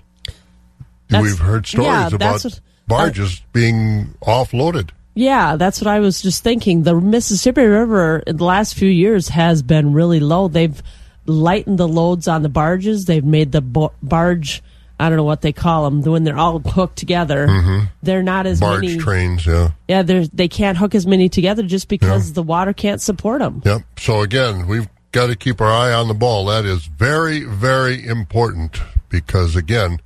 That's- 1.08 1.22
We've 1.22 1.38
heard 1.38 1.66
stories 1.66 1.86
yeah, 1.86 2.06
about 2.08 2.44
what- 2.44 2.46
uh, 2.54 2.56
barges 2.86 3.42
being 3.52 4.14
offloaded. 4.22 4.90
Yeah, 5.14 5.56
that's 5.56 5.80
what 5.80 5.88
I 5.88 5.98
was 6.00 6.22
just 6.22 6.44
thinking. 6.44 6.84
The 6.84 6.94
Mississippi 6.94 7.62
River 7.64 8.22
in 8.26 8.36
the 8.36 8.44
last 8.44 8.74
few 8.74 8.88
years 8.88 9.28
has 9.30 9.62
been 9.62 9.92
really 9.92 10.20
low. 10.20 10.48
They've 10.48 10.80
lightened 11.26 11.78
the 11.78 11.88
loads 11.88 12.28
on 12.28 12.42
the 12.42 12.48
barges. 12.48 13.04
They've 13.06 13.24
made 13.24 13.52
the 13.52 13.60
bo- 13.60 13.92
barge, 14.02 14.62
I 15.00 15.08
don't 15.08 15.16
know 15.16 15.24
what 15.24 15.42
they 15.42 15.52
call 15.52 15.84
them, 15.84 16.02
when 16.02 16.24
they're 16.24 16.36
all 16.36 16.58
hooked 16.58 16.96
together. 16.96 17.46
Mm-hmm. 17.46 17.84
They're 18.02 18.22
not 18.22 18.46
as 18.46 18.60
Barge 18.60 18.82
many. 18.82 18.98
trains, 18.98 19.46
yeah. 19.46 19.70
Yeah, 19.86 20.02
they're, 20.02 20.26
they 20.26 20.48
can't 20.48 20.76
hook 20.76 20.94
as 20.94 21.06
many 21.06 21.28
together 21.28 21.62
just 21.62 21.88
because 21.88 22.32
the 22.32 22.42
water 22.42 22.72
can't 22.72 23.00
support 23.00 23.40
them. 23.40 23.62
Yep. 23.64 23.82
So 23.98 24.22
again, 24.22 24.66
we've 24.66 24.88
got 25.12 25.28
to 25.28 25.36
keep 25.36 25.60
our 25.60 25.70
eye 25.70 25.92
on 25.92 26.08
the 26.08 26.14
ball. 26.14 26.46
That 26.46 26.64
is 26.64 26.86
very, 26.86 27.44
very 27.44 28.04
important 28.04 28.80
because 29.08 29.54
again, 29.56 30.00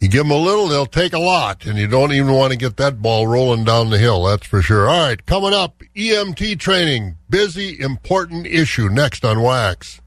you 0.00 0.08
give 0.08 0.22
them 0.22 0.30
a 0.30 0.36
little, 0.36 0.66
they'll 0.66 0.86
take 0.86 1.12
a 1.12 1.18
lot, 1.18 1.66
and 1.66 1.76
you 1.78 1.86
don't 1.86 2.12
even 2.12 2.32
want 2.32 2.52
to 2.52 2.56
get 2.58 2.78
that 2.78 3.02
ball 3.02 3.26
rolling 3.26 3.64
down 3.64 3.90
the 3.90 3.98
hill. 3.98 4.24
That's 4.24 4.46
for 4.46 4.62
sure. 4.62 4.88
All 4.88 5.08
right, 5.08 5.26
coming 5.26 5.52
up, 5.52 5.82
EMT 5.94 6.58
training, 6.58 7.16
busy, 7.28 7.78
important 7.78 8.46
issue 8.46 8.88
next 8.88 9.26
on 9.26 9.42
Wax. 9.42 10.00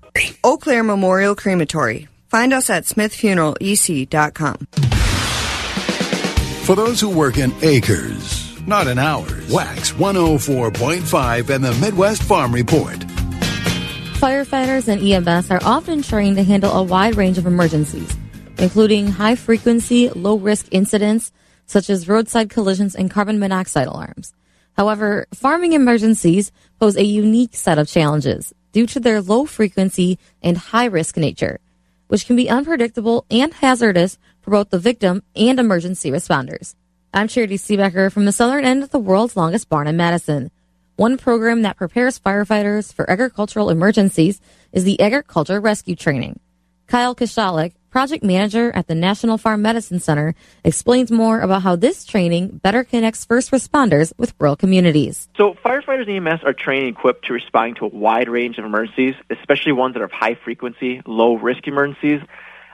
Eau 0.43 0.57
Claire 0.57 0.83
Memorial 0.83 1.35
Crematory. 1.35 2.07
Find 2.33 2.51
us 2.51 2.71
at 2.71 2.85
smithfuneralec.com. 2.85 4.57
For 6.65 6.75
those 6.75 6.99
who 6.99 7.15
work 7.15 7.37
in 7.37 7.53
acres, 7.61 8.59
not 8.65 8.87
in 8.87 8.97
hours, 8.97 9.53
Wax 9.53 9.91
104.5 9.91 11.49
and 11.51 11.63
the 11.63 11.75
Midwest 11.75 12.23
Farm 12.23 12.51
Report. 12.51 12.97
Firefighters 14.17 14.87
and 14.87 15.03
EMS 15.03 15.51
are 15.51 15.59
often 15.63 16.01
trained 16.01 16.37
to 16.37 16.43
handle 16.43 16.71
a 16.71 16.81
wide 16.81 17.17
range 17.17 17.37
of 17.37 17.45
emergencies, 17.45 18.17
including 18.57 19.09
high 19.09 19.35
frequency, 19.35 20.09
low 20.09 20.35
risk 20.35 20.65
incidents 20.71 21.31
such 21.67 21.87
as 21.91 22.07
roadside 22.09 22.49
collisions 22.49 22.95
and 22.95 23.11
carbon 23.11 23.37
monoxide 23.37 23.85
alarms. 23.85 24.33
However, 24.75 25.27
farming 25.35 25.73
emergencies 25.73 26.51
pose 26.79 26.97
a 26.97 27.03
unique 27.03 27.53
set 27.53 27.77
of 27.77 27.87
challenges 27.87 28.55
due 28.71 28.87
to 28.87 28.99
their 28.99 29.21
low 29.21 29.45
frequency 29.45 30.17
and 30.41 30.57
high 30.57 30.85
risk 30.85 31.15
nature, 31.15 31.59
which 32.07 32.25
can 32.25 32.35
be 32.35 32.49
unpredictable 32.49 33.25
and 33.29 33.53
hazardous 33.53 34.17
for 34.41 34.51
both 34.51 34.69
the 34.69 34.79
victim 34.79 35.23
and 35.35 35.59
emergency 35.59 36.11
responders. 36.11 36.75
I'm 37.13 37.27
Charity 37.27 37.57
Seebecker 37.57 38.11
from 38.11 38.25
the 38.25 38.31
southern 38.31 38.65
end 38.65 38.83
of 38.83 38.89
the 38.89 38.99
world's 38.99 39.37
longest 39.37 39.69
barn 39.69 39.87
in 39.87 39.97
Madison. 39.97 40.51
One 40.95 41.17
program 41.17 41.63
that 41.63 41.77
prepares 41.77 42.19
firefighters 42.19 42.93
for 42.93 43.09
agricultural 43.09 43.69
emergencies 43.69 44.41
is 44.71 44.83
the 44.83 44.99
Agriculture 44.99 45.59
Rescue 45.59 45.95
Training. 45.95 46.39
Kyle 46.87 47.15
Kashalik, 47.15 47.73
project 47.93 48.23
manager 48.23 48.71
at 48.73 48.87
the 48.87 48.95
National 48.95 49.37
Farm 49.37 49.61
Medicine 49.61 49.99
Center, 49.99 50.33
explains 50.63 51.11
more 51.11 51.41
about 51.41 51.61
how 51.61 51.75
this 51.75 52.05
training 52.05 52.47
better 52.57 52.83
connects 52.83 53.23
first 53.23 53.51
responders 53.51 54.11
with 54.17 54.33
rural 54.39 54.55
communities. 54.55 55.29
So 55.37 55.53
firefighters 55.63 56.09
and 56.09 56.27
EMS 56.27 56.43
are 56.43 56.53
trained 56.53 56.87
and 56.87 56.97
equipped 56.97 57.25
to 57.25 57.33
respond 57.33 57.75
to 57.77 57.85
a 57.85 57.89
wide 57.89 58.29
range 58.29 58.57
of 58.57 58.65
emergencies, 58.65 59.13
especially 59.29 59.73
ones 59.73 59.93
that 59.93 60.01
are 60.01 60.05
of 60.05 60.11
high 60.11 60.33
frequency, 60.43 61.03
low 61.05 61.35
risk 61.35 61.67
emergencies. 61.67 62.19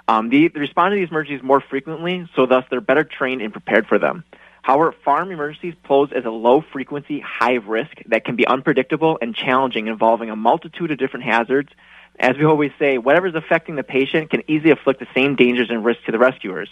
Um, 0.07 0.29
they, 0.29 0.47
they 0.47 0.61
respond 0.61 0.93
to 0.93 0.95
these 0.95 1.09
emergencies 1.09 1.43
more 1.43 1.59
frequently, 1.59 2.25
so 2.33 2.45
thus 2.45 2.63
they're 2.69 2.79
better 2.79 3.03
trained 3.03 3.41
and 3.41 3.51
prepared 3.51 3.87
for 3.87 3.99
them. 3.99 4.23
However, 4.61 4.95
farm 5.03 5.31
emergencies 5.31 5.75
pose 5.83 6.11
as 6.15 6.23
a 6.23 6.29
low 6.29 6.61
frequency, 6.61 7.19
high 7.19 7.55
risk 7.55 7.91
that 8.05 8.23
can 8.23 8.37
be 8.37 8.47
unpredictable 8.47 9.17
and 9.21 9.35
challenging, 9.35 9.87
involving 9.87 10.29
a 10.29 10.37
multitude 10.37 10.91
of 10.91 10.97
different 10.97 11.25
hazards. 11.25 11.73
As 12.19 12.37
we 12.37 12.43
always 12.43 12.71
say, 12.77 12.97
whatever 12.97 13.27
is 13.27 13.35
affecting 13.35 13.75
the 13.75 13.83
patient 13.83 14.29
can 14.29 14.43
easily 14.47 14.71
afflict 14.71 14.99
the 14.99 15.07
same 15.15 15.35
dangers 15.35 15.69
and 15.69 15.85
risks 15.85 16.03
to 16.05 16.11
the 16.11 16.19
rescuers. 16.19 16.69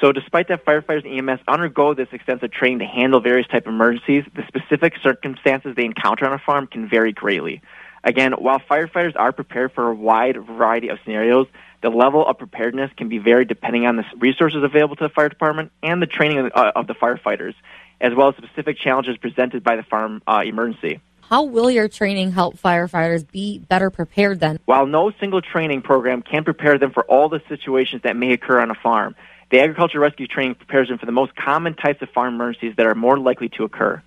So 0.00 0.12
despite 0.12 0.48
that 0.48 0.66
firefighters 0.66 1.06
and 1.06 1.30
EMS 1.30 1.40
undergo 1.48 1.94
this 1.94 2.08
extensive 2.12 2.50
training 2.50 2.80
to 2.80 2.84
handle 2.84 3.20
various 3.20 3.46
type 3.46 3.66
of 3.66 3.72
emergencies, 3.72 4.24
the 4.34 4.44
specific 4.46 4.92
circumstances 5.02 5.74
they 5.74 5.86
encounter 5.86 6.26
on 6.26 6.34
a 6.34 6.38
farm 6.38 6.66
can 6.66 6.88
vary 6.88 7.12
greatly. 7.12 7.62
Again, 8.04 8.32
while 8.32 8.60
firefighters 8.60 9.14
are 9.16 9.32
prepared 9.32 9.72
for 9.72 9.90
a 9.90 9.94
wide 9.94 10.36
variety 10.36 10.88
of 10.88 10.98
scenarios, 11.02 11.46
the 11.82 11.88
level 11.88 12.26
of 12.26 12.36
preparedness 12.36 12.90
can 12.96 13.08
be 13.08 13.18
varied 13.18 13.48
depending 13.48 13.86
on 13.86 13.96
the 13.96 14.04
resources 14.18 14.62
available 14.62 14.96
to 14.96 15.04
the 15.04 15.08
fire 15.08 15.30
department 15.30 15.72
and 15.82 16.02
the 16.02 16.06
training 16.06 16.38
of, 16.38 16.52
uh, 16.54 16.72
of 16.76 16.86
the 16.86 16.94
firefighters, 16.94 17.54
as 18.00 18.14
well 18.14 18.28
as 18.28 18.36
specific 18.36 18.76
challenges 18.76 19.16
presented 19.16 19.64
by 19.64 19.76
the 19.76 19.82
farm 19.82 20.22
uh, 20.26 20.42
emergency. 20.44 21.00
How 21.28 21.42
will 21.42 21.68
your 21.68 21.88
training 21.88 22.30
help 22.30 22.56
firefighters 22.56 23.28
be 23.28 23.58
better 23.58 23.90
prepared 23.90 24.38
then? 24.38 24.60
While 24.64 24.86
no 24.86 25.10
single 25.18 25.42
training 25.42 25.82
program 25.82 26.22
can 26.22 26.44
prepare 26.44 26.78
them 26.78 26.92
for 26.92 27.04
all 27.06 27.28
the 27.28 27.40
situations 27.48 28.02
that 28.04 28.16
may 28.16 28.32
occur 28.32 28.60
on 28.60 28.70
a 28.70 28.76
farm, 28.76 29.16
the 29.50 29.58
agriculture 29.58 29.98
rescue 29.98 30.28
training 30.28 30.54
prepares 30.54 30.88
them 30.88 30.98
for 30.98 31.06
the 31.06 31.10
most 31.10 31.34
common 31.34 31.74
types 31.74 32.00
of 32.00 32.10
farm 32.10 32.34
emergencies 32.34 32.74
that 32.76 32.86
are 32.86 32.94
more 32.94 33.18
likely 33.18 33.48
to 33.50 33.64
occur. 33.64 34.00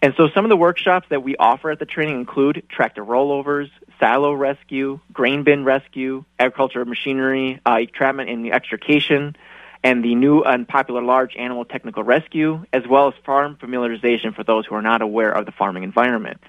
And 0.00 0.14
so 0.16 0.28
some 0.32 0.44
of 0.44 0.48
the 0.48 0.56
workshops 0.56 1.08
that 1.10 1.24
we 1.24 1.34
offer 1.36 1.72
at 1.72 1.80
the 1.80 1.86
training 1.86 2.20
include 2.20 2.62
tractor 2.68 3.04
rollovers, 3.04 3.70
silo 3.98 4.32
rescue, 4.32 5.00
grain 5.12 5.42
bin 5.42 5.64
rescue, 5.64 6.24
agricultural 6.38 6.84
machinery, 6.84 7.60
uh, 7.66 7.78
entrapment 7.80 8.30
and 8.30 8.52
extrication, 8.52 9.34
and 9.84 10.02
the 10.02 10.14
new 10.14 10.42
and 10.42 10.66
popular 10.66 11.02
large 11.02 11.36
animal 11.36 11.66
technical 11.66 12.02
rescue, 12.02 12.64
as 12.72 12.82
well 12.88 13.08
as 13.08 13.14
farm 13.24 13.56
familiarization 13.60 14.34
for 14.34 14.42
those 14.42 14.64
who 14.66 14.74
are 14.74 14.82
not 14.82 15.02
aware 15.02 15.30
of 15.30 15.44
the 15.44 15.52
farming 15.52 15.84
environment. 15.84 16.40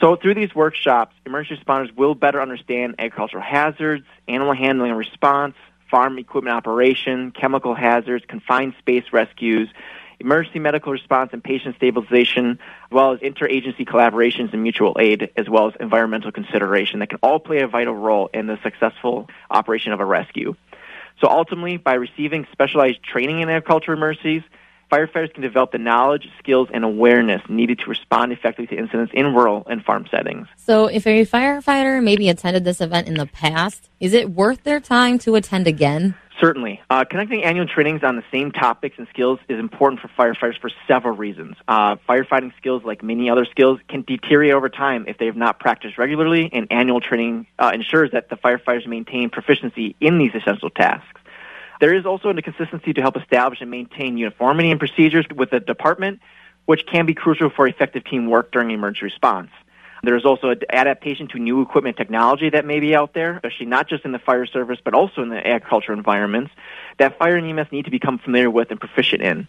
So 0.00 0.14
through 0.14 0.34
these 0.34 0.54
workshops, 0.54 1.14
emergency 1.26 1.62
responders 1.62 1.94
will 1.96 2.14
better 2.14 2.40
understand 2.40 2.94
agricultural 2.98 3.42
hazards, 3.42 4.04
animal 4.28 4.54
handling 4.54 4.90
and 4.90 4.98
response, 4.98 5.54
farm 5.90 6.18
equipment 6.18 6.56
operation, 6.56 7.32
chemical 7.32 7.74
hazards, 7.74 8.24
confined 8.28 8.74
space 8.78 9.04
rescues, 9.12 9.68
emergency 10.20 10.60
medical 10.60 10.92
response 10.92 11.30
and 11.32 11.42
patient 11.42 11.74
stabilization, 11.76 12.52
as 12.52 12.90
well 12.90 13.12
as 13.12 13.20
interagency 13.20 13.86
collaborations 13.86 14.52
and 14.52 14.62
mutual 14.62 14.96
aid, 15.00 15.30
as 15.36 15.48
well 15.48 15.66
as 15.68 15.74
environmental 15.80 16.30
consideration 16.30 17.00
that 17.00 17.08
can 17.08 17.18
all 17.22 17.40
play 17.40 17.60
a 17.60 17.68
vital 17.68 17.94
role 17.94 18.30
in 18.32 18.46
the 18.46 18.58
successful 18.62 19.28
operation 19.50 19.92
of 19.92 19.98
a 20.00 20.04
rescue. 20.04 20.54
So 21.20 21.28
ultimately, 21.28 21.76
by 21.76 21.94
receiving 21.94 22.46
specialized 22.52 23.02
training 23.02 23.40
in 23.40 23.48
agriculture 23.48 23.92
emergencies, 23.92 24.42
firefighters 24.92 25.32
can 25.32 25.42
develop 25.42 25.72
the 25.72 25.78
knowledge, 25.78 26.28
skills, 26.38 26.68
and 26.72 26.84
awareness 26.84 27.42
needed 27.48 27.78
to 27.80 27.86
respond 27.90 28.32
effectively 28.32 28.66
to 28.68 28.76
incidents 28.76 29.12
in 29.14 29.34
rural 29.34 29.66
and 29.68 29.82
farm 29.84 30.06
settings. 30.10 30.46
So, 30.56 30.86
if 30.86 31.06
a 31.06 31.24
firefighter 31.24 32.02
maybe 32.02 32.28
attended 32.28 32.64
this 32.64 32.80
event 32.80 33.08
in 33.08 33.14
the 33.14 33.26
past, 33.26 33.88
is 33.98 34.12
it 34.12 34.30
worth 34.30 34.62
their 34.64 34.80
time 34.80 35.18
to 35.20 35.34
attend 35.36 35.66
again? 35.66 36.14
Certainly. 36.40 36.82
Uh, 36.90 37.04
conducting 37.04 37.44
annual 37.44 37.66
trainings 37.66 38.02
on 38.02 38.16
the 38.16 38.24
same 38.30 38.52
topics 38.52 38.96
and 38.98 39.08
skills 39.08 39.38
is 39.48 39.58
important 39.58 40.02
for 40.02 40.08
firefighters 40.08 40.60
for 40.60 40.70
several 40.86 41.16
reasons. 41.16 41.56
Uh, 41.66 41.96
firefighting 42.08 42.54
skills, 42.58 42.82
like 42.84 43.02
many 43.02 43.30
other 43.30 43.46
skills, 43.46 43.80
can 43.88 44.02
deteriorate 44.02 44.52
over 44.52 44.68
time 44.68 45.06
if 45.08 45.16
they 45.16 45.26
have 45.26 45.36
not 45.36 45.58
practiced 45.58 45.96
regularly, 45.96 46.50
and 46.52 46.66
annual 46.70 47.00
training 47.00 47.46
uh, 47.58 47.70
ensures 47.72 48.10
that 48.10 48.28
the 48.28 48.36
firefighters 48.36 48.86
maintain 48.86 49.30
proficiency 49.30 49.96
in 50.00 50.18
these 50.18 50.34
essential 50.34 50.68
tasks. 50.68 51.20
There 51.80 51.94
is 51.94 52.04
also 52.04 52.28
a 52.28 52.42
consistency 52.42 52.92
to 52.94 53.00
help 53.00 53.16
establish 53.16 53.60
and 53.60 53.70
maintain 53.70 54.18
uniformity 54.18 54.70
in 54.70 54.78
procedures 54.78 55.26
with 55.34 55.50
the 55.50 55.60
department, 55.60 56.20
which 56.66 56.86
can 56.86 57.06
be 57.06 57.14
crucial 57.14 57.48
for 57.48 57.66
effective 57.66 58.04
teamwork 58.04 58.52
during 58.52 58.70
emergency 58.70 59.04
response. 59.04 59.50
There's 60.06 60.24
also 60.24 60.50
an 60.50 60.60
adaptation 60.70 61.28
to 61.28 61.38
new 61.38 61.60
equipment 61.62 61.96
technology 61.96 62.50
that 62.50 62.64
may 62.64 62.80
be 62.80 62.94
out 62.94 63.12
there, 63.12 63.34
especially 63.36 63.66
not 63.66 63.88
just 63.88 64.04
in 64.04 64.12
the 64.12 64.18
fire 64.18 64.46
service, 64.46 64.78
but 64.82 64.94
also 64.94 65.22
in 65.22 65.28
the 65.28 65.46
agriculture 65.46 65.92
environments 65.92 66.52
that 66.98 67.18
fire 67.18 67.36
and 67.36 67.46
EMS 67.46 67.72
need 67.72 67.84
to 67.84 67.90
become 67.90 68.18
familiar 68.18 68.50
with 68.50 68.70
and 68.70 68.80
proficient 68.80 69.22
in. 69.22 69.48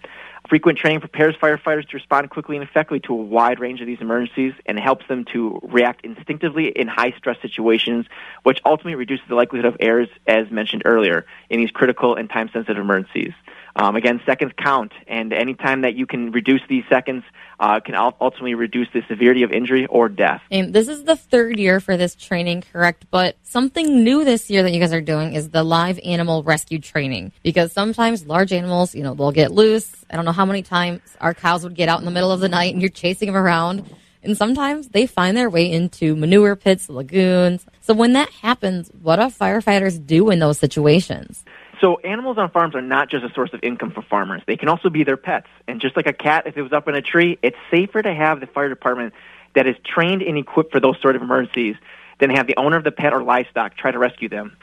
Frequent 0.49 0.77
training 0.77 1.01
prepares 1.01 1.35
firefighters 1.35 1.87
to 1.89 1.97
respond 1.97 2.29
quickly 2.29 2.55
and 2.55 2.63
effectively 2.63 3.01
to 3.01 3.13
a 3.13 3.17
wide 3.17 3.59
range 3.59 3.81
of 3.81 3.87
these 3.87 3.99
emergencies 3.99 4.53
and 4.65 4.79
helps 4.79 5.05
them 5.07 5.25
to 5.25 5.59
react 5.61 6.05
instinctively 6.05 6.69
in 6.69 6.87
high 6.87 7.11
stress 7.17 7.37
situations, 7.41 8.05
which 8.43 8.59
ultimately 8.65 8.95
reduces 8.95 9.27
the 9.27 9.35
likelihood 9.35 9.65
of 9.65 9.77
errors, 9.79 10.09
as 10.25 10.49
mentioned 10.49 10.83
earlier, 10.85 11.25
in 11.49 11.59
these 11.59 11.71
critical 11.71 12.15
and 12.15 12.29
time 12.29 12.49
sensitive 12.53 12.77
emergencies. 12.77 13.33
Um, 13.77 13.95
again, 13.95 14.19
seconds 14.25 14.53
count, 14.57 14.91
and 15.07 15.31
anytime 15.31 15.81
that 15.81 15.93
you 15.93 16.07
can 16.07 16.31
reduce 16.31 16.61
these 16.67 16.83
seconds 16.89 17.23
uh, 17.59 17.79
can 17.79 17.93
ultimately 17.95 18.55
reduce 18.55 18.87
the 18.91 19.03
severity 19.07 19.43
of 19.43 19.51
injury 19.51 19.85
or 19.85 20.09
death. 20.09 20.41
And 20.49 20.73
this 20.73 20.87
is 20.87 21.03
the 21.03 21.15
third 21.15 21.59
year 21.59 21.79
for 21.79 21.95
this 21.95 22.15
training, 22.15 22.63
correct? 22.73 23.05
But 23.11 23.37
something 23.43 24.03
new 24.03 24.25
this 24.25 24.49
year 24.49 24.63
that 24.63 24.71
you 24.71 24.79
guys 24.79 24.93
are 24.93 25.01
doing 25.01 25.33
is 25.33 25.49
the 25.49 25.63
live 25.63 25.99
animal 26.03 26.41
rescue 26.41 26.79
training 26.79 27.33
because 27.43 27.71
sometimes 27.71 28.25
large 28.25 28.51
animals, 28.51 28.95
you 28.95 29.03
know, 29.03 29.13
they'll 29.13 29.31
get 29.31 29.51
loose. 29.51 30.05
I 30.09 30.15
don't 30.15 30.25
know 30.25 30.31
how 30.31 30.45
many 30.45 30.63
times 30.63 31.01
our 31.21 31.35
cows 31.35 31.63
would 31.63 31.75
get 31.75 31.87
out 31.87 31.99
in 31.99 32.05
the 32.05 32.11
middle 32.11 32.31
of 32.31 32.39
the 32.39 32.49
night 32.49 32.73
and 32.73 32.81
you're 32.81 32.89
chasing 32.89 33.27
them 33.27 33.35
around. 33.35 33.87
And 34.23 34.35
sometimes 34.35 34.89
they 34.89 35.05
find 35.05 35.37
their 35.37 35.49
way 35.49 35.71
into 35.71 36.15
manure 36.15 36.55
pits, 36.55 36.89
lagoons. 36.89 37.65
So 37.81 37.93
when 37.93 38.13
that 38.13 38.29
happens, 38.29 38.89
what 39.01 39.17
do 39.17 39.23
firefighters 39.23 40.05
do 40.05 40.31
in 40.31 40.39
those 40.39 40.57
situations? 40.57 41.45
So 41.79 41.97
animals 41.97 42.37
on 42.37 42.49
farms 42.49 42.75
are 42.75 42.81
not 42.81 43.09
just 43.09 43.23
a 43.23 43.31
source 43.33 43.53
of 43.53 43.59
income 43.61 43.91
for 43.91 44.01
farmers. 44.01 44.41
They 44.47 44.57
can 44.57 44.67
also 44.67 44.89
be 44.89 45.03
their 45.03 45.17
pets. 45.17 45.47
And 45.67 45.79
just 45.79 45.95
like 45.95 46.07
a 46.07 46.13
cat, 46.13 46.47
if 46.47 46.57
it 46.57 46.61
was 46.61 46.73
up 46.73 46.87
in 46.87 46.95
a 46.95 47.01
tree, 47.01 47.37
it's 47.41 47.57
safer 47.69 48.01
to 48.01 48.13
have 48.13 48.39
the 48.39 48.47
fire 48.47 48.69
department 48.69 49.13
that 49.53 49.67
is 49.67 49.75
trained 49.85 50.21
and 50.23 50.37
equipped 50.37 50.71
for 50.71 50.79
those 50.79 50.99
sort 51.01 51.15
of 51.15 51.21
emergencies 51.21 51.75
than 52.19 52.31
have 52.31 52.47
the 52.47 52.57
owner 52.57 52.77
of 52.77 52.83
the 52.83 52.91
pet 52.91 53.13
or 53.13 53.21
livestock 53.21 53.75
try 53.77 53.91
to 53.91 53.99
rescue 53.99 54.27
them. 54.29 54.57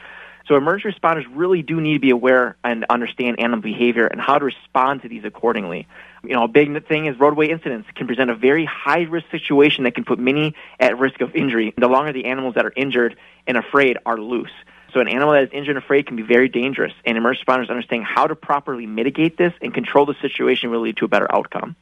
So 0.47 0.55
emergency 0.55 0.99
responders 0.99 1.25
really 1.33 1.63
do 1.63 1.81
need 1.81 1.93
to 1.93 1.99
be 1.99 2.11
aware 2.11 2.55
and 2.63 2.85
understand 2.89 3.39
animal 3.39 3.61
behavior 3.61 4.05
and 4.05 4.21
how 4.21 4.37
to 4.37 4.45
respond 4.45 5.01
to 5.01 5.09
these 5.09 5.23
accordingly. 5.23 5.87
You 6.23 6.33
know, 6.33 6.43
a 6.43 6.47
big 6.47 6.87
thing 6.87 7.07
is 7.07 7.19
roadway 7.19 7.49
incidents 7.49 7.87
can 7.95 8.05
present 8.05 8.29
a 8.29 8.35
very 8.35 8.65
high 8.65 9.03
risk 9.03 9.25
situation 9.31 9.85
that 9.85 9.95
can 9.95 10.03
put 10.03 10.19
many 10.19 10.53
at 10.79 10.99
risk 10.99 11.21
of 11.21 11.35
injury. 11.35 11.73
The 11.77 11.87
longer 11.87 12.13
the 12.13 12.25
animals 12.25 12.55
that 12.55 12.65
are 12.65 12.73
injured 12.75 13.15
and 13.47 13.57
afraid 13.57 13.97
are 14.05 14.19
loose. 14.19 14.51
So 14.95 15.01
an 15.01 15.09
animal 15.09 15.33
that 15.33 15.43
is 15.43 15.49
injured 15.51 15.75
and 15.75 15.83
afraid 15.83 16.07
can 16.07 16.15
be 16.15 16.23
very 16.23 16.47
dangerous, 16.47 16.93
and 17.03 17.17
emergency 17.17 17.43
responders 17.45 17.69
understanding 17.69 18.07
how 18.09 18.27
to 18.27 18.35
properly 18.35 18.85
mitigate 18.85 19.37
this 19.37 19.51
and 19.61 19.73
control 19.73 20.05
the 20.05 20.15
situation 20.21 20.71
will 20.71 20.79
lead 20.79 20.95
to 20.97 21.05
a 21.05 21.09
better 21.09 21.27
outcome. 21.35 21.75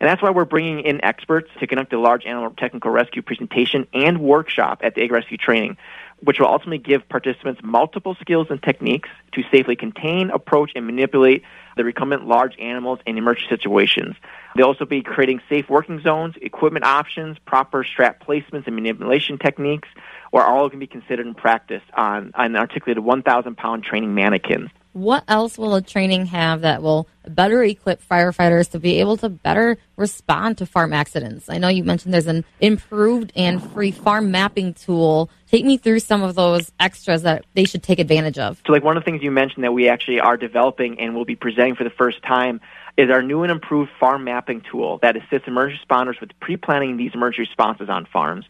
And 0.00 0.08
that's 0.08 0.20
why 0.20 0.30
we're 0.30 0.44
bringing 0.44 0.80
in 0.80 1.04
experts 1.04 1.48
to 1.60 1.68
conduct 1.68 1.92
a 1.92 2.00
large 2.00 2.26
animal 2.26 2.50
technical 2.50 2.90
rescue 2.90 3.22
presentation 3.22 3.86
and 3.94 4.18
workshop 4.20 4.80
at 4.82 4.96
the 4.96 5.02
Ag 5.02 5.12
Rescue 5.12 5.36
Training, 5.36 5.76
which 6.20 6.40
will 6.40 6.48
ultimately 6.48 6.78
give 6.78 7.08
participants 7.08 7.60
multiple 7.62 8.16
skills 8.20 8.48
and 8.50 8.62
techniques 8.62 9.08
to 9.32 9.42
safely 9.52 9.76
contain, 9.76 10.30
approach, 10.30 10.72
and 10.74 10.86
manipulate 10.86 11.42
the 11.76 11.84
recumbent 11.84 12.26
large 12.26 12.58
animals 12.58 12.98
in 13.06 13.16
emergency 13.16 13.48
situations. 13.48 14.16
They'll 14.56 14.66
also 14.66 14.84
be 14.84 15.02
creating 15.02 15.40
safe 15.48 15.68
working 15.68 16.00
zones, 16.00 16.34
equipment 16.40 16.84
options, 16.84 17.38
proper 17.46 17.84
strap 17.84 18.24
placements 18.26 18.66
and 18.66 18.74
manipulation 18.74 19.38
techniques, 19.38 19.88
or 20.32 20.44
all 20.44 20.68
can 20.68 20.80
be 20.80 20.88
considered 20.88 21.26
and 21.26 21.36
practiced 21.36 21.86
on, 21.96 22.32
on 22.34 22.56
articulated 22.56 23.04
1,000 23.04 23.56
pound 23.56 23.84
training 23.84 24.14
mannequins. 24.14 24.70
What 24.92 25.24
else 25.28 25.58
will 25.58 25.74
a 25.74 25.82
training 25.82 26.26
have 26.26 26.62
that 26.62 26.82
will 26.82 27.08
better 27.26 27.62
equip 27.62 28.02
firefighters 28.02 28.70
to 28.70 28.80
be 28.80 29.00
able 29.00 29.16
to 29.18 29.28
better 29.28 29.76
respond 29.96 30.58
to 30.58 30.66
farm 30.66 30.92
accidents? 30.92 31.48
I 31.48 31.58
know 31.58 31.68
you 31.68 31.84
mentioned 31.84 32.14
there's 32.14 32.26
an 32.26 32.44
improved 32.60 33.32
and 33.36 33.62
free 33.72 33.90
farm 33.90 34.30
mapping 34.30 34.74
tool. 34.74 35.30
Take 35.50 35.64
me 35.64 35.76
through 35.76 36.00
some 36.00 36.22
of 36.22 36.34
those 36.34 36.72
extras 36.80 37.22
that 37.22 37.44
they 37.54 37.64
should 37.64 37.82
take 37.82 37.98
advantage 37.98 38.38
of. 38.38 38.60
So, 38.66 38.72
like 38.72 38.82
one 38.82 38.96
of 38.96 39.04
the 39.04 39.04
things 39.04 39.22
you 39.22 39.30
mentioned 39.30 39.64
that 39.64 39.72
we 39.72 39.88
actually 39.88 40.20
are 40.20 40.36
developing 40.36 40.98
and 40.98 41.14
will 41.14 41.24
be 41.24 41.36
presenting 41.36 41.74
for 41.74 41.84
the 41.84 41.90
first 41.90 42.22
time 42.22 42.60
is 42.96 43.10
our 43.10 43.22
new 43.22 43.42
and 43.42 43.52
improved 43.52 43.90
farm 44.00 44.24
mapping 44.24 44.62
tool 44.70 44.98
that 45.02 45.16
assists 45.16 45.46
emergency 45.46 45.80
responders 45.88 46.20
with 46.20 46.30
pre-planning 46.40 46.96
these 46.96 47.12
emergency 47.14 47.48
responses 47.48 47.88
on 47.88 48.06
farms 48.06 48.44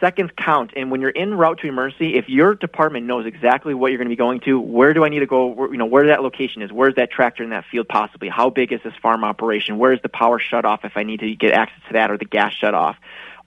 seconds 0.00 0.30
count. 0.36 0.72
And 0.76 0.90
when 0.90 1.00
you're 1.00 1.10
in 1.10 1.34
route 1.34 1.58
to 1.60 1.66
emergency, 1.66 2.16
if 2.16 2.28
your 2.28 2.54
department 2.54 3.06
knows 3.06 3.26
exactly 3.26 3.74
what 3.74 3.90
you're 3.90 3.98
going 3.98 4.08
to 4.08 4.12
be 4.12 4.16
going 4.16 4.40
to, 4.40 4.60
where 4.60 4.94
do 4.94 5.04
I 5.04 5.08
need 5.08 5.20
to 5.20 5.26
go? 5.26 5.46
Where, 5.46 5.70
you 5.70 5.78
know, 5.78 5.86
where 5.86 6.06
that 6.08 6.22
location 6.22 6.62
is, 6.62 6.72
where's 6.72 6.94
that 6.96 7.10
tractor 7.10 7.42
in 7.42 7.50
that 7.50 7.64
field 7.70 7.88
possibly? 7.88 8.28
How 8.28 8.50
big 8.50 8.72
is 8.72 8.80
this 8.82 8.94
farm 9.02 9.24
operation? 9.24 9.78
Where's 9.78 10.00
the 10.02 10.08
power 10.08 10.38
shut 10.38 10.64
off 10.64 10.84
if 10.84 10.96
I 10.96 11.02
need 11.02 11.20
to 11.20 11.34
get 11.34 11.52
access 11.52 11.80
to 11.88 11.92
that 11.94 12.10
or 12.10 12.18
the 12.18 12.24
gas 12.24 12.52
shut 12.52 12.74
off? 12.74 12.96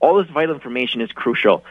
All 0.00 0.16
this 0.16 0.30
vital 0.30 0.54
information 0.54 1.00
is 1.00 1.10
crucial. 1.12 1.64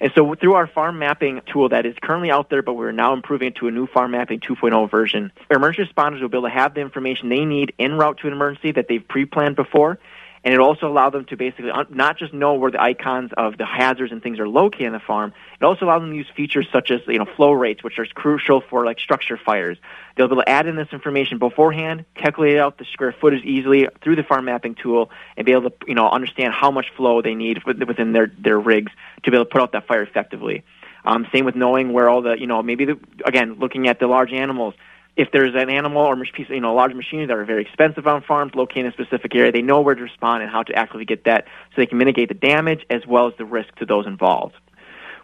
And 0.00 0.12
so 0.14 0.34
through 0.34 0.54
our 0.54 0.68
farm 0.68 0.98
mapping 0.98 1.40
tool 1.52 1.70
that 1.70 1.84
is 1.84 1.96
currently 2.00 2.30
out 2.30 2.50
there, 2.50 2.62
but 2.62 2.74
we're 2.74 2.92
now 2.92 3.14
improving 3.14 3.48
it 3.48 3.56
to 3.56 3.66
a 3.66 3.70
new 3.70 3.86
farm 3.88 4.12
mapping 4.12 4.40
2.0 4.40 4.90
version, 4.90 5.32
emergency 5.50 5.92
responders 5.92 6.20
will 6.20 6.28
be 6.28 6.38
able 6.38 6.48
to 6.48 6.54
have 6.54 6.74
the 6.74 6.80
information 6.80 7.28
they 7.28 7.44
need 7.44 7.72
en 7.78 7.94
route 7.94 8.18
to 8.18 8.28
an 8.28 8.32
emergency 8.32 8.72
that 8.72 8.86
they've 8.88 9.06
pre-planned 9.06 9.56
before 9.56 9.98
and 10.44 10.54
it 10.54 10.60
also 10.60 10.88
allowed 10.88 11.10
them 11.10 11.24
to 11.26 11.36
basically 11.36 11.70
not 11.90 12.18
just 12.18 12.32
know 12.32 12.54
where 12.54 12.70
the 12.70 12.80
icons 12.80 13.30
of 13.36 13.58
the 13.58 13.66
hazards 13.66 14.12
and 14.12 14.22
things 14.22 14.38
are 14.38 14.48
located 14.48 14.86
in 14.86 14.92
the 14.92 15.00
farm. 15.00 15.32
It 15.60 15.64
also 15.64 15.86
allowed 15.86 16.00
them 16.00 16.10
to 16.10 16.16
use 16.16 16.28
features 16.36 16.68
such 16.72 16.90
as 16.90 17.00
you 17.06 17.18
know 17.18 17.26
flow 17.36 17.52
rates, 17.52 17.82
which 17.82 17.98
are 17.98 18.06
crucial 18.06 18.60
for 18.60 18.84
like 18.84 18.98
structure 19.00 19.36
fires. 19.36 19.78
They'll 20.16 20.28
be 20.28 20.34
able 20.34 20.42
to 20.42 20.48
add 20.48 20.66
in 20.66 20.76
this 20.76 20.88
information 20.92 21.38
beforehand, 21.38 22.04
calculate 22.14 22.58
out 22.58 22.78
the 22.78 22.84
square 22.92 23.14
footage 23.20 23.44
easily 23.44 23.88
through 24.02 24.16
the 24.16 24.22
farm 24.22 24.46
mapping 24.46 24.74
tool, 24.74 25.10
and 25.36 25.44
be 25.44 25.52
able 25.52 25.70
to 25.70 25.76
you 25.86 25.94
know 25.94 26.08
understand 26.08 26.52
how 26.54 26.70
much 26.70 26.86
flow 26.96 27.22
they 27.22 27.34
need 27.34 27.64
within 27.64 28.12
their 28.12 28.32
their 28.38 28.58
rigs 28.58 28.92
to 29.24 29.30
be 29.30 29.36
able 29.36 29.44
to 29.44 29.50
put 29.50 29.60
out 29.60 29.72
that 29.72 29.86
fire 29.86 30.02
effectively. 30.02 30.64
Um, 31.04 31.26
same 31.32 31.44
with 31.44 31.54
knowing 31.54 31.92
where 31.92 32.08
all 32.08 32.22
the 32.22 32.38
you 32.38 32.46
know 32.46 32.62
maybe 32.62 32.84
the, 32.84 32.98
again 33.24 33.56
looking 33.58 33.88
at 33.88 33.98
the 33.98 34.06
large 34.06 34.32
animals 34.32 34.74
if 35.18 35.32
there's 35.32 35.54
an 35.56 35.68
animal 35.68 36.02
or 36.02 36.16
piece, 36.32 36.48
you 36.48 36.60
know, 36.60 36.72
large 36.74 36.94
machinery 36.94 37.26
that 37.26 37.36
are 37.36 37.44
very 37.44 37.62
expensive 37.62 38.06
on 38.06 38.22
farms 38.22 38.54
located 38.54 38.86
in 38.86 38.92
a 38.92 38.92
specific 38.92 39.34
area, 39.34 39.50
they 39.50 39.62
know 39.62 39.80
where 39.80 39.96
to 39.96 40.02
respond 40.02 40.44
and 40.44 40.50
how 40.50 40.62
to 40.62 40.72
actively 40.74 41.04
get 41.04 41.24
that 41.24 41.44
so 41.70 41.74
they 41.76 41.86
can 41.86 41.98
mitigate 41.98 42.28
the 42.28 42.34
damage 42.34 42.86
as 42.88 43.04
well 43.04 43.26
as 43.26 43.34
the 43.36 43.44
risk 43.44 43.74
to 43.74 43.84
those 43.84 44.06
involved. 44.06 44.54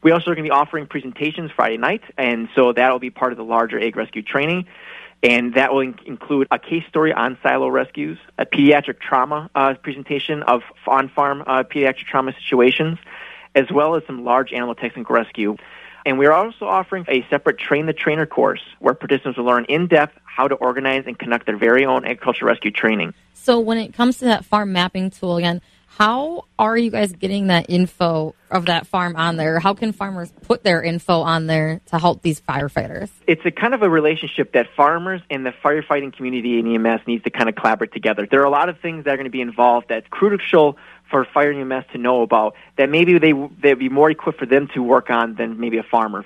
We 0.02 0.11
also 0.11 0.33
are 0.33 0.35
going 0.35 0.44
to 0.44 0.50
be 0.50 0.54
offering 0.54 0.87
presentations 0.88 1.52
Friday 1.52 1.78
night, 1.78 2.02
and 2.18 2.48
so 2.57 2.72
that 2.72 2.90
will 2.90 2.98
be 2.98 3.11
part 3.11 3.33
of 3.33 3.38
the 3.38 3.44
larger 3.44 3.80
Ag 3.80 3.94
rescue 3.96 4.22
training. 4.22 4.66
And 5.22 5.54
that 5.54 5.72
will 5.72 5.80
in- 5.80 5.98
include 6.04 6.48
a 6.50 6.59
case 6.59 6.85
story 6.88 7.12
on 7.12 7.38
silo 7.40 7.68
rescues, 7.68 8.18
a 8.37 8.44
pediatric 8.44 8.98
trauma 8.98 9.48
uh, 9.54 9.74
presentation 9.74 10.42
of 10.42 10.62
on-farm 10.88 11.44
uh, 11.46 11.62
pediatric 11.62 12.07
trauma 12.07 12.35
situations, 12.35 12.98
as 13.54 13.70
well 13.70 13.94
as 13.94 14.02
some 14.09 14.24
large 14.24 14.52
animal 14.52 14.74
technical 14.74 15.14
rescue. 15.14 15.57
And 16.06 16.18
we 16.18 16.26
are 16.26 16.32
also 16.32 16.66
offering 16.66 17.04
a 17.08 17.26
separate 17.30 17.58
Train 17.58 17.86
the 17.86 17.92
Trainer 17.92 18.26
course 18.26 18.62
where 18.78 18.94
participants 18.94 19.38
will 19.38 19.46
learn 19.46 19.64
in 19.66 19.86
depth 19.86 20.18
how 20.24 20.48
to 20.48 20.54
organize 20.56 21.04
and 21.06 21.18
conduct 21.18 21.46
their 21.46 21.56
very 21.56 21.84
own 21.84 22.04
agriculture 22.04 22.44
rescue 22.44 22.70
training. 22.70 23.14
So, 23.32 23.60
when 23.60 23.78
it 23.78 23.94
comes 23.94 24.18
to 24.18 24.26
that 24.26 24.44
farm 24.44 24.72
mapping 24.72 25.10
tool 25.10 25.36
again, 25.36 25.60
how 25.96 26.46
are 26.58 26.76
you 26.76 26.90
guys 26.90 27.12
getting 27.12 27.46
that 27.48 27.66
info 27.68 28.34
of 28.50 28.66
that 28.66 28.86
farm 28.86 29.14
on 29.14 29.36
there? 29.36 29.60
How 29.60 29.74
can 29.74 29.92
farmers 29.92 30.32
put 30.42 30.64
their 30.64 30.82
info 30.82 31.20
on 31.20 31.46
there 31.46 31.80
to 31.86 31.98
help 32.00 32.22
these 32.22 32.40
firefighters? 32.40 33.10
It's 33.28 33.42
a 33.44 33.52
kind 33.52 33.74
of 33.74 33.82
a 33.82 33.88
relationship 33.88 34.52
that 34.54 34.66
farmers 34.76 35.20
and 35.30 35.46
the 35.46 35.52
firefighting 35.64 36.12
community 36.12 36.58
and 36.58 36.86
EMS 36.86 37.02
needs 37.06 37.22
to 37.24 37.30
kind 37.30 37.48
of 37.48 37.54
collaborate 37.54 37.92
together. 37.92 38.26
There 38.28 38.40
are 38.40 38.46
a 38.46 38.50
lot 38.50 38.68
of 38.68 38.80
things 38.80 39.04
that 39.04 39.12
are 39.12 39.16
going 39.16 39.26
to 39.26 39.30
be 39.30 39.40
involved 39.40 39.86
that's 39.88 40.06
crucial 40.08 40.76
for 41.14 41.24
fire 41.33 41.53
and 41.53 41.72
EMS 41.72 41.85
to 41.92 41.98
know 41.98 42.22
about 42.22 42.57
that 42.77 42.90
maybe 42.90 43.16
they 43.20 43.33
they'd 43.62 43.79
be 43.79 43.88
more 43.88 44.11
equipped 44.11 44.40
for 44.40 44.46
them 44.46 44.66
to 44.74 44.83
work 44.83 45.11
on 45.11 45.37
than 45.37 45.61
maybe 45.61 45.79
a 45.79 45.85
farmer. 45.85 46.24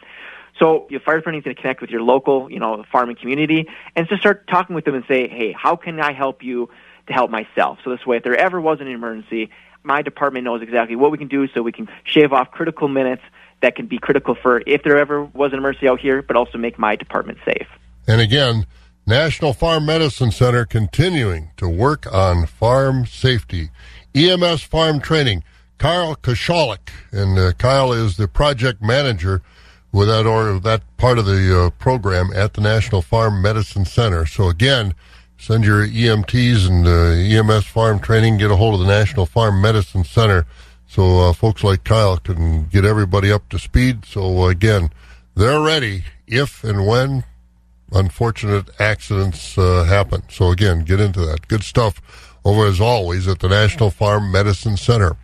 So 0.59 0.87
your 0.88 1.01
fire 1.01 1.18
department 1.18 1.44
needs 1.46 1.57
to 1.57 1.61
connect 1.61 1.83
with 1.83 1.90
your 1.90 2.01
local, 2.01 2.51
you 2.51 2.59
know, 2.59 2.83
farming 2.90 3.16
community 3.16 3.68
and 3.94 4.09
just 4.09 4.22
start 4.22 4.46
talking 4.48 4.74
with 4.74 4.87
them 4.87 4.94
and 4.94 5.05
say, 5.07 5.29
hey, 5.29 5.53
how 5.53 5.77
can 5.77 6.01
I 6.01 6.14
help 6.14 6.42
you 6.42 6.70
to 7.07 7.12
help 7.12 7.31
myself? 7.31 7.81
So 7.85 7.90
this 7.90 8.07
way, 8.07 8.16
if 8.16 8.22
there 8.22 8.35
ever 8.35 8.59
was 8.59 8.81
an 8.81 8.88
emergency, 8.88 9.51
my 9.83 10.01
department 10.01 10.44
knows 10.44 10.62
exactly 10.62 10.96
what 10.96 11.12
we 11.12 11.18
can 11.18 11.29
do 11.29 11.46
so 11.48 11.62
we 11.62 11.70
can 11.70 11.87
shave 12.05 12.33
off 12.33 12.51
critical 12.51 12.88
minutes 12.88 13.22
that 13.61 13.77
can 13.77 13.88
be 13.88 13.98
critical 13.98 14.35
for 14.35 14.62
if 14.66 14.83
there 14.85 14.96
ever 14.96 15.22
was 15.22 15.53
an 15.53 15.59
emergency 15.59 15.87
out 15.87 16.01
here, 16.01 16.22
but 16.22 16.35
also 16.35 16.57
make 16.57 16.79
my 16.79 16.96
department 16.96 17.38
safe. 17.44 17.68
And 18.07 18.22
again, 18.22 18.66
National 19.07 19.53
Farm 19.53 19.87
Medicine 19.87 20.31
Center 20.31 20.64
continuing 20.64 21.51
to 21.57 21.68
work 21.68 22.11
on 22.12 22.46
farm 22.46 23.07
safety. 23.07 23.70
EMS 24.14 24.62
Farm 24.62 25.00
Training, 25.00 25.44
Kyle 25.78 26.16
Kashalik. 26.16 26.90
And 27.12 27.38
uh, 27.38 27.52
Kyle 27.52 27.92
is 27.92 28.16
the 28.16 28.28
project 28.28 28.82
manager 28.82 29.42
with 29.92 30.08
that, 30.08 30.26
or 30.26 30.58
that 30.60 30.82
part 30.96 31.18
of 31.18 31.26
the 31.26 31.66
uh, 31.66 31.70
program 31.70 32.30
at 32.34 32.54
the 32.54 32.60
National 32.60 33.02
Farm 33.02 33.40
Medicine 33.40 33.84
Center. 33.84 34.26
So 34.26 34.48
again, 34.48 34.94
send 35.38 35.64
your 35.64 35.86
EMTs 35.86 36.68
and 36.68 36.86
uh, 36.86 37.50
EMS 37.50 37.66
farm 37.66 37.98
training, 38.00 38.38
get 38.38 38.50
a 38.50 38.56
hold 38.56 38.74
of 38.74 38.80
the 38.80 38.86
National 38.86 39.26
Farm 39.26 39.60
Medicine 39.60 40.04
Center 40.04 40.46
so 40.88 41.20
uh, 41.20 41.32
folks 41.34 41.62
like 41.62 41.84
Kyle 41.84 42.16
can 42.16 42.64
get 42.64 42.84
everybody 42.86 43.30
up 43.30 43.48
to 43.50 43.58
speed. 43.58 44.06
So 44.06 44.46
again, 44.46 44.90
they're 45.34 45.60
ready 45.60 46.04
if 46.26 46.64
and 46.64 46.86
when 46.86 47.24
unfortunate 47.92 48.70
accidents 48.80 49.58
uh, 49.58 49.84
happen. 49.84 50.22
So 50.30 50.50
again, 50.50 50.80
get 50.80 50.98
into 50.98 51.20
that. 51.26 51.46
Good 51.46 51.62
stuff 51.62 52.27
over 52.48 52.66
as 52.66 52.80
always 52.80 53.28
at 53.28 53.40
the 53.40 53.48
National 53.48 53.90
Farm 53.90 54.32
Medicine 54.32 54.78
Center. 54.78 55.16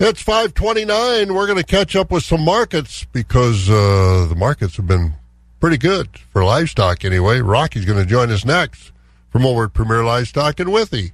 It's 0.00 0.20
529. 0.20 1.32
We're 1.32 1.46
going 1.46 1.58
to 1.58 1.64
catch 1.64 1.94
up 1.94 2.10
with 2.10 2.24
some 2.24 2.44
markets 2.44 3.04
because 3.12 3.70
uh, 3.70 4.26
the 4.28 4.34
markets 4.36 4.76
have 4.76 4.88
been 4.88 5.14
pretty 5.60 5.78
good 5.78 6.08
for 6.32 6.42
livestock 6.42 7.04
anyway. 7.04 7.40
Rocky's 7.40 7.84
going 7.84 8.00
to 8.00 8.04
join 8.04 8.32
us 8.32 8.44
next 8.44 8.90
from 9.30 9.46
over 9.46 9.64
at 9.64 9.72
Premier 9.72 10.02
Livestock 10.04 10.58
in 10.58 10.72
Withee. 10.72 11.12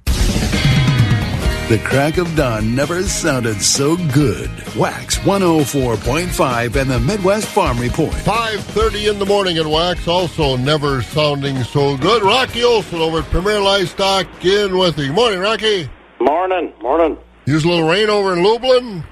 The 1.69 1.77
crack 1.77 2.17
of 2.17 2.35
dawn 2.35 2.73
never 2.73 3.03
sounded 3.03 3.61
so 3.61 3.95
good. 4.11 4.49
Wax 4.75 5.19
104.5 5.19 6.75
and 6.75 6.89
the 6.89 6.99
Midwest 6.99 7.45
Farm 7.45 7.77
Report. 7.77 8.11
5.30 8.11 9.11
in 9.11 9.19
the 9.19 9.25
morning 9.27 9.59
at 9.59 9.67
Wax, 9.67 10.07
also 10.07 10.57
never 10.57 11.03
sounding 11.03 11.63
so 11.63 11.95
good. 11.95 12.23
Rocky 12.23 12.63
Olson 12.63 12.97
over 12.97 13.19
at 13.19 13.25
Premier 13.25 13.59
Livestock 13.59 14.25
in 14.43 14.79
Withee. 14.79 15.11
Morning, 15.11 15.39
Rocky. 15.41 15.87
Morning, 16.19 16.73
morning. 16.81 17.15
Use 17.45 17.63
a 17.63 17.67
little 17.67 17.87
rain 17.87 18.09
over 18.09 18.33
in 18.33 18.41
Lublin? 18.41 19.03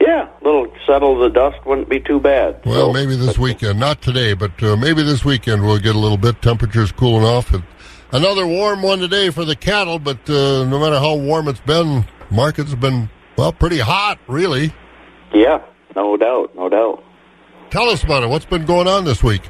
Yeah, 0.00 0.28
a 0.28 0.44
little 0.44 0.66
settle 0.88 1.16
the 1.20 1.28
dust 1.28 1.64
wouldn't 1.64 1.88
be 1.88 2.00
too 2.00 2.18
bad. 2.18 2.62
Well, 2.66 2.88
so, 2.88 2.92
maybe 2.94 3.14
this 3.14 3.38
weekend. 3.38 3.78
Not 3.78 4.02
today, 4.02 4.34
but 4.34 4.60
uh, 4.60 4.74
maybe 4.74 5.04
this 5.04 5.24
weekend 5.24 5.64
we'll 5.64 5.78
get 5.78 5.94
a 5.94 6.00
little 6.00 6.18
bit. 6.18 6.42
Temperatures 6.42 6.90
cooling 6.90 7.22
off. 7.22 7.54
And 7.54 7.62
another 8.16 8.46
warm 8.46 8.80
one 8.82 8.98
today 8.98 9.30
for 9.30 9.44
the 9.44 9.54
cattle, 9.54 9.98
but 9.98 10.18
uh, 10.28 10.64
no 10.64 10.80
matter 10.80 10.98
how 10.98 11.14
warm 11.14 11.48
it's 11.48 11.60
been, 11.60 12.04
markets 12.30 12.70
have 12.70 12.80
been, 12.80 13.10
well, 13.36 13.52
pretty 13.52 13.78
hot, 13.78 14.18
really. 14.26 14.72
Yeah, 15.34 15.62
no 15.94 16.16
doubt, 16.16 16.54
no 16.56 16.68
doubt. 16.68 17.04
Tell 17.70 17.88
us 17.90 18.02
about 18.02 18.22
it. 18.22 18.28
What's 18.28 18.46
been 18.46 18.64
going 18.64 18.88
on 18.88 19.04
this 19.04 19.22
week? 19.22 19.42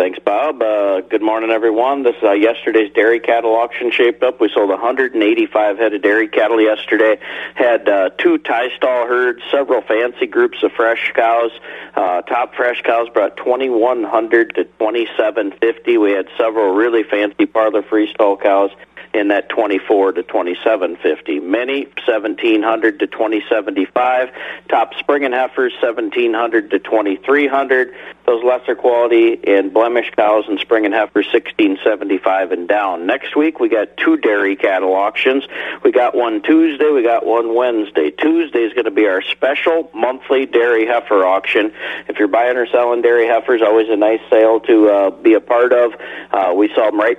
Thanks, 0.00 0.18
Bob. 0.18 0.62
Uh, 0.62 1.02
good 1.02 1.20
morning, 1.20 1.50
everyone. 1.50 2.04
This 2.04 2.16
uh, 2.22 2.32
yesterday's 2.32 2.90
dairy 2.94 3.20
cattle 3.20 3.54
auction 3.54 3.90
shaped 3.90 4.22
up. 4.22 4.40
We 4.40 4.48
sold 4.48 4.70
185 4.70 5.76
head 5.76 5.92
of 5.92 6.00
dairy 6.00 6.26
cattle 6.26 6.58
yesterday. 6.58 7.18
Had 7.54 7.86
uh, 7.86 8.08
two 8.16 8.38
tie 8.38 8.74
stall 8.74 9.06
herds, 9.06 9.42
several 9.50 9.82
fancy 9.82 10.26
groups 10.26 10.62
of 10.62 10.72
fresh 10.72 11.12
cows. 11.14 11.50
Uh, 11.94 12.22
top 12.22 12.54
fresh 12.54 12.80
cows 12.80 13.10
brought 13.10 13.36
2,100 13.36 14.54
to 14.54 14.64
2,750. 14.64 15.98
We 15.98 16.12
had 16.12 16.28
several 16.38 16.72
really 16.72 17.02
fancy 17.02 17.44
parlor 17.44 17.82
freestall 17.82 18.40
cows 18.40 18.70
in 19.12 19.28
that 19.28 19.48
24 19.48 20.12
to 20.12 20.22
2750. 20.22 21.40
Many 21.40 21.86
1700 22.06 23.00
to 23.00 23.06
2075. 23.06 24.30
Top 24.68 24.94
spring 24.94 25.24
and 25.24 25.34
heifers 25.34 25.72
1700 25.82 26.70
to 26.70 26.78
2300. 26.78 27.94
Those 28.26 28.44
lesser 28.44 28.76
quality 28.76 29.40
and 29.44 29.72
blemish 29.72 30.10
cows 30.14 30.44
and 30.46 30.60
spring 30.60 30.84
and 30.84 30.94
heifers 30.94 31.26
1675 31.32 32.52
and 32.52 32.68
down. 32.68 33.06
Next 33.06 33.34
week 33.34 33.58
we 33.58 33.68
got 33.68 33.96
two 33.96 34.16
dairy 34.16 34.54
cattle 34.54 34.94
auctions. 34.94 35.44
We 35.82 35.90
got 35.90 36.14
one 36.14 36.42
Tuesday, 36.42 36.90
we 36.90 37.02
got 37.02 37.26
one 37.26 37.54
Wednesday. 37.54 38.10
Tuesday 38.10 38.60
is 38.60 38.72
going 38.72 38.84
to 38.84 38.92
be 38.92 39.06
our 39.06 39.22
special 39.22 39.90
monthly 39.92 40.46
dairy 40.46 40.86
heifer 40.86 41.24
auction. 41.26 41.72
If 42.08 42.18
you're 42.18 42.28
buying 42.28 42.56
or 42.56 42.66
selling 42.68 43.02
dairy 43.02 43.26
heifers, 43.26 43.62
always 43.62 43.88
a 43.88 43.96
nice 43.96 44.20
sale 44.30 44.60
to 44.60 44.88
uh, 44.88 45.10
be 45.10 45.34
a 45.34 45.40
part 45.40 45.72
of. 45.72 45.92
Uh, 46.30 46.52
we 46.54 46.68
saw 46.74 46.90
them 46.90 47.00
right 47.00 47.18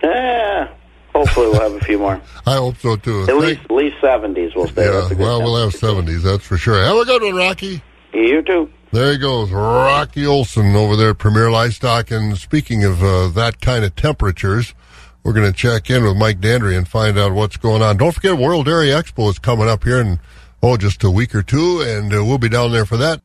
Yeah, 0.00 0.72
Hopefully, 1.14 1.48
we'll 1.48 1.60
have 1.60 1.72
a 1.72 1.80
few 1.80 1.98
more. 1.98 2.20
I 2.46 2.54
hope 2.54 2.76
so 2.78 2.96
too. 2.96 3.22
At 3.22 3.26
Thank- 3.28 3.40
least, 3.40 3.60
at 3.64 3.70
least 3.70 3.96
seventies 4.00 4.54
will 4.54 4.68
stay. 4.68 4.84
Yeah, 4.84 5.12
well, 5.14 5.42
we'll 5.42 5.62
have 5.62 5.74
seventies. 5.74 6.22
That's 6.22 6.44
for 6.44 6.56
sure. 6.56 6.82
Have 6.82 6.96
a 6.96 7.04
good 7.04 7.22
one, 7.22 7.34
Rocky. 7.36 7.82
You 8.12 8.42
too. 8.42 8.70
There 8.92 9.12
he 9.12 9.18
goes, 9.18 9.50
Rocky 9.52 10.26
Olson 10.26 10.74
over 10.74 10.96
there 10.96 11.10
at 11.10 11.18
Premier 11.18 11.48
Livestock. 11.50 12.10
And 12.10 12.36
speaking 12.36 12.82
of 12.84 13.02
uh, 13.04 13.28
that 13.28 13.60
kind 13.60 13.84
of 13.84 13.94
temperatures, 13.94 14.74
we're 15.22 15.32
going 15.32 15.46
to 15.50 15.56
check 15.56 15.88
in 15.90 16.02
with 16.02 16.16
Mike 16.16 16.40
Dandry 16.40 16.76
and 16.76 16.88
find 16.88 17.16
out 17.16 17.32
what's 17.32 17.56
going 17.56 17.82
on. 17.82 17.98
Don't 17.98 18.10
forget, 18.12 18.36
World 18.36 18.66
Dairy 18.66 18.88
Expo 18.88 19.30
is 19.30 19.38
coming 19.38 19.68
up 19.68 19.84
here 19.84 20.00
in 20.00 20.18
oh 20.62 20.76
just 20.76 21.04
a 21.04 21.10
week 21.10 21.34
or 21.36 21.42
two, 21.42 21.82
and 21.86 22.12
uh, 22.12 22.24
we'll 22.24 22.38
be 22.38 22.48
down 22.48 22.72
there 22.72 22.84
for 22.84 22.96
that. 22.96 23.20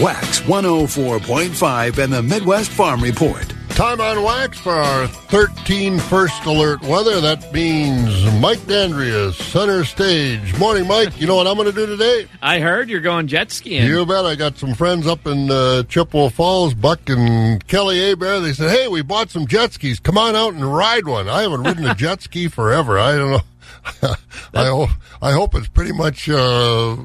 Wax 0.00 0.40
104.5 0.40 1.98
and 2.02 2.12
the 2.12 2.22
Midwest 2.22 2.70
Farm 2.70 3.00
Report. 3.02 3.46
Time 3.74 4.02
on 4.02 4.22
wax 4.22 4.58
for 4.58 4.72
our 4.72 5.06
13 5.06 5.98
first 5.98 6.44
alert 6.44 6.82
weather. 6.82 7.22
That 7.22 7.52
means 7.54 8.22
Mike 8.38 8.58
Dandria, 8.60 9.32
center 9.32 9.82
stage. 9.84 10.56
Morning, 10.58 10.86
Mike. 10.86 11.18
You 11.18 11.26
know 11.26 11.36
what 11.36 11.46
I'm 11.46 11.56
going 11.56 11.68
to 11.68 11.72
do 11.72 11.86
today? 11.86 12.28
I 12.42 12.60
heard 12.60 12.90
you're 12.90 13.00
going 13.00 13.28
jet 13.28 13.50
skiing. 13.50 13.86
You 13.86 14.04
bet. 14.04 14.26
I 14.26 14.34
got 14.34 14.58
some 14.58 14.74
friends 14.74 15.06
up 15.06 15.26
in 15.26 15.50
uh, 15.50 15.84
Chippewa 15.84 16.28
Falls, 16.28 16.74
Buck 16.74 17.08
and 17.08 17.66
Kelly 17.66 18.12
Abear. 18.12 18.40
They 18.40 18.52
said, 18.52 18.70
hey, 18.70 18.88
we 18.88 19.00
bought 19.00 19.30
some 19.30 19.46
jet 19.46 19.72
skis. 19.72 19.98
Come 20.00 20.18
on 20.18 20.36
out 20.36 20.52
and 20.52 20.62
ride 20.62 21.06
one. 21.06 21.30
I 21.30 21.40
haven't 21.42 21.62
ridden 21.62 21.86
a 21.86 21.94
jet 21.96 22.20
ski 22.20 22.48
forever. 22.48 22.98
I 22.98 23.16
don't 23.16 23.30
know. 23.30 23.40
I, 24.54 24.66
hope, 24.66 24.90
I 25.22 25.32
hope 25.32 25.54
it's 25.54 25.68
pretty 25.68 25.92
much 25.92 26.28
uh, 26.28 26.96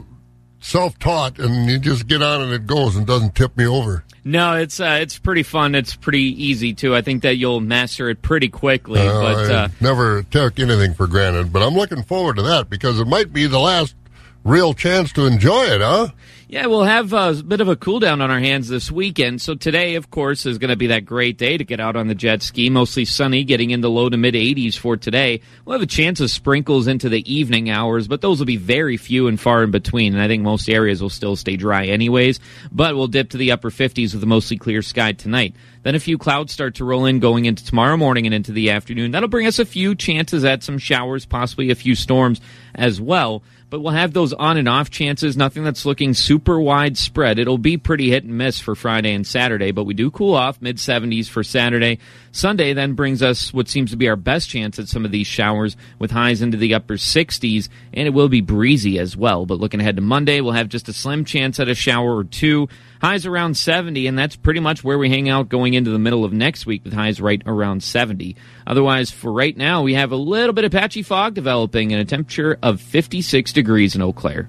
self 0.60 1.00
taught 1.00 1.40
and 1.40 1.70
you 1.70 1.80
just 1.80 2.08
get 2.08 2.22
on 2.22 2.42
and 2.42 2.52
it 2.52 2.68
goes 2.68 2.98
and 2.98 3.08
doesn't 3.08 3.36
tip 3.36 3.58
me 3.58 3.66
over. 3.66 4.04
No, 4.28 4.56
it's 4.56 4.82
uh, 4.82 5.00
it's 5.02 5.18
pretty 5.18 5.44
fun. 5.44 5.74
It's 5.74 5.96
pretty 5.96 6.44
easy 6.44 6.74
too. 6.74 6.94
I 6.94 7.02
think 7.02 7.24
that 7.24 7.38
you'll 7.38 7.62
master 7.62 8.10
it 8.10 8.22
pretty 8.22 8.50
quickly. 8.50 9.00
Uh, 9.00 9.22
but 9.22 9.52
uh, 9.52 9.68
never 9.80 10.24
take 10.24 10.60
anything 10.60 10.94
for 10.94 11.08
granted. 11.08 11.54
But 11.54 11.64
I'm 11.64 11.76
looking 11.76 12.04
forward 12.04 12.36
to 12.36 12.42
that 12.42 12.70
because 12.70 13.00
it 13.00 13.08
might 13.08 13.32
be 13.32 13.48
the 13.48 13.60
last 13.60 13.96
real 14.44 14.74
chance 14.74 15.14
to 15.14 15.26
enjoy 15.26 15.64
it, 15.64 15.80
huh? 15.80 16.10
Yeah, 16.50 16.68
we'll 16.68 16.86
have 16.86 17.12
a 17.12 17.34
bit 17.34 17.60
of 17.60 17.68
a 17.68 17.76
cool 17.76 18.00
down 18.00 18.22
on 18.22 18.32
our 18.32 18.40
hands 18.40 18.70
this 18.70 18.90
weekend. 18.90 19.42
So 19.42 19.54
today, 19.54 19.96
of 19.96 20.10
course, 20.10 20.46
is 20.46 20.58
going 20.58 20.70
to 20.70 20.78
be 20.78 20.88
that 20.88 21.04
great 21.04 21.38
day 21.38 21.58
to 21.58 21.66
get 21.66 21.82
out 21.82 21.98
on 21.98 22.08
the 22.08 22.16
jet 22.16 22.42
ski. 22.42 22.70
Mostly 22.70 23.04
sunny, 23.04 23.44
getting 23.44 23.72
into 23.72 23.90
low 23.90 24.08
to 24.08 24.16
mid 24.16 24.34
80s 24.34 24.78
for 24.78 24.96
today. 24.96 25.42
We'll 25.66 25.74
have 25.74 25.82
a 25.82 25.86
chance 25.86 26.22
of 26.22 26.32
sprinkles 26.32 26.88
into 26.88 27.10
the 27.10 27.22
evening 27.30 27.70
hours, 27.70 28.08
but 28.08 28.22
those 28.22 28.40
will 28.40 28.46
be 28.46 28.56
very 28.56 28.96
few 28.96 29.28
and 29.28 29.38
far 29.38 29.62
in 29.62 29.72
between. 29.72 30.14
And 30.14 30.24
I 30.24 30.30
think 30.30 30.42
most 30.42 30.70
areas 30.70 31.02
will 31.02 31.10
still 31.10 31.36
stay 31.36 31.58
dry 31.58 31.88
anyways. 31.88 32.40
But 32.72 32.96
we'll 32.96 33.08
dip 33.08 33.32
to 33.32 33.38
the 33.38 33.52
upper 33.52 33.70
50s 33.70 34.14
with 34.14 34.24
a 34.24 34.28
mostly 34.28 34.58
clear 34.58 34.82
sky 34.82 35.12
tonight. 35.12 35.54
Then 35.84 35.96
a 35.96 36.00
few 36.00 36.18
clouds 36.18 36.54
start 36.54 36.76
to 36.76 36.86
roll 36.86 37.06
in 37.06 37.20
going 37.20 37.44
into 37.44 37.66
tomorrow 37.66 37.98
morning 37.98 38.26
and 38.26 38.34
into 38.34 38.54
the 38.54 38.70
afternoon. 38.70 39.12
That'll 39.12 39.28
bring 39.28 39.48
us 39.48 39.60
a 39.60 39.66
few 39.66 39.96
chances 39.96 40.46
at 40.46 40.64
some 40.64 40.78
showers, 40.78 41.26
possibly 41.26 41.72
a 41.72 41.76
few 41.76 41.94
storms 41.94 42.40
as 42.74 43.02
well 43.02 43.44
but 43.70 43.82
we'll 43.82 43.94
have 43.94 44.14
those 44.14 44.34
on 44.34 44.58
and 44.58 44.70
off 44.70 44.90
chances. 44.90 45.36
Nothing 45.36 45.64
that's 45.64 45.86
looking 45.86 46.14
super 46.14 46.60
widespread. 46.60 47.40
It'll 47.40 47.58
be 47.58 47.78
pretty 47.78 48.10
hit 48.10 48.24
and 48.24 48.38
miss 48.38 48.60
for 48.60 48.76
Friday 48.76 49.14
and 49.14 49.26
Saturday, 49.26 49.72
but 49.72 49.84
we 49.84 49.94
do 49.94 50.12
cool 50.12 50.36
off 50.36 50.62
mid 50.62 50.78
70s 50.78 51.28
for 51.28 51.44
Saturday. 51.44 52.00
Sunday 52.38 52.74
then 52.74 52.94
brings 52.94 53.24
us 53.24 53.52
what 53.52 53.68
seems 53.68 53.90
to 53.90 53.98
be 53.98 54.08
our 54.08 54.16
best 54.16 54.48
chance 54.48 54.78
at 54.78 54.88
some 54.88 55.06
of 55.06 55.12
these 55.12 55.26
showers 55.26 55.76
with 55.98 56.12
highs 56.12 56.44
into 56.44 56.56
the 56.56 56.76
upper 56.76 56.94
60s, 56.94 57.68
and 57.94 58.08
it 58.08 58.12
will 58.12 58.30
be 58.30 58.42
breezy 58.42 59.00
as 59.00 59.18
well. 59.18 59.48
But 59.48 59.60
looking 59.60 59.80
ahead 59.80 59.96
to 59.96 60.04
Monday, 60.04 60.40
we'll 60.40 60.52
have 60.52 60.70
just 60.70 60.88
a 60.88 60.94
slim 60.94 61.26
chance 61.26 61.60
at 61.60 61.68
a 61.68 61.74
shower 61.74 62.16
or 62.16 62.24
two. 62.24 62.70
Highs 63.02 63.26
around 63.26 63.58
70, 63.58 64.06
and 64.06 64.18
that's 64.18 64.36
pretty 64.36 64.60
much 64.60 64.84
where 64.84 65.00
we 65.00 65.10
hang 65.10 65.30
out 65.30 65.50
going 65.50 65.74
into 65.74 65.90
the 65.90 65.98
middle 65.98 66.24
of 66.24 66.32
next 66.32 66.68
week 66.68 66.84
with 66.84 66.94
highs 66.94 67.20
right 67.20 67.42
around 67.48 67.82
70. 67.82 68.36
Otherwise, 68.68 69.10
for 69.10 69.32
right 69.32 69.58
now, 69.58 69.82
we 69.82 69.96
have 69.96 70.12
a 70.12 70.16
little 70.16 70.54
bit 70.54 70.64
of 70.64 70.72
patchy 70.72 71.02
fog 71.02 71.34
developing 71.34 71.92
and 71.92 72.00
a 72.00 72.06
temperature 72.06 72.60
of 72.62 72.80
56 72.80 73.52
degrees 73.52 73.96
in 73.96 74.02
Eau 74.04 74.14
Claire. 74.14 74.48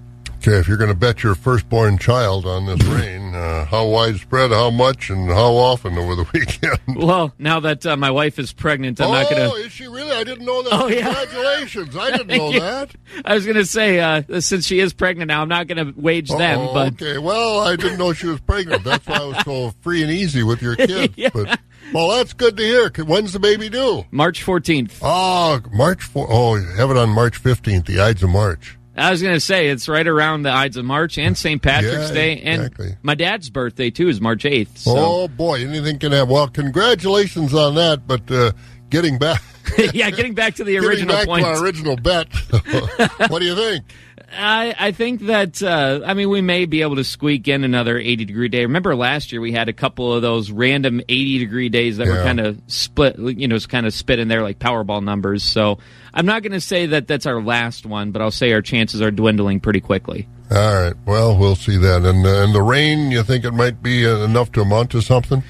Okay, 0.49 0.57
if 0.57 0.67
you're 0.67 0.79
going 0.79 0.89
to 0.89 0.97
bet 0.97 1.23
your 1.23 1.35
firstborn 1.35 1.99
child 1.99 2.47
on 2.47 2.65
this 2.65 2.83
rain, 2.85 3.35
uh, 3.35 3.67
how 3.67 3.87
widespread, 3.87 4.51
how 4.51 4.71
much, 4.71 5.11
and 5.11 5.29
how 5.29 5.53
often 5.53 5.99
over 5.99 6.15
the 6.15 6.23
weekend? 6.33 6.79
Well, 6.97 7.35
now 7.39 7.61
that 7.61 7.85
uh, 7.85 7.99
my 7.99 8.11
wife 8.11 8.39
is 8.39 8.51
pregnant, 8.55 8.99
I'm 8.99 9.11
oh, 9.11 9.13
not 9.13 9.25
going 9.29 9.43
to. 9.43 9.51
Oh, 9.53 9.57
is 9.57 9.73
she 9.73 9.87
really? 9.89 10.11
I 10.11 10.25
didn't 10.25 10.47
know 10.47 10.63
that. 10.63 10.73
Oh, 10.73 10.87
yeah. 10.87 11.13
Congratulations. 11.13 11.95
I 11.95 12.13
didn't 12.13 12.29
know 12.39 12.51
you. 12.51 12.61
that. 12.61 12.95
I 13.27 13.35
was 13.35 13.45
going 13.45 13.59
to 13.59 13.67
say, 13.67 14.01
uh, 14.01 14.41
since 14.41 14.65
she 14.65 14.81
is 14.81 14.95
pregnant 14.95 15.29
now, 15.29 15.43
I'm 15.43 15.51
not 15.51 15.67
going 15.67 15.87
to 15.87 16.01
wage 16.01 16.31
them. 16.31 16.61
Oh, 16.61 16.73
But 16.73 16.95
okay. 16.95 17.19
Well, 17.19 17.61
I 17.61 17.77
didn't 17.77 17.99
know 17.99 18.15
she 18.15 18.29
was 18.29 18.41
pregnant. 18.41 18.85
That's 18.85 19.07
why 19.07 19.17
I 19.17 19.25
was 19.27 19.39
so 19.45 19.75
free 19.83 20.03
and 20.03 20.11
easy 20.11 20.45
with 20.45 20.63
your 20.63 20.77
kids. 20.77 21.13
Yeah. 21.15 21.29
But 21.29 21.61
well, 21.93 22.09
that's 22.09 22.33
good 22.33 22.57
to 22.57 22.63
hear. 22.63 22.91
When's 23.05 23.35
the 23.35 23.39
baby 23.39 23.69
due? 23.69 24.07
March 24.11 24.47
14th. 24.47 25.01
Oh, 25.03 25.61
March 25.75 26.05
4. 26.05 26.27
Oh, 26.31 26.55
you 26.55 26.65
have 26.77 26.91
it 26.91 26.97
on 26.97 27.11
March 27.11 27.43
15th, 27.43 27.85
the 27.85 28.01
Ides 28.01 28.23
of 28.23 28.31
March. 28.31 28.78
I 28.99 29.11
was 29.11 29.23
going 29.23 29.35
to 29.35 29.41
say 29.41 29.69
it's 29.69 29.89
right 29.89 30.07
around 30.07 30.43
the 30.43 30.51
Ides 30.53 30.77
of 30.77 30.85
March 30.85 31.19
and 31.19 31.37
St. 31.37 31.63
Patrick's 31.63 32.09
Yeah, 32.09 32.15
Day, 32.15 32.41
and 32.41 32.63
exactly. 32.63 32.97
my 33.03 33.15
dad's 33.15 33.49
birthday 33.51 33.91
too 33.91 34.09
is 34.09 34.21
March 34.21 34.45
8th. 34.45 34.79
So 34.79 34.95
Oh 34.97 35.29
boy, 35.29 35.65
anything 35.67 35.99
can 35.99 36.13
happen. 36.13 36.31
Well, 36.31 36.49
congratulations 36.49 37.55
on 37.55 37.75
that. 37.77 38.07
But 38.07 38.31
uh, 38.31 38.53
getting 38.91 39.19
back, 39.19 39.43
yeah, 39.95 40.11
getting 40.11 40.35
back 40.35 40.57
to 40.57 40.65
the 40.65 40.73
getting 40.81 40.89
original 40.89 41.15
back 41.17 41.27
point. 41.27 41.45
to 41.45 41.51
our 41.51 41.63
original 41.63 41.97
bet. 41.97 42.29
what 43.31 43.39
do 43.41 43.45
you 43.47 43.55
think? 43.55 43.85
I, 44.31 44.75
I 44.79 44.93
think 44.93 45.23
that 45.23 45.63
uh, 45.63 46.01
I 46.05 46.15
mean 46.15 46.29
we 46.29 46.41
may 46.41 46.67
be 46.67 46.83
able 46.83 46.97
to 46.97 47.05
squeak 47.05 47.49
in 47.49 47.65
another 47.65 47.99
80 47.99 48.25
degree 48.27 48.49
day. 48.49 48.63
Remember 48.63 48.95
last 48.95 49.33
year 49.33 49.41
we 49.41 49.53
had 49.53 49.69
a 49.69 49.73
couple 49.73 50.13
of 50.13 50.23
those 50.23 50.51
random 50.51 51.01
80 51.09 51.39
degree 51.39 51.69
days 51.69 51.97
that 51.97 52.09
were 52.09 52.23
kind 52.23 52.41
of 52.41 52.61
split, 52.67 53.19
you 53.19 53.49
know, 53.49 53.59
kind 53.61 53.87
of 53.87 53.95
spit 53.95 54.19
in 54.19 54.29
there 54.29 54.43
like 54.43 54.59
Powerball 54.59 55.03
numbers. 55.03 55.45
So 55.45 55.79
I'm 56.13 56.27
not 56.27 56.43
going 56.43 56.53
to 56.53 56.61
say 56.61 56.87
that 56.87 57.07
that's 57.07 57.27
our 57.27 57.41
last 57.43 57.87
one, 57.87 58.11
but 58.13 58.21
I'll 58.21 58.31
say 58.31 58.53
our 58.53 58.63
chances 58.63 59.01
are 59.01 59.11
dwindling 59.11 59.61
pretty 59.61 59.81
quickly. 59.81 60.29
All 60.51 60.57
right. 60.57 60.95
Well, 61.07 61.37
we'll 61.37 61.57
see 61.57 61.77
that. 61.77 62.05
And 62.05 62.27
uh, 62.27 62.43
and 62.43 62.55
the 62.55 62.63
rain, 62.63 63.11
you 63.11 63.23
think 63.23 63.45
it 63.45 63.53
might 63.53 63.83
be 63.83 64.07
uh, 64.07 64.19
enough 64.19 64.53
to 64.53 64.63
amount 64.63 64.91
to 64.91 65.01
something? 65.01 65.43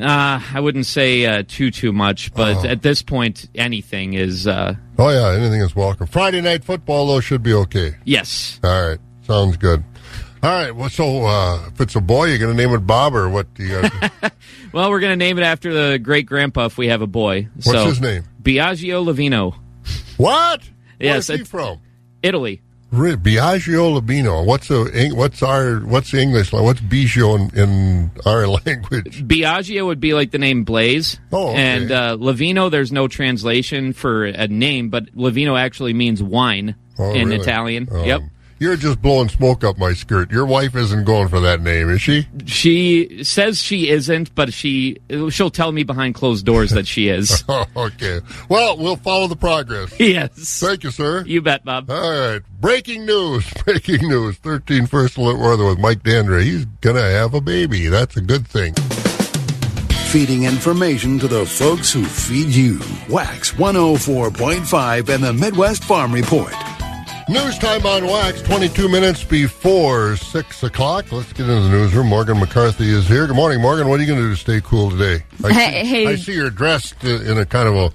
Uh, 0.00 0.40
I 0.52 0.60
wouldn't 0.60 0.86
say 0.86 1.24
uh, 1.24 1.42
too 1.46 1.70
too 1.70 1.92
much, 1.92 2.32
but 2.34 2.64
Oh. 2.64 2.68
at 2.68 2.82
this 2.82 3.02
point, 3.02 3.48
anything 3.54 4.12
is 4.14 4.46
uh, 4.46 4.74
Oh 4.98 5.08
yeah, 5.08 5.38
anything 5.38 5.60
is 5.62 5.74
welcome. 5.74 6.06
Friday 6.06 6.40
night 6.42 6.64
football 6.64 7.06
though 7.06 7.20
should 7.20 7.42
be 7.42 7.54
okay. 7.54 7.96
yes. 8.04 8.60
All 8.62 8.88
right, 8.88 8.98
sounds 9.22 9.56
good. 9.56 9.82
All 10.42 10.50
right. 10.50 10.70
Well, 10.76 10.90
so 10.90 11.24
uh, 11.24 11.66
if 11.68 11.80
it's 11.80 11.96
a 11.96 12.00
boy, 12.00 12.26
you're 12.26 12.38
going 12.38 12.54
to 12.54 12.62
name 12.62 12.72
it 12.74 12.86
Bob 12.86 13.14
or 13.16 13.28
what? 13.28 13.52
Do 13.54 13.64
you? 13.64 13.82
Well, 14.72 14.90
we're 14.90 15.00
going 15.00 15.12
to 15.12 15.16
name 15.24 15.38
it 15.38 15.42
after 15.42 15.72
the 15.72 15.98
great 15.98 16.26
grandpa 16.26 16.66
if 16.66 16.76
we 16.76 16.88
have 16.88 17.00
a 17.00 17.06
boy. 17.06 17.48
What's 17.54 17.70
so, 17.70 17.86
his 17.86 18.00
name? 18.00 18.24
Biagio 18.42 19.02
Lavino, 19.06 19.54
what? 20.18 20.60
Yes, 21.00 21.28
Where's 21.30 21.38
he 21.38 21.42
it- 21.44 21.48
from? 21.48 21.78
Italy. 22.22 22.60
Biagio 22.92 24.00
Labino. 24.00 24.44
What's 24.46 24.68
the 24.68 25.10
what's 25.14 25.42
our 25.42 25.80
what's 25.80 26.12
the 26.12 26.20
English? 26.20 26.52
What's 26.52 26.80
Biagio 26.80 27.52
in, 27.52 27.58
in 27.58 28.10
our 28.24 28.46
language? 28.66 29.26
Biagio 29.26 29.86
would 29.86 30.00
be 30.00 30.14
like 30.14 30.30
the 30.30 30.38
name 30.38 30.64
Blaze. 30.64 31.18
Oh, 31.32 31.50
okay. 31.50 31.58
And 31.60 31.90
uh, 31.90 32.16
Lavino, 32.16 32.70
there's 32.70 32.92
no 32.92 33.08
translation 33.08 33.92
for 33.92 34.24
a 34.24 34.46
name, 34.48 34.88
but 34.88 35.14
Lavino 35.14 35.58
actually 35.58 35.94
means 35.94 36.22
wine 36.22 36.76
Oh, 36.98 37.12
in 37.12 37.28
really? 37.28 37.40
Italian. 37.42 37.88
Um, 37.92 38.04
yep. 38.04 38.20
You're 38.58 38.76
just 38.76 39.02
blowing 39.02 39.28
smoke 39.28 39.64
up 39.64 39.76
my 39.76 39.92
skirt. 39.92 40.30
Your 40.30 40.46
wife 40.46 40.74
isn't 40.74 41.04
going 41.04 41.28
for 41.28 41.40
that 41.40 41.60
name, 41.60 41.90
is 41.90 42.00
she? 42.00 42.26
She 42.46 43.22
says 43.22 43.60
she 43.60 43.90
isn't, 43.90 44.34
but 44.34 44.52
she 44.54 44.98
she'll 45.30 45.50
tell 45.50 45.72
me 45.72 45.82
behind 45.82 46.14
closed 46.14 46.46
doors 46.46 46.70
that 46.70 46.86
she 46.86 47.08
is. 47.08 47.44
Oh, 47.48 47.66
okay. 47.76 48.20
Well, 48.48 48.78
we'll 48.78 48.96
follow 48.96 49.26
the 49.26 49.36
progress. 49.36 49.98
yes. 50.00 50.60
Thank 50.60 50.84
you, 50.84 50.90
sir. 50.90 51.22
You 51.26 51.42
bet, 51.42 51.64
Bob. 51.64 51.90
All 51.90 52.10
right. 52.10 52.40
Breaking 52.60 53.04
news. 53.04 53.50
Breaking 53.64 54.08
news. 54.08 54.36
13 54.38 54.86
first 54.86 55.18
alert 55.18 55.38
weather 55.38 55.66
with 55.66 55.78
Mike 55.78 56.02
Dandre. 56.02 56.42
He's 56.42 56.64
going 56.80 56.96
to 56.96 57.02
have 57.02 57.34
a 57.34 57.40
baby. 57.40 57.88
That's 57.88 58.16
a 58.16 58.22
good 58.22 58.46
thing. 58.48 58.72
Feeding 60.10 60.44
information 60.44 61.18
to 61.18 61.28
the 61.28 61.44
folks 61.44 61.92
who 61.92 62.04
feed 62.04 62.48
you. 62.48 62.78
Wax 63.10 63.52
104.5 63.52 65.08
and 65.14 65.22
the 65.22 65.32
Midwest 65.32 65.84
Farm 65.84 66.12
Report. 66.12 66.54
News 67.28 67.58
time 67.58 67.84
on 67.84 68.06
Wax, 68.06 68.40
22 68.42 68.88
minutes 68.88 69.24
before 69.24 70.16
6 70.16 70.62
o'clock. 70.62 71.10
Let's 71.10 71.32
get 71.32 71.48
into 71.48 71.62
the 71.62 71.70
newsroom. 71.70 72.06
Morgan 72.06 72.38
McCarthy 72.38 72.88
is 72.88 73.08
here. 73.08 73.26
Good 73.26 73.34
morning, 73.34 73.60
Morgan. 73.60 73.88
What 73.88 73.98
are 73.98 74.04
you 74.04 74.06
going 74.06 74.20
to 74.20 74.28
do 74.28 74.30
to 74.30 74.40
stay 74.40 74.60
cool 74.60 74.90
today? 74.90 75.24
I 75.42 75.52
Hey, 75.52 75.82
see, 75.82 75.88
hey. 75.88 76.06
I 76.06 76.16
see 76.16 76.34
you're 76.34 76.50
dressed 76.50 77.02
in 77.02 77.36
a 77.36 77.44
kind 77.44 77.66
of 77.68 77.74
a, 77.74 77.92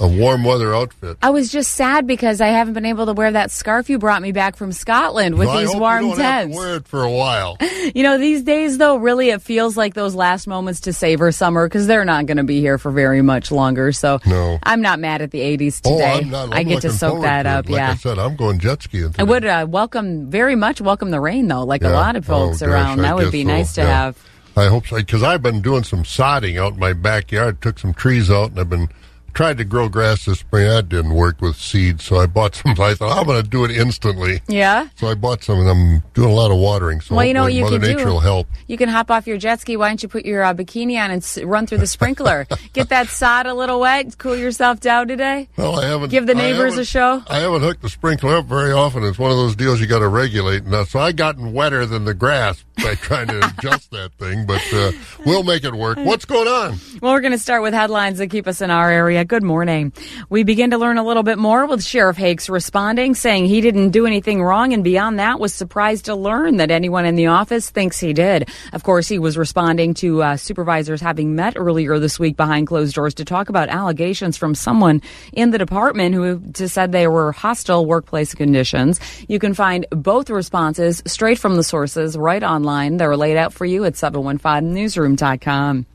a 0.00 0.08
warm 0.08 0.42
weather 0.44 0.74
outfit. 0.74 1.16
I 1.22 1.30
was 1.30 1.50
just 1.52 1.74
sad 1.74 2.06
because 2.06 2.40
I 2.40 2.48
haven't 2.48 2.74
been 2.74 2.84
able 2.86 3.06
to 3.06 3.12
wear 3.12 3.30
that 3.32 3.50
scarf 3.50 3.88
you 3.88 3.98
brought 3.98 4.22
me 4.22 4.32
back 4.32 4.56
from 4.56 4.72
Scotland 4.72 5.36
with 5.38 5.48
Well, 5.48 5.58
these 5.60 5.74
warm 5.74 6.02
you 6.04 6.10
don't 6.10 6.20
have 6.20 6.42
to 6.42 6.46
temps. 6.48 6.56
wear 6.56 6.76
it 6.76 6.88
for 6.88 7.02
a 7.04 7.10
while. 7.10 7.56
You 7.94 8.02
know, 8.02 8.16
these 8.16 8.42
days 8.42 8.78
though, 8.78 8.96
really 8.96 9.28
it 9.28 9.42
feels 9.42 9.76
like 9.76 9.92
those 9.92 10.14
last 10.14 10.46
moments 10.46 10.80
to 10.80 10.92
savor 10.94 11.30
summer 11.32 11.66
because 11.68 11.86
they're 11.86 12.04
not 12.06 12.24
going 12.24 12.38
to 12.38 12.44
be 12.44 12.60
here 12.60 12.78
for 12.78 12.90
very 12.90 13.20
much 13.20 13.52
longer. 13.52 13.92
So 13.92 14.20
No. 14.26 14.58
I'm 14.62 14.80
not 14.80 14.98
mad 15.00 15.20
at 15.20 15.30
the 15.32 15.40
80s 15.40 15.82
Oh, 15.84 15.92
today. 15.98 16.12
I'm 16.14 16.30
not. 16.30 16.46
I'm 16.46 16.52
I 16.54 16.62
get 16.62 16.80
to 16.82 16.90
soak 16.90 17.20
that 17.22 17.42
to 17.42 17.48
up. 17.50 17.68
Like 17.68 17.76
yeah. 17.78 17.90
I 17.90 17.94
said, 17.96 18.18
I'm 18.18 18.36
going 18.36 18.58
jet 18.58 18.82
skiing. 18.82 19.14
I 19.18 19.22
would 19.22 19.44
uh, 19.44 19.66
welcome 19.68 20.30
very 20.30 20.56
much 20.56 20.80
welcome 20.80 21.10
the 21.10 21.20
rain 21.20 21.46
though, 21.46 21.64
like 21.64 21.82
a 21.84 21.90
lot 21.90 22.16
of 22.16 22.24
folks 22.24 22.62
Oh, 22.62 22.66
gosh, 22.66 22.72
around. 22.74 23.00
I 23.00 23.02
that 23.02 23.16
would 23.16 23.30
be 23.32 23.42
so. 23.44 23.48
nice 23.48 23.74
to 23.74 23.82
Yeah. 23.82 23.86
have. 24.04 24.18
I 24.56 24.66
hope 24.68 24.86
so 24.86 24.96
because 24.96 25.22
I've 25.22 25.42
been 25.42 25.60
doing 25.60 25.82
some 25.84 26.04
sodding 26.04 26.58
out 26.58 26.72
in 26.74 26.78
my 26.78 26.94
backyard. 26.94 27.60
Took 27.60 27.78
some 27.78 27.92
trees 27.92 28.30
out 28.30 28.50
and 28.52 28.60
I've 28.60 28.70
been 28.70 28.88
tried 29.34 29.58
to 29.58 29.64
grow 29.64 29.88
grass 29.88 30.24
this 30.24 30.38
spring. 30.40 30.66
That 30.68 30.88
didn't 30.88 31.14
work 31.14 31.40
with 31.40 31.56
seeds, 31.56 32.04
so 32.04 32.16
I 32.18 32.26
bought 32.26 32.54
some. 32.54 32.72
I 32.78 32.94
thought 32.94 33.18
I'm 33.18 33.26
going 33.26 33.42
to 33.42 33.48
do 33.48 33.64
it 33.64 33.70
instantly. 33.72 34.40
Yeah. 34.48 34.88
So 34.96 35.08
I 35.08 35.14
bought 35.14 35.42
some, 35.42 35.58
and 35.60 35.68
I'm 35.68 36.02
doing 36.14 36.30
a 36.30 36.34
lot 36.34 36.50
of 36.50 36.58
watering. 36.58 37.00
So 37.00 37.14
Well, 37.16 37.24
you 37.24 37.34
know 37.34 37.42
what 37.44 37.52
you 37.52 37.64
Mother 37.64 37.78
can 37.78 37.88
Nature 37.88 38.04
do? 38.04 38.10
will 38.12 38.20
help. 38.20 38.46
You 38.66 38.76
can 38.76 38.88
hop 38.88 39.10
off 39.10 39.26
your 39.26 39.36
jet 39.38 39.60
ski. 39.60 39.76
Why 39.76 39.88
don't 39.88 40.02
you 40.02 40.08
put 40.08 40.24
your 40.24 40.42
uh, 40.42 40.54
bikini 40.54 40.98
on 41.02 41.10
and 41.10 41.22
s- 41.22 41.42
run 41.42 41.66
through 41.66 41.78
the 41.78 41.86
sprinkler? 41.86 42.46
Get 42.72 42.88
that 42.90 43.08
sod 43.08 43.46
a 43.46 43.54
little 43.54 43.80
wet. 43.80 44.16
Cool 44.18 44.36
yourself 44.36 44.80
down 44.80 45.08
today. 45.08 45.48
Well, 45.56 45.78
I 45.80 45.86
haven't 45.86 46.10
Give 46.10 46.26
the 46.26 46.34
neighbors 46.34 46.78
a 46.78 46.84
show. 46.84 47.22
I 47.28 47.40
haven't 47.40 47.62
hooked 47.62 47.82
the 47.82 47.88
sprinkler 47.88 48.36
up 48.36 48.46
very 48.46 48.72
often. 48.72 49.04
It's 49.04 49.18
one 49.18 49.30
of 49.30 49.36
those 49.36 49.56
deals 49.56 49.80
you 49.80 49.86
got 49.86 49.98
to 50.00 50.08
regulate. 50.08 50.62
And 50.64 50.86
so 50.88 50.98
I 51.00 51.12
gotten 51.12 51.52
wetter 51.52 51.84
than 51.86 52.04
the 52.04 52.14
grass 52.14 52.64
by 52.82 52.94
trying 52.96 53.28
to 53.28 53.38
adjust 53.58 53.90
that 53.90 54.12
thing, 54.18 54.46
but 54.46 54.62
uh, 54.72 54.92
we'll 55.26 55.42
make 55.44 55.64
it 55.64 55.74
work. 55.74 55.96
What's 55.98 56.24
going 56.24 56.48
on? 56.48 56.78
Well, 57.00 57.12
we're 57.12 57.20
going 57.20 57.32
to 57.32 57.38
start 57.38 57.62
with 57.62 57.74
headlines 57.74 58.18
that 58.18 58.28
keep 58.28 58.46
us 58.46 58.60
in 58.60 58.70
our 58.70 58.90
area. 58.90 59.23
Good 59.26 59.42
morning. 59.42 59.92
We 60.28 60.44
begin 60.44 60.72
to 60.72 60.78
learn 60.78 60.98
a 60.98 61.04
little 61.04 61.22
bit 61.22 61.38
more 61.38 61.66
with 61.66 61.82
Sheriff 61.82 62.16
Hakes 62.16 62.50
responding, 62.50 63.14
saying 63.14 63.46
he 63.46 63.62
didn't 63.62 63.90
do 63.90 64.06
anything 64.06 64.42
wrong, 64.42 64.72
and 64.74 64.84
beyond 64.84 65.18
that, 65.18 65.40
was 65.40 65.54
surprised 65.54 66.06
to 66.06 66.14
learn 66.14 66.58
that 66.58 66.70
anyone 66.70 67.06
in 67.06 67.14
the 67.14 67.28
office 67.28 67.70
thinks 67.70 67.98
he 67.98 68.12
did. 68.12 68.50
Of 68.72 68.82
course, 68.82 69.08
he 69.08 69.18
was 69.18 69.38
responding 69.38 69.94
to 69.94 70.22
uh, 70.22 70.36
supervisors 70.36 71.00
having 71.00 71.34
met 71.34 71.54
earlier 71.56 71.98
this 71.98 72.18
week 72.18 72.36
behind 72.36 72.66
closed 72.66 72.94
doors 72.94 73.14
to 73.14 73.24
talk 73.24 73.48
about 73.48 73.70
allegations 73.70 74.36
from 74.36 74.54
someone 74.54 75.00
in 75.32 75.50
the 75.50 75.58
department 75.58 76.14
who 76.14 76.38
just 76.38 76.74
said 76.74 76.92
they 76.92 77.06
were 77.06 77.32
hostile 77.32 77.86
workplace 77.86 78.34
conditions. 78.34 79.00
You 79.26 79.38
can 79.38 79.54
find 79.54 79.86
both 79.90 80.28
responses 80.28 81.02
straight 81.06 81.38
from 81.38 81.56
the 81.56 81.64
sources 81.64 82.16
right 82.16 82.42
online. 82.42 82.98
They're 82.98 83.16
laid 83.16 83.38
out 83.38 83.54
for 83.54 83.64
you 83.64 83.84
at 83.84 83.94
715newsroom.com. 83.94 85.86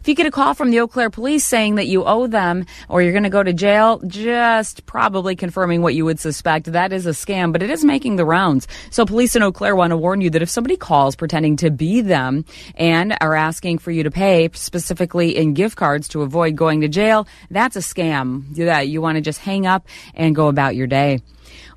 If 0.00 0.08
you 0.08 0.14
get 0.14 0.24
a 0.24 0.30
call 0.30 0.54
from 0.54 0.70
the 0.70 0.80
Eau 0.80 0.88
Claire 0.88 1.10
police 1.10 1.44
saying 1.44 1.74
that 1.74 1.86
you 1.86 2.04
owe 2.04 2.26
them 2.26 2.64
or 2.88 3.02
you're 3.02 3.12
going 3.12 3.24
to 3.24 3.28
go 3.28 3.42
to 3.42 3.52
jail, 3.52 4.00
just 4.06 4.86
probably 4.86 5.36
confirming 5.36 5.82
what 5.82 5.94
you 5.94 6.06
would 6.06 6.18
suspect. 6.18 6.72
That 6.72 6.90
is 6.94 7.04
a 7.04 7.10
scam, 7.10 7.52
but 7.52 7.62
it 7.62 7.68
is 7.68 7.84
making 7.84 8.16
the 8.16 8.24
rounds. 8.24 8.66
So 8.90 9.04
police 9.04 9.36
in 9.36 9.42
Eau 9.42 9.52
Claire 9.52 9.76
want 9.76 9.90
to 9.90 9.98
warn 9.98 10.22
you 10.22 10.30
that 10.30 10.40
if 10.40 10.48
somebody 10.48 10.78
calls 10.78 11.16
pretending 11.16 11.56
to 11.56 11.70
be 11.70 12.00
them 12.00 12.46
and 12.76 13.14
are 13.20 13.34
asking 13.34 13.76
for 13.76 13.90
you 13.90 14.02
to 14.04 14.10
pay 14.10 14.48
specifically 14.54 15.36
in 15.36 15.52
gift 15.52 15.76
cards 15.76 16.08
to 16.08 16.22
avoid 16.22 16.56
going 16.56 16.80
to 16.80 16.88
jail, 16.88 17.28
that's 17.50 17.76
a 17.76 17.80
scam. 17.80 18.56
That 18.56 18.88
you 18.88 19.02
want 19.02 19.16
to 19.16 19.20
just 19.20 19.40
hang 19.40 19.66
up 19.66 19.86
and 20.14 20.34
go 20.34 20.48
about 20.48 20.76
your 20.76 20.86
day. 20.86 21.20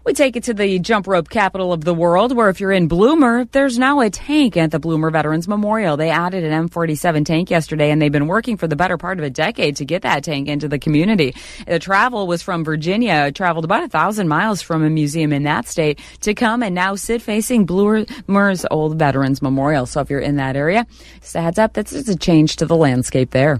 We 0.05 0.13
take 0.13 0.35
it 0.35 0.43
to 0.43 0.53
the 0.53 0.79
jump 0.79 1.07
rope 1.07 1.29
capital 1.29 1.71
of 1.71 1.83
the 1.83 1.93
world, 1.93 2.35
where 2.35 2.49
if 2.49 2.59
you're 2.59 2.71
in 2.71 2.87
Bloomer, 2.87 3.45
there's 3.45 3.79
now 3.79 4.01
a 4.01 4.09
tank 4.09 4.57
at 4.57 4.71
the 4.71 4.79
Bloomer 4.79 5.09
Veterans 5.11 5.47
Memorial. 5.47 5.95
They 5.95 6.09
added 6.09 6.43
an 6.43 6.67
M47 6.67 7.25
tank 7.25 7.49
yesterday, 7.49 7.89
and 7.89 8.01
they've 8.01 8.11
been 8.11 8.27
working 8.27 8.57
for 8.57 8.67
the 8.67 8.75
better 8.75 8.97
part 8.97 9.17
of 9.17 9.23
a 9.23 9.29
decade 9.29 9.77
to 9.77 9.85
get 9.85 10.01
that 10.01 10.23
tank 10.23 10.49
into 10.49 10.67
the 10.67 10.77
community. 10.77 11.33
The 11.65 11.79
travel 11.79 12.27
was 12.27 12.41
from 12.41 12.63
Virginia, 12.63 13.31
traveled 13.31 13.65
about 13.65 13.83
a 13.83 13.87
thousand 13.87 14.27
miles 14.27 14.61
from 14.61 14.83
a 14.83 14.89
museum 14.89 15.31
in 15.31 15.43
that 15.43 15.67
state 15.67 15.99
to 16.21 16.33
come 16.33 16.63
and 16.63 16.75
now 16.75 16.95
sit 16.95 17.21
facing 17.21 17.65
Bloomer's 17.65 18.65
Old 18.69 18.99
Veterans 18.99 19.41
Memorial. 19.41 19.85
So 19.85 20.01
if 20.01 20.09
you're 20.09 20.19
in 20.19 20.35
that 20.35 20.55
area, 20.55 20.85
just 21.21 21.35
a 21.35 21.41
heads 21.41 21.59
up, 21.59 21.73
that's 21.73 21.91
just 21.91 22.09
a 22.09 22.15
change 22.15 22.57
to 22.57 22.65
the 22.65 22.75
landscape 22.75 23.31
there. 23.31 23.59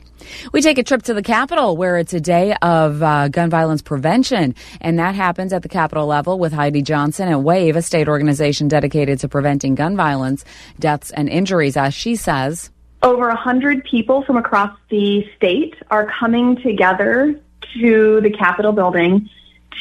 We 0.52 0.62
take 0.62 0.78
a 0.78 0.84
trip 0.84 1.04
to 1.04 1.14
the 1.14 1.22
Capitol, 1.22 1.78
where 1.78 1.98
it's 1.98 2.14
a 2.14 2.20
day 2.20 2.56
of 2.62 3.02
uh, 3.02 3.28
gun 3.30 3.50
violence 3.50 3.82
prevention, 3.82 4.56
and 4.82 5.00
that 5.00 5.16
happens 5.16 5.54
at 5.54 5.64
the 5.64 5.70
Capitol 5.70 6.06
level 6.08 6.40
with 6.40 6.54
Heidi 6.54 6.82
Johnson 6.82 7.28
and 7.28 7.44
WAVE, 7.44 7.76
a 7.76 7.82
state 7.82 8.08
organization 8.08 8.68
dedicated 8.68 9.20
to 9.20 9.30
preventing 9.30 9.76
gun 9.76 9.96
violence, 9.96 10.46
deaths, 10.80 11.12
and 11.12 11.30
injuries, 11.30 11.78
as 11.78 11.94
she 11.94 12.16
says. 12.16 12.70
Over 13.02 13.28
100 13.28 13.84
people 13.84 14.24
from 14.24 14.38
across 14.38 14.78
the 14.90 15.28
state 15.36 15.76
are 15.92 16.10
coming 16.20 16.56
together 16.62 17.40
to 17.80 18.22
the 18.22 18.30
Capitol 18.30 18.72
building 18.72 19.30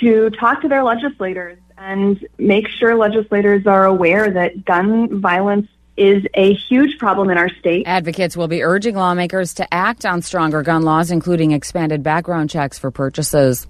to 0.00 0.30
talk 0.30 0.60
to 0.62 0.68
their 0.68 0.82
legislators 0.82 1.58
and 1.78 2.26
make 2.38 2.68
sure 2.68 2.96
legislators 2.96 3.66
are 3.66 3.84
aware 3.84 4.30
that 4.30 4.64
gun 4.64 5.20
violence 5.20 5.68
is 5.96 6.24
a 6.34 6.54
huge 6.54 6.98
problem 6.98 7.30
in 7.30 7.38
our 7.38 7.48
state. 7.48 7.84
Advocates 7.86 8.36
will 8.36 8.48
be 8.48 8.62
urging 8.62 8.94
lawmakers 8.94 9.54
to 9.54 9.74
act 9.74 10.06
on 10.06 10.22
stronger 10.22 10.62
gun 10.62 10.82
laws, 10.82 11.10
including 11.10 11.52
expanded 11.52 12.02
background 12.02 12.50
checks 12.50 12.78
for 12.78 12.90
purchases. 12.90 13.66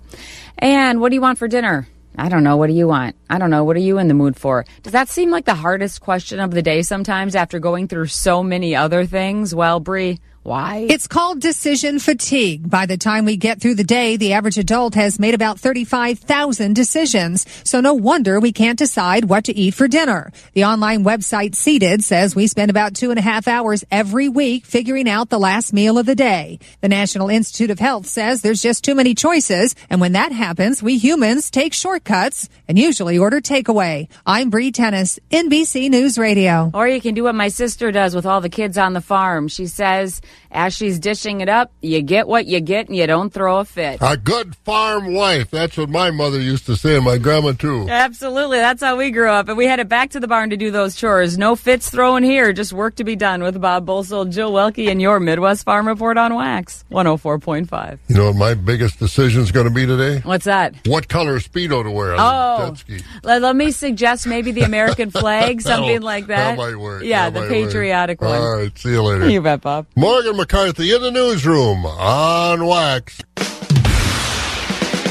And 0.59 1.01
what 1.01 1.11
do 1.11 1.17
you 1.17 1.21
want 1.21 1.39
for 1.39 1.49
dinner? 1.49 1.89
I 2.17 2.29
don't 2.29 2.45
know. 2.45 2.59
What 2.59 2.67
do 2.67 2.75
you 2.75 2.87
want? 2.87 3.17
I 3.31 3.39
don't 3.39 3.51
know. 3.51 3.65
What 3.65 3.77
are 3.77 3.81
you 3.81 3.99
in 3.99 4.09
the 4.09 4.15
mood 4.15 4.37
for? 4.37 4.67
Does 4.83 4.93
that 4.93 5.09
seem 5.09 5.31
like 5.31 5.47
the 5.47 5.55
hardest 5.55 6.03
question 6.03 6.41
of 6.41 6.51
the 6.51 6.63
day 6.63 6.83
sometimes 6.83 7.35
after 7.35 7.59
going 7.59 7.89
through 7.89 8.09
so 8.09 8.43
many 8.43 8.77
other 8.77 9.07
things? 9.07 9.55
Well, 9.55 9.81
Bree, 9.81 10.21
why? 10.43 10.87
It's 10.91 11.07
called 11.07 11.41
decision 11.41 12.01
fatigue. 12.01 12.69
By 12.69 12.87
the 12.87 12.97
time 12.97 13.25
we 13.25 13.37
get 13.37 13.61
through 13.61 13.77
the 13.77 13.85
day, 13.85 14.17
the 14.17 14.33
average 14.33 14.59
adult 14.59 14.97
has 14.97 15.21
made 15.21 15.35
about 15.35 15.61
35,000 15.61 16.75
decisions. 16.75 17.47
So 17.63 17.81
no 17.81 17.95
wonder 17.95 18.41
we 18.41 18.53
can't 18.53 18.79
decide 18.79 19.27
what 19.27 19.45
to 19.45 19.57
eat 19.57 19.75
for 19.75 19.87
dinner. 19.87 20.33
The 20.55 20.65
online 20.65 21.05
website 21.05 21.55
Seated 21.55 22.03
says 22.03 22.35
we 22.35 22.49
spend 22.49 22.71
about 22.71 22.95
two 22.95 23.11
and 23.11 23.21
a 23.21 23.23
half 23.23 23.47
hours 23.47 23.85
every 23.91 24.29
week 24.29 24.67
figuring 24.67 25.09
out 25.09 25.29
the 25.29 25.39
last 25.39 25.73
meal 25.73 25.97
of 25.97 26.07
the 26.07 26.17
day. 26.17 26.59
The 26.81 26.89
National 26.89 27.29
Institute 27.29 27.71
of 27.71 27.79
Health 27.79 28.07
says 28.07 28.43
there's 28.43 28.63
just 28.63 28.83
too 28.83 28.97
many 28.97 29.15
choices. 29.15 29.77
And 29.91 30.01
when 30.01 30.13
that 30.13 30.33
happens, 30.33 30.83
we 30.83 30.99
humans 30.99 31.53
take 31.53 31.73
shortcuts 31.73 32.49
and 32.67 32.77
usually 32.77 33.17
order 33.17 33.41
takeaway. 33.41 34.09
I'm 34.27 34.51
Bree 34.51 34.73
Tennis, 34.73 35.21
NBC 35.31 35.89
News 35.89 36.19
Radio. 36.19 36.73
Or 36.75 36.89
you 36.89 37.01
can 37.01 37.15
do 37.15 37.23
what 37.25 37.37
my 37.37 37.49
sister 37.49 37.93
does 37.93 38.17
with 38.17 38.27
all 38.27 38.41
the 38.41 38.49
kids 38.49 38.77
on 38.77 38.93
the 38.93 39.01
farm. 39.01 39.47
She 39.47 39.69
says, 39.69 40.21
as 40.51 40.75
she's 40.75 40.99
dishing 40.99 41.41
it 41.41 41.49
up, 41.49 41.73
you 41.81 42.03
get 42.03 42.29
what 42.29 42.47
you 42.47 42.61
get 42.61 42.89
and 42.89 42.97
you 42.97 43.07
don't 43.07 43.33
throw 43.33 43.59
a 43.59 43.65
fit. 43.65 43.99
A 44.01 44.17
good 44.17 44.55
farm 44.57 45.15
wife. 45.15 45.51
That's 45.51 45.77
what 45.77 45.89
my 45.89 46.11
mother 46.11 46.41
used 46.41 46.67
to 46.67 46.77
say, 46.77 46.97
and 46.97 47.05
my 47.05 47.19
grandma 47.19 47.53
too. 47.53 47.89
Absolutely. 47.89 48.59
That's 48.59 48.83
how 48.83 48.97
we 48.97 49.11
grew 49.11 49.31
up. 49.31 49.49
And 49.49 49.57
we 49.57 49.67
headed 49.67 49.89
back 49.89 50.11
to 50.11 50.21
the 50.21 50.29
barn 50.29 50.51
to 50.51 50.57
do 50.57 50.71
those 50.71 50.95
chores. 50.95 51.39
No 51.39 51.57
fits 51.57 51.91
thrown 51.91 52.23
here, 52.23 52.53
just 52.53 52.73
work 52.73 52.97
to 52.97 53.05
be 53.05 53.17
done 53.17 53.43
with 53.43 53.61
Bob 53.61 53.87
Bosold, 53.87 54.31
Jill 54.31 54.53
Welke, 54.53 54.91
and 54.91 55.01
your 55.01 55.21
Midwest 55.21 55.65
Farm 55.65 55.89
Report 55.89 56.19
on 56.19 56.35
Wax 56.35 56.85
104.5. 56.91 57.99
You 58.09 58.17
know 58.17 58.27
what 58.27 58.37
my 58.37 58.55
biggest 58.55 58.99
decision 58.99 59.43
is 59.43 59.53
going 59.53 59.67
to 59.67 59.73
be 59.73 59.87
today? 59.87 60.21
What's 60.21 60.45
that? 60.45 60.75
What 60.87 61.09
color 61.09 61.39
Speedo 61.39 61.83
to 61.83 61.91
wear? 61.91 62.15
Oh, 62.19 62.75
let, 63.23 63.43
let, 63.43 63.57
me 63.57 63.71
suggest 63.71 64.27
maybe 64.27 64.53
the 64.53 64.63
American 64.63 65.11
flag, 65.11 65.61
something 65.63 66.03
like 66.03 66.27
that. 66.27 66.57
That. 66.57 67.01
Yeah, 67.05 67.31
that 67.31 67.41
the 67.41 67.49
patriotic 67.49 68.21
work. 68.21 68.31
one. 68.31 68.41
All 68.41 68.57
right, 68.57 68.79
see 68.79 68.91
you 68.91 69.03
later. 69.03 69.23
You 69.33 69.41
bet, 69.41 69.63
Bob. 69.63 69.87
Morgan 70.23 70.37
McCarthy 70.37 70.95
in 70.95 71.03
the 71.03 71.11
newsroom 71.11 71.85
on 71.85 72.65
Wax. 72.65 73.21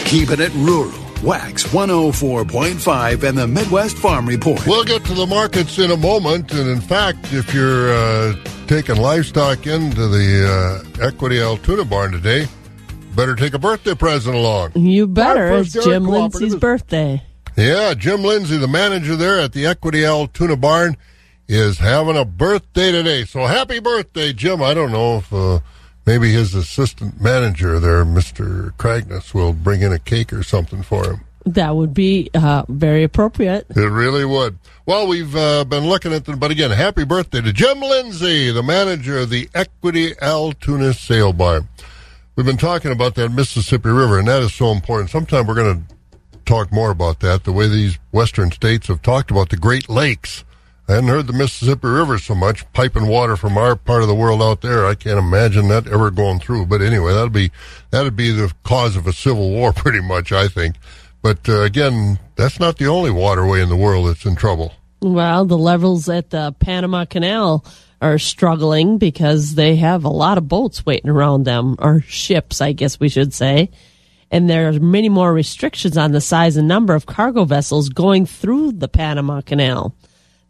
Keeping 0.05 0.39
it 0.39 0.53
rural. 0.53 0.89
Wax 1.21 1.65
104.5 1.65 3.23
and 3.23 3.37
the 3.37 3.45
Midwest 3.45 3.97
Farm 3.97 4.25
Report. 4.25 4.65
We'll 4.65 4.85
get 4.85 5.03
to 5.07 5.13
the 5.13 5.25
markets 5.25 5.77
in 5.79 5.91
a 5.91 5.97
moment. 5.97 6.53
And 6.53 6.69
in 6.69 6.79
fact, 6.79 7.33
if 7.33 7.53
you're 7.53 7.91
uh, 7.91 8.35
taking 8.67 8.95
livestock 8.95 9.67
into 9.67 10.07
the 10.07 10.85
uh, 11.01 11.05
Equity 11.05 11.41
Altoona 11.41 11.83
barn 11.83 12.13
today, 12.13 12.47
better 13.13 13.35
take 13.35 13.53
a 13.53 13.59
birthday 13.59 13.93
present 13.93 14.33
along. 14.33 14.77
You 14.77 15.07
better. 15.07 15.57
It's 15.57 15.73
Jim 15.73 16.05
Lindsay's 16.05 16.55
birthday. 16.55 17.21
Yeah, 17.57 17.95
Jim 17.95 18.23
Lindsay, 18.23 18.55
the 18.55 18.69
manager 18.69 19.17
there 19.17 19.41
at 19.41 19.51
the 19.51 19.65
Equity 19.65 20.05
Altoona 20.05 20.55
barn, 20.55 20.95
is 21.51 21.79
having 21.79 22.15
a 22.15 22.23
birthday 22.23 22.93
today. 22.93 23.25
So 23.25 23.45
happy 23.45 23.79
birthday, 23.79 24.31
Jim. 24.31 24.61
I 24.61 24.73
don't 24.73 24.91
know 24.91 25.17
if 25.17 25.33
uh, 25.33 25.59
maybe 26.05 26.31
his 26.31 26.55
assistant 26.55 27.21
manager 27.21 27.77
there, 27.77 28.05
Mr. 28.05 28.71
Cragness, 28.77 29.33
will 29.33 29.51
bring 29.51 29.81
in 29.81 29.91
a 29.91 29.99
cake 29.99 30.31
or 30.31 30.43
something 30.43 30.81
for 30.81 31.05
him. 31.05 31.21
That 31.45 31.75
would 31.75 31.93
be 31.93 32.29
uh, 32.33 32.63
very 32.69 33.03
appropriate. 33.03 33.65
It 33.71 33.79
really 33.79 34.23
would. 34.23 34.59
Well, 34.85 35.07
we've 35.07 35.35
uh, 35.35 35.65
been 35.65 35.87
looking 35.87 36.13
at 36.13 36.23
them, 36.23 36.39
but 36.39 36.51
again, 36.51 36.71
happy 36.71 37.03
birthday 37.03 37.41
to 37.41 37.51
Jim 37.51 37.81
Lindsay, 37.81 38.51
the 38.51 38.63
manager 38.63 39.17
of 39.17 39.29
the 39.29 39.49
Equity 39.53 40.13
Altoona 40.21 40.93
Sale 40.93 41.33
Bar. 41.33 41.63
We've 42.35 42.45
been 42.45 42.57
talking 42.57 42.91
about 42.91 43.15
that 43.15 43.29
Mississippi 43.29 43.89
River, 43.89 44.19
and 44.19 44.27
that 44.29 44.41
is 44.41 44.53
so 44.53 44.71
important. 44.71 45.09
Sometime 45.09 45.47
we're 45.47 45.55
going 45.55 45.85
to 45.85 45.95
talk 46.45 46.71
more 46.71 46.91
about 46.91 47.19
that, 47.19 47.43
the 47.43 47.51
way 47.51 47.67
these 47.67 47.99
western 48.11 48.51
states 48.51 48.87
have 48.87 49.01
talked 49.01 49.31
about 49.31 49.49
the 49.49 49.57
Great 49.57 49.89
Lakes. 49.89 50.45
I 50.87 50.95
hadn't 50.95 51.09
heard 51.09 51.27
the 51.27 51.33
Mississippi 51.33 51.87
River 51.87 52.17
so 52.17 52.35
much, 52.35 52.69
piping 52.73 53.07
water 53.07 53.37
from 53.37 53.57
our 53.57 53.75
part 53.75 54.01
of 54.01 54.07
the 54.07 54.15
world 54.15 54.41
out 54.41 54.61
there. 54.61 54.85
I 54.85 54.95
can't 54.95 55.19
imagine 55.19 55.67
that 55.69 55.87
ever 55.87 56.11
going 56.11 56.39
through. 56.39 56.65
But 56.65 56.81
anyway, 56.81 57.13
that'd 57.13 57.31
be 57.31 57.51
that'd 57.91 58.15
be 58.15 58.31
the 58.31 58.51
cause 58.63 58.95
of 58.95 59.07
a 59.07 59.13
civil 59.13 59.51
war, 59.51 59.73
pretty 59.75 60.01
much, 60.01 60.31
I 60.31 60.47
think. 60.47 60.75
But 61.21 61.47
uh, 61.47 61.61
again, 61.61 62.19
that's 62.35 62.59
not 62.59 62.77
the 62.77 62.87
only 62.87 63.11
waterway 63.11 63.61
in 63.61 63.69
the 63.69 63.75
world 63.75 64.07
that's 64.07 64.25
in 64.25 64.35
trouble. 64.35 64.73
Well, 65.01 65.45
the 65.45 65.57
levels 65.57 66.09
at 66.09 66.29
the 66.29 66.53
Panama 66.59 67.05
Canal 67.05 67.65
are 68.01 68.17
struggling 68.17 68.97
because 68.97 69.55
they 69.55 69.75
have 69.75 70.03
a 70.03 70.09
lot 70.09 70.37
of 70.37 70.47
boats 70.47 70.85
waiting 70.85 71.09
around 71.09 71.43
them, 71.43 71.75
or 71.79 72.01
ships, 72.01 72.61
I 72.61 72.73
guess 72.73 72.99
we 72.99 73.09
should 73.09 73.33
say. 73.33 73.69
And 74.31 74.49
there 74.49 74.69
are 74.69 74.79
many 74.79 75.09
more 75.09 75.33
restrictions 75.33 75.97
on 75.97 76.11
the 76.11 76.21
size 76.21 76.57
and 76.57 76.67
number 76.67 76.95
of 76.95 77.05
cargo 77.05 77.43
vessels 77.45 77.89
going 77.89 78.25
through 78.25 78.73
the 78.73 78.87
Panama 78.87 79.41
Canal. 79.41 79.93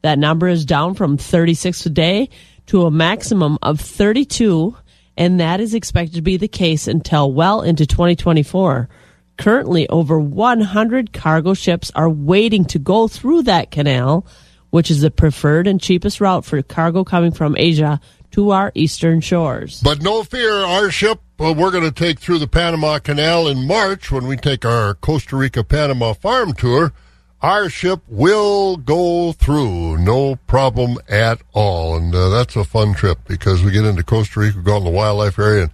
That 0.02 0.20
number 0.20 0.48
is 0.48 0.66
down 0.66 0.96
from 0.96 1.18
36 1.18 1.86
a 1.86 1.90
day 1.90 2.30
to 2.68 2.86
a 2.86 2.92
maximum 2.92 3.58
of 3.62 3.80
32, 3.80 4.76
and 5.18 5.40
that 5.40 5.60
is 5.60 5.74
expected 5.74 6.16
to 6.16 6.22
be 6.22 6.38
the 6.38 6.48
case 6.48 6.88
until 6.88 7.32
well 7.32 7.62
into 7.62 7.86
2024. 7.86 8.90
Currently, 9.38 9.90
over 9.90 10.20
100 10.20 11.14
cargo 11.14 11.54
ships 11.54 11.92
are 11.96 12.10
waiting 12.10 12.66
to 12.66 12.80
go 12.80 13.08
through 13.08 13.44
that 13.44 13.72
canal, 13.72 14.26
which 14.70 14.92
is 14.92 15.02
the 15.02 15.12
preferred 15.12 15.68
and 15.68 15.82
cheapest 15.82 16.22
route 16.22 16.46
for 16.46 16.62
cargo 16.62 17.04
coming 17.04 17.32
from 17.32 17.58
Asia 17.58 18.00
to 18.32 18.52
our 18.52 18.72
eastern 18.76 19.20
shores. 19.20 19.82
But 19.82 20.02
no 20.02 20.24
fear, 20.24 20.54
our 20.54 20.90
ship, 20.90 21.20
well, 21.38 21.54
we're 21.54 21.72
going 21.72 21.84
to 21.84 21.92
take 21.92 22.20
through 22.20 22.40
the 22.40 22.48
Panama 22.48 23.00
Canal 23.00 23.48
in 23.48 23.68
March 23.68 24.12
when 24.12 24.28
we 24.28 24.38
take 24.38 24.64
our 24.64 24.94
Costa 24.94 25.36
Rica 25.36 25.64
Panama 25.64 26.14
farm 26.14 26.54
tour. 26.54 26.94
Our 27.42 27.70
ship 27.70 28.02
will 28.08 28.78
go 28.78 29.32
through, 29.32 29.98
no 29.98 30.36
problem 30.46 30.98
at 31.10 31.42
all. 31.54 31.98
And 31.98 32.14
uh, 32.14 32.30
that's 32.30 32.56
a 32.56 32.64
fun 32.64 32.94
trip 32.94 33.18
because 33.28 33.64
we 33.64 33.72
get 33.72 33.84
into 33.84 34.04
Costa 34.04 34.42
Rica, 34.42 34.60
go 34.60 34.76
out 34.76 34.78
in 34.78 34.84
the 34.84 34.92
wildlife 34.92 35.40
area, 35.40 35.64
and, 35.64 35.72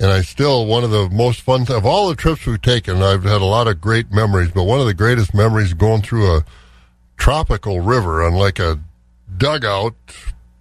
and 0.00 0.10
I 0.10 0.22
still, 0.22 0.64
one 0.64 0.84
of 0.84 0.90
the 0.90 1.10
most 1.10 1.42
fun, 1.42 1.66
of 1.70 1.84
all 1.84 2.08
the 2.08 2.16
trips 2.16 2.46
we've 2.46 2.62
taken, 2.62 3.02
I've 3.02 3.24
had 3.24 3.42
a 3.42 3.46
lot 3.46 3.68
of 3.68 3.78
great 3.78 4.10
memories, 4.10 4.52
but 4.52 4.62
one 4.62 4.80
of 4.80 4.86
the 4.86 4.94
greatest 4.94 5.34
memories 5.34 5.74
going 5.74 6.00
through 6.00 6.34
a 6.34 6.44
tropical 7.18 7.80
river 7.80 8.24
on 8.24 8.32
like 8.32 8.58
a 8.58 8.80
dugout 9.36 9.94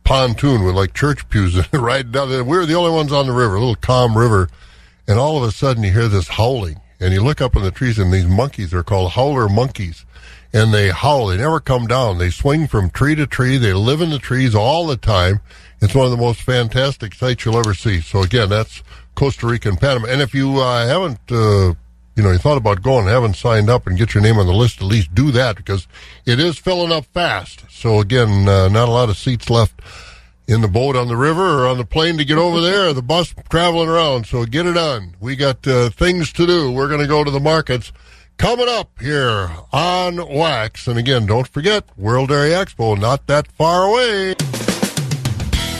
pontoon 0.03 0.65
with 0.65 0.75
like 0.75 0.93
church 0.93 1.29
pews 1.29 1.61
right 1.73 2.11
down 2.11 2.29
there. 2.29 2.43
We 2.43 2.57
were 2.57 2.65
the 2.65 2.75
only 2.75 2.91
ones 2.91 3.13
on 3.13 3.25
the 3.25 3.31
river, 3.31 3.55
a 3.55 3.59
little 3.59 3.75
calm 3.75 4.17
river. 4.17 4.49
And 5.07 5.17
all 5.17 5.41
of 5.41 5.47
a 5.47 5.51
sudden 5.53 5.83
you 5.83 5.93
hear 5.93 6.09
this 6.09 6.27
howling 6.27 6.81
and 6.99 7.13
you 7.13 7.23
look 7.23 7.39
up 7.39 7.55
in 7.55 7.63
the 7.63 7.71
trees 7.71 7.97
and 7.97 8.11
these 8.11 8.27
monkeys 8.27 8.73
are 8.73 8.83
called 8.83 9.11
howler 9.11 9.47
monkeys 9.47 10.05
and 10.53 10.73
they 10.73 10.89
howl. 10.89 11.27
They 11.27 11.37
never 11.37 11.59
come 11.59 11.87
down. 11.87 12.17
They 12.17 12.29
swing 12.29 12.67
from 12.67 12.89
tree 12.89 13.15
to 13.15 13.25
tree. 13.25 13.57
They 13.57 13.73
live 13.73 14.01
in 14.01 14.09
the 14.09 14.19
trees 14.19 14.53
all 14.53 14.87
the 14.87 14.97
time. 14.97 15.39
It's 15.81 15.95
one 15.95 16.05
of 16.05 16.11
the 16.11 16.17
most 16.17 16.41
fantastic 16.41 17.15
sights 17.15 17.45
you'll 17.45 17.57
ever 17.57 17.73
see. 17.73 18.01
So 18.01 18.21
again, 18.21 18.49
that's 18.49 18.83
Costa 19.15 19.47
Rica 19.47 19.69
and 19.69 19.79
Panama. 19.79 20.07
And 20.07 20.21
if 20.21 20.33
you 20.33 20.59
uh, 20.59 20.87
haven't, 20.87 21.19
uh, 21.31 21.73
you 22.15 22.23
know, 22.23 22.31
you 22.31 22.37
thought 22.37 22.57
about 22.57 22.81
going, 22.81 23.07
haven't 23.07 23.35
signed 23.35 23.69
up 23.69 23.87
and 23.87 23.97
get 23.97 24.13
your 24.13 24.21
name 24.21 24.37
on 24.37 24.45
the 24.45 24.53
list, 24.53 24.81
at 24.81 24.87
least 24.87 25.15
do 25.15 25.31
that 25.31 25.55
because 25.55 25.87
it 26.25 26.39
is 26.39 26.57
filling 26.57 26.91
up 26.91 27.05
fast. 27.05 27.63
So 27.69 27.99
again, 27.99 28.47
uh, 28.47 28.67
not 28.67 28.89
a 28.89 28.91
lot 28.91 29.09
of 29.09 29.17
seats 29.17 29.49
left 29.49 29.81
in 30.47 30.61
the 30.61 30.67
boat 30.67 30.95
on 30.95 31.07
the 31.07 31.15
river 31.15 31.63
or 31.63 31.67
on 31.67 31.77
the 31.77 31.85
plane 31.85 32.17
to 32.17 32.25
get 32.25 32.37
over 32.37 32.59
there 32.59 32.89
or 32.89 32.93
the 32.93 33.01
bus 33.01 33.33
traveling 33.49 33.87
around. 33.87 34.27
So 34.27 34.45
get 34.45 34.65
it 34.65 34.77
on. 34.77 35.15
We 35.19 35.35
got 35.35 35.65
uh, 35.65 35.89
things 35.89 36.33
to 36.33 36.45
do. 36.45 36.71
We're 36.71 36.89
going 36.89 36.99
to 36.99 37.07
go 37.07 37.23
to 37.23 37.31
the 37.31 37.39
markets 37.39 37.91
coming 38.41 38.67
up 38.67 38.99
here 38.99 39.51
on 39.71 40.17
Wax. 40.27 40.87
And 40.87 40.97
again, 40.97 41.27
don't 41.27 41.47
forget 41.47 41.85
World 41.95 42.29
Dairy 42.29 42.49
Expo, 42.49 42.99
not 42.99 43.27
that 43.27 43.45
far 43.51 43.83
away. 43.83 44.29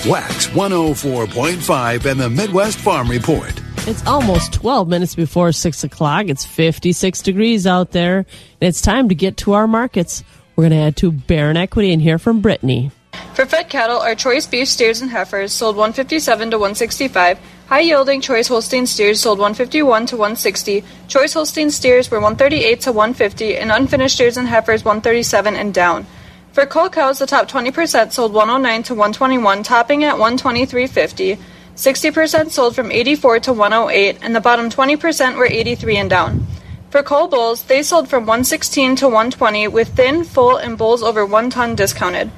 Wax 0.08 0.46
104.5 0.48 2.06
and 2.06 2.20
the 2.20 2.30
Midwest 2.30 2.78
Farm 2.78 3.10
Report. 3.10 3.60
It's 3.88 4.06
almost 4.06 4.54
12 4.54 4.88
minutes 4.88 5.16
before 5.16 5.52
6 5.52 5.84
o'clock. 5.84 6.28
It's 6.28 6.46
56 6.46 7.24
degrees 7.24 7.66
out 7.66 7.92
there. 7.92 8.18
And 8.20 8.28
it's 8.60 8.82
time 8.82 9.10
to 9.10 9.16
get 9.16 9.38
to 9.38 9.54
our 9.54 9.66
markets. 9.66 10.24
We're 10.56 10.66
going 10.66 10.72
to 10.72 10.78
head 10.78 10.98
to 10.98 11.12
Barron 11.12 11.58
Equity 11.58 11.92
and 11.92 12.02
hear 12.02 12.20
from 12.20 12.42
Brittany. 12.42 12.92
For 13.34 13.48
fed 13.48 13.70
cattle, 13.70 13.98
our 13.98 14.14
choice 14.14 14.46
beef 14.46 14.68
steers 14.68 15.02
and 15.02 15.10
heifers 15.10 15.52
sold 15.52 15.78
157 15.78 16.52
to 16.52 16.58
165. 16.58 17.40
High 17.72 17.88
yielding 17.88 18.20
choice 18.20 18.50
Holstein 18.50 18.86
steers 18.86 19.22
sold 19.22 19.40
151 19.40 20.06
to 20.08 20.18
160. 20.18 20.84
Choice 21.08 21.32
Holstein 21.32 21.72
steers 21.72 22.12
were 22.12 22.20
138 22.20 22.82
to 22.82 22.92
150, 22.92 23.56
and 23.56 23.72
unfinished 23.72 24.16
steers 24.16 24.36
and 24.36 24.46
heifers 24.46 24.84
137 24.84 25.56
and 25.56 25.74
down. 25.74 26.06
For 26.52 26.66
cull 26.66 26.90
cows, 26.90 27.20
the 27.20 27.26
top 27.26 27.48
20% 27.48 28.12
sold 28.12 28.34
109 28.34 28.84
to 28.84 28.94
121, 28.94 29.64
topping 29.64 30.04
at 30.04 30.16
123.50. 30.16 31.38
60% 31.78 32.50
sold 32.50 32.76
from 32.76 32.92
84 32.92 33.40
to 33.40 33.54
108, 33.54 34.18
and 34.22 34.36
the 34.36 34.42
bottom 34.42 34.70
20% 34.70 35.38
were 35.38 35.46
83 35.46 35.96
and 35.96 36.10
down. 36.10 36.46
For 36.90 37.02
cull 37.02 37.30
bulls, 37.30 37.64
they 37.64 37.84
sold 37.84 38.10
from 38.10 38.26
116 38.26 38.98
to 38.98 39.06
120, 39.06 39.70
with 39.70 39.96
thin, 39.96 40.26
full, 40.26 40.58
and 40.58 40.78
bulls 40.78 41.02
over 41.02 41.26
1 41.26 41.50
ton 41.50 41.76
discounted. 41.76 42.32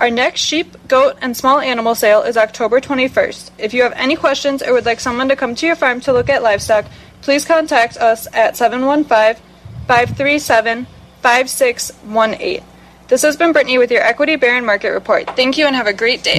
Our 0.00 0.08
next 0.08 0.40
sheep, 0.40 0.88
goat, 0.88 1.18
and 1.20 1.36
small 1.36 1.58
animal 1.60 1.94
sale 1.94 2.22
is 2.22 2.38
October 2.38 2.80
21st. 2.80 3.50
If 3.58 3.74
you 3.74 3.82
have 3.82 3.92
any 3.96 4.16
questions 4.16 4.62
or 4.62 4.72
would 4.72 4.86
like 4.86 4.98
someone 4.98 5.28
to 5.28 5.36
come 5.36 5.54
to 5.56 5.66
your 5.66 5.76
farm 5.76 6.00
to 6.00 6.12
look 6.14 6.30
at 6.30 6.42
livestock, 6.42 6.86
please 7.20 7.44
contact 7.44 7.98
us 7.98 8.26
at 8.32 8.56
715 8.56 9.44
537 9.86 10.86
5618. 11.20 12.64
This 13.08 13.20
has 13.20 13.36
been 13.36 13.52
Brittany 13.52 13.76
with 13.76 13.90
your 13.90 14.00
Equity 14.00 14.36
Barron 14.36 14.64
Market 14.64 14.92
Report. 14.92 15.26
Thank 15.36 15.58
you 15.58 15.66
and 15.66 15.76
have 15.76 15.86
a 15.86 15.92
great 15.92 16.22
day. 16.22 16.38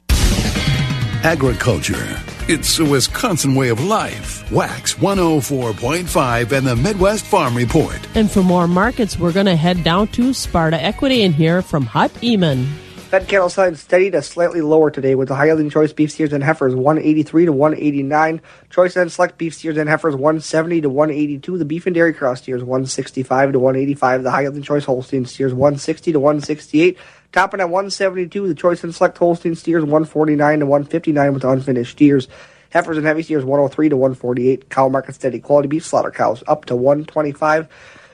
Agriculture. 1.23 2.17
It's 2.47 2.79
a 2.79 2.85
Wisconsin 2.85 3.53
way 3.53 3.69
of 3.69 3.83
life. 3.83 4.51
Wax 4.51 4.95
104.5 4.95 6.51
and 6.51 6.65
the 6.65 6.75
Midwest 6.75 7.25
Farm 7.25 7.55
Report. 7.55 7.99
And 8.15 8.31
for 8.31 8.41
more 8.41 8.67
markets, 8.67 9.19
we're 9.19 9.31
going 9.31 9.45
to 9.45 9.55
head 9.55 9.83
down 9.83 10.07
to 10.09 10.33
Sparta 10.33 10.81
Equity 10.81 11.21
and 11.21 11.35
hear 11.35 11.61
from 11.61 11.85
Hut 11.85 12.11
Eamon. 12.15 12.67
Fed 13.11 13.27
cattle 13.27 13.49
selling 13.49 13.75
steady 13.75 14.09
to 14.09 14.21
slightly 14.21 14.61
lower 14.61 14.89
today 14.89 15.15
with 15.15 15.27
the 15.27 15.35
high 15.35 15.47
yielding 15.47 15.69
choice 15.69 15.91
beef 15.91 16.11
steers 16.11 16.31
and 16.31 16.41
heifers 16.41 16.73
183 16.73 17.47
to 17.47 17.51
189. 17.51 18.41
Choice 18.69 18.95
and 18.95 19.11
select 19.11 19.37
beef 19.37 19.53
steers 19.53 19.75
and 19.75 19.89
heifers 19.89 20.15
170 20.15 20.79
to 20.79 20.89
182. 20.89 21.57
The 21.57 21.65
beef 21.65 21.85
and 21.85 21.93
dairy 21.93 22.13
cross 22.13 22.41
steers 22.41 22.63
165 22.63 23.51
to 23.51 23.59
185. 23.59 24.23
The 24.23 24.31
high 24.31 24.43
yielding 24.43 24.63
choice 24.63 24.85
Holstein 24.85 25.25
steers 25.25 25.53
160 25.53 26.13
to 26.13 26.21
168. 26.21 26.97
Topping 27.33 27.59
at 27.59 27.65
172. 27.65 28.47
The 28.47 28.55
choice 28.55 28.81
and 28.81 28.95
select 28.95 29.17
Holstein 29.17 29.55
steers 29.55 29.83
149 29.83 30.59
to 30.59 30.65
159 30.65 31.33
with 31.33 31.43
unfinished 31.43 31.91
steers. 31.91 32.29
Heifers 32.69 32.95
and 32.95 33.05
heavy 33.05 33.23
steers 33.23 33.43
103 33.43 33.89
to 33.89 33.97
148. 33.97 34.69
Cow 34.69 34.87
market 34.87 35.15
steady. 35.15 35.41
Quality 35.41 35.67
beef 35.67 35.85
slaughter 35.85 36.11
cows 36.11 36.45
up 36.47 36.63
to 36.63 36.77
125. 36.77 37.67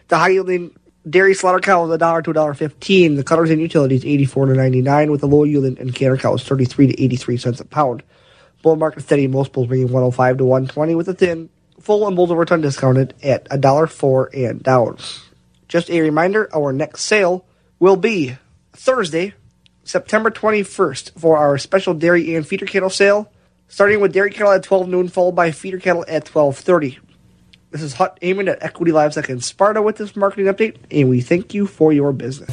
The 0.08 0.18
high 0.18 0.30
yielding 0.30 0.72
dairy 1.10 1.34
slaughter 1.34 1.60
cows 1.60 1.90
a 1.92 1.98
dollar 1.98 2.22
to 2.22 2.32
a 2.32 2.34
dollar 2.34 2.54
fifteen. 2.54 3.16
The 3.16 3.24
cutters 3.24 3.50
and 3.50 3.62
utilities 3.62 4.06
eighty 4.06 4.26
four 4.26 4.46
to 4.46 4.54
ninety 4.54 4.82
nine, 4.82 5.12
with 5.12 5.22
the 5.22 5.28
low 5.28 5.44
yield 5.44 5.66
and 5.66 5.96
canner 5.96 6.18
cows 6.18 6.44
thirty 6.44 6.66
three 6.66 6.88
to 6.88 7.02
eighty 7.02 7.16
three 7.16 7.38
cents 7.38 7.60
a 7.60 7.66
pound. 7.66 8.04
Bull 8.62 8.76
market 8.76 9.04
steady. 9.04 9.28
Most 9.28 9.54
bulls 9.54 9.68
bringing 9.68 9.92
one 9.92 10.04
hundred 10.04 10.16
five 10.16 10.38
to 10.38 10.46
one 10.46 10.68
twenty, 10.68 10.96
with 10.96 11.06
the 11.06 11.14
thin, 11.14 11.50
full, 11.80 12.08
and 12.08 12.16
bulls 12.16 12.32
over 12.32 12.46
ton 12.46 12.62
discounted 12.62 13.14
at 13.24 13.48
a 13.50 13.58
dollar 13.58 13.88
four 13.88 14.30
and 14.34 14.62
down. 14.64 14.98
Just 15.68 15.90
a 15.90 16.02
reminder: 16.02 16.50
our 16.56 16.74
next 16.74 17.02
sale 17.04 17.46
will 17.80 17.98
be 17.98 18.38
Thursday, 18.74 19.34
September 19.84 20.30
twenty 20.30 20.64
first, 20.64 21.18
for 21.18 21.38
our 21.38 21.58
special 21.58 21.94
dairy 21.94 22.36
and 22.36 22.48
feeder 22.48 22.66
cattle 22.66 22.90
sale. 22.90 23.32
Starting 23.70 24.00
with 24.00 24.14
dairy 24.14 24.32
cattle 24.32 24.54
at 24.54 24.64
12 24.64 24.88
noon, 24.88 25.10
followed 25.10 25.34
by 25.34 25.52
feeder 25.52 25.78
cattle 25.78 26.06
at 26.08 26.26
12:30. 26.26 27.00
This 27.70 27.82
is 27.82 27.94
Hut 27.94 28.18
Eamon 28.22 28.50
at 28.50 28.64
Equity 28.64 28.94
Livestock 28.94 29.30
in 29.30 29.42
Sparta 29.42 29.82
with 29.82 29.98
this 29.98 30.16
marketing 30.16 30.46
update, 30.46 30.78
and 30.90 31.10
we 31.10 31.20
thank 31.20 31.54
you 31.54 31.68
for 31.68 31.92
your 31.92 32.14
business. 32.14 32.50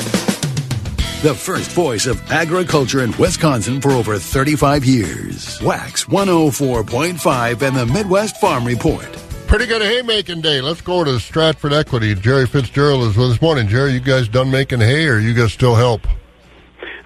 The 1.23 1.33
first 1.33 1.71
voice 1.71 2.07
of 2.07 2.21
agriculture 2.33 3.01
in 3.01 3.17
Wisconsin 3.17 3.81
for 3.81 3.93
over 3.93 4.19
35 4.19 4.85
years. 4.85 5.63
Wax 5.63 6.07
104.5 6.07 7.63
and 7.63 7.77
the 7.77 7.87
Midwest 7.87 8.41
Farm 8.41 8.65
Report. 8.65 9.07
Pretty 9.47 9.67
good 9.67 9.83
haymaking 9.83 10.41
day. 10.41 10.61
Let's 10.61 10.81
go 10.81 11.05
to 11.05 11.21
Stratford 11.21 11.73
Equity. 11.73 12.17
Jerry 12.17 12.49
Fitzgerald 12.49 13.05
is 13.05 13.17
with 13.17 13.31
us. 13.31 13.41
Morning, 13.41 13.69
Jerry. 13.69 13.93
You 13.93 14.01
guys 14.01 14.27
done 14.27 14.51
making 14.51 14.81
hay, 14.81 15.07
or 15.07 15.21
you 15.21 15.33
guys 15.33 15.53
still 15.53 15.77
help? 15.77 16.09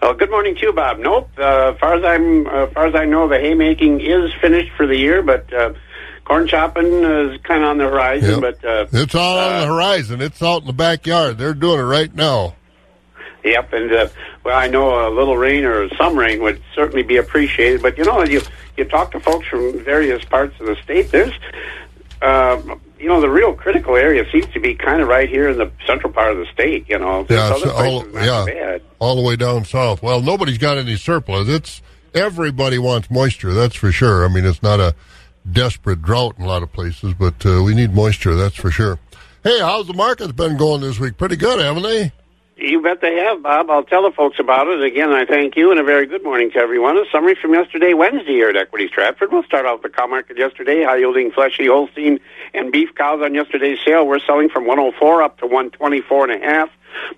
Oh, 0.00 0.14
good 0.14 0.30
morning 0.30 0.54
to 0.54 0.62
you, 0.62 0.72
Bob. 0.72 0.98
Nope. 0.98 1.28
Uh, 1.36 1.74
far 1.74 1.94
as 1.94 2.04
I'm, 2.04 2.46
uh, 2.46 2.68
far 2.68 2.86
as 2.86 2.94
I 2.94 3.04
know, 3.04 3.28
the 3.28 3.38
haymaking 3.38 4.00
is 4.00 4.32
finished 4.40 4.72
for 4.78 4.86
the 4.86 4.96
year, 4.96 5.22
but 5.22 5.52
uh, 5.52 5.74
corn 6.28 6.46
chopping 6.46 6.86
is 6.86 7.40
kind 7.42 7.62
of 7.64 7.70
on 7.70 7.78
the 7.78 7.84
horizon. 7.88 8.40
Yep. 8.42 8.60
But 8.60 8.64
uh, 8.64 8.86
It's 8.92 9.14
all 9.14 9.38
on 9.38 9.60
the 9.60 9.66
horizon. 9.66 10.20
It's 10.20 10.42
out 10.42 10.60
in 10.60 10.66
the 10.66 10.72
backyard. 10.74 11.38
They're 11.38 11.54
doing 11.54 11.80
it 11.80 11.84
right 11.84 12.14
now. 12.14 12.54
Yep, 13.44 13.72
and 13.72 13.92
uh, 13.92 14.08
well, 14.44 14.58
I 14.58 14.66
know 14.66 15.08
a 15.08 15.10
little 15.10 15.36
rain 15.36 15.64
or 15.64 15.88
some 15.96 16.18
rain 16.18 16.42
would 16.42 16.60
certainly 16.74 17.02
be 17.02 17.16
appreciated. 17.16 17.80
But 17.80 17.96
you 17.96 18.04
know, 18.04 18.22
you 18.24 18.42
you 18.76 18.84
talk 18.84 19.12
to 19.12 19.20
folks 19.20 19.46
from 19.46 19.82
various 19.84 20.24
parts 20.24 20.58
of 20.60 20.66
the 20.66 20.76
state. 20.82 21.10
There's, 21.10 21.32
um, 22.20 22.80
you 22.98 23.06
know, 23.08 23.20
the 23.20 23.30
real 23.30 23.54
critical 23.54 23.96
area 23.96 24.24
seems 24.30 24.46
to 24.52 24.60
be 24.60 24.74
kind 24.74 25.00
of 25.00 25.08
right 25.08 25.28
here 25.28 25.48
in 25.48 25.56
the 25.56 25.70
central 25.86 26.12
part 26.12 26.32
of 26.32 26.38
the 26.38 26.46
state. 26.52 26.88
You 26.88 26.98
know, 26.98 27.26
Yeah, 27.30 27.54
so 27.54 27.70
all, 27.70 28.08
yeah, 28.12 28.44
bad. 28.44 28.82
all 28.98 29.14
the 29.16 29.22
way 29.22 29.36
down 29.36 29.64
south. 29.64 30.02
Well, 30.02 30.20
nobody's 30.20 30.58
got 30.58 30.76
any 30.76 30.96
surplus. 30.96 31.48
It's 31.48 31.80
everybody 32.14 32.78
wants 32.78 33.10
moisture. 33.10 33.54
That's 33.54 33.76
for 33.76 33.92
sure. 33.92 34.24
I 34.24 34.28
mean, 34.28 34.44
it's 34.44 34.62
not 34.64 34.80
a 34.80 34.94
desperate 35.52 36.02
drought 36.02 36.36
in 36.38 36.44
a 36.44 36.48
lot 36.48 36.62
of 36.62 36.72
places, 36.72 37.14
but 37.14 37.44
uh, 37.46 37.62
we 37.62 37.74
need 37.74 37.94
moisture. 37.94 38.34
That's 38.34 38.56
for 38.56 38.70
sure. 38.70 38.98
Hey, 39.44 39.60
how's 39.60 39.86
the 39.86 39.94
markets 39.94 40.32
been 40.32 40.56
going 40.56 40.80
this 40.80 40.98
week? 40.98 41.16
Pretty 41.16 41.36
good, 41.36 41.60
haven't 41.60 41.84
they? 41.84 42.12
You 42.60 42.82
bet 42.82 43.00
they 43.00 43.14
have, 43.14 43.40
Bob. 43.40 43.70
I'll 43.70 43.84
tell 43.84 44.02
the 44.02 44.10
folks 44.10 44.40
about 44.40 44.66
it. 44.66 44.82
Again, 44.82 45.10
I 45.12 45.24
thank 45.24 45.56
you, 45.56 45.70
and 45.70 45.78
a 45.78 45.84
very 45.84 46.06
good 46.06 46.24
morning 46.24 46.50
to 46.50 46.58
everyone. 46.58 46.96
A 46.96 47.04
summary 47.12 47.36
from 47.40 47.54
yesterday, 47.54 47.94
Wednesday, 47.94 48.32
here 48.32 48.48
at 48.48 48.56
Equity 48.56 48.88
Stratford. 48.88 49.30
We'll 49.30 49.44
start 49.44 49.64
off 49.64 49.82
the 49.82 49.88
cow 49.88 50.08
market 50.08 50.36
yesterday. 50.38 50.82
High 50.82 50.96
yielding 50.96 51.30
fleshy 51.30 51.68
Holstein 51.68 52.18
and 52.54 52.72
beef 52.72 52.92
cows 52.96 53.22
on 53.22 53.32
yesterday's 53.32 53.78
sale. 53.84 54.08
We're 54.08 54.18
selling 54.18 54.48
from 54.48 54.66
104 54.66 55.22
up 55.22 55.38
to 55.38 55.46
124 55.46 56.30
and 56.30 56.42
a 56.42 56.44
half. 56.44 56.68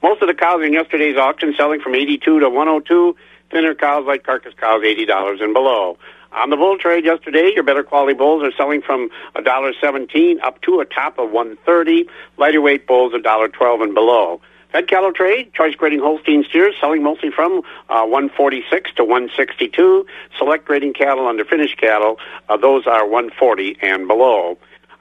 Most 0.03 0.21
of 0.21 0.29
the 0.29 0.35
cows 0.35 0.63
in 0.63 0.75
yesterday's 0.75 1.17
auction 1.17 1.55
selling 1.57 1.81
from 1.81 1.95
82 1.95 2.41
to 2.41 2.51
102. 2.51 3.17
Thinner 3.51 3.75
cows 3.75 4.05
like 4.07 4.25
carcass 4.25 4.53
cows, 4.55 4.83
$80 4.83 5.43
and 5.43 5.55
below. 5.55 5.97
On 6.33 6.49
the 6.49 6.57
bull 6.57 6.79
trade 6.79 7.05
yesterday, 7.05 7.51
your 7.55 7.65
better 7.65 7.83
quality 7.83 8.15
bulls 8.15 8.43
are 8.45 8.53
selling 8.53 8.83
from 8.83 9.11
a 9.35 9.43
dollar 9.43 9.73
seventeen 9.81 10.41
up 10.41 10.61
to 10.63 10.81
a 10.81 10.85
top 10.85 11.19
of 11.19 11.31
one 11.31 11.57
thirty. 11.67 12.09
Lighter 12.37 12.61
weight 12.61 12.87
bulls 12.87 13.13
a 13.15 13.19
dollar 13.19 13.49
twelve 13.49 13.81
and 13.81 13.95
below. 13.95 14.41
Fed 14.71 14.87
cattle 14.87 15.13
trade, 15.13 15.53
choice 15.53 15.75
grading 15.75 15.99
Holstein 15.99 16.45
steers 16.49 16.75
selling 16.81 17.03
mostly 17.03 17.31
from 17.31 17.63
uh, 17.89 18.07
146 18.07 18.93
to 18.95 19.05
162. 19.05 20.07
Select 20.39 20.65
grading 20.65 20.93
cattle 20.93 21.27
under 21.27 21.45
finished 21.45 21.77
cattle, 21.77 22.21
uh, 22.49 22.57
those 22.57 22.87
are 22.87 23.05
140 23.05 23.79
and 23.83 24.07
below. 24.07 24.57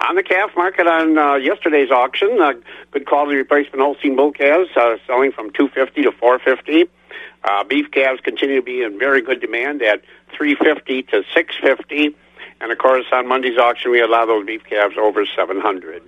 On 0.08 0.16
the 0.16 0.24
calf 0.24 0.50
market 0.56 0.88
on 0.88 1.20
uh, 1.20 1.36
yesterday's 1.36 1.92
auction, 1.92 2.40
uh, 2.42 2.54
good 2.90 3.06
quality 3.06 3.36
replacement 3.36 3.80
Holstein 3.80 4.16
bull 4.16 4.32
calves 4.32 4.70
uh, 4.76 4.96
selling 5.06 5.32
from 5.32 5.52
250 5.52 6.02
to 6.02 6.12
450. 6.14 6.90
Uh, 7.44 7.64
beef 7.64 7.92
calves 7.92 8.20
continue 8.22 8.56
to 8.56 8.62
be 8.62 8.82
in 8.82 8.98
very 8.98 9.22
good 9.22 9.40
demand 9.40 9.82
at 9.82 10.02
350 10.36 11.04
to 11.04 11.24
650. 11.34 12.16
And 12.62 12.72
of 12.72 12.78
course, 12.78 13.06
on 13.14 13.28
Monday's 13.28 13.58
auction, 13.58 13.92
we 13.92 14.02
allow 14.02 14.26
those 14.26 14.46
beef 14.46 14.64
calves 14.64 14.96
over 14.98 15.26
700. 15.26 16.04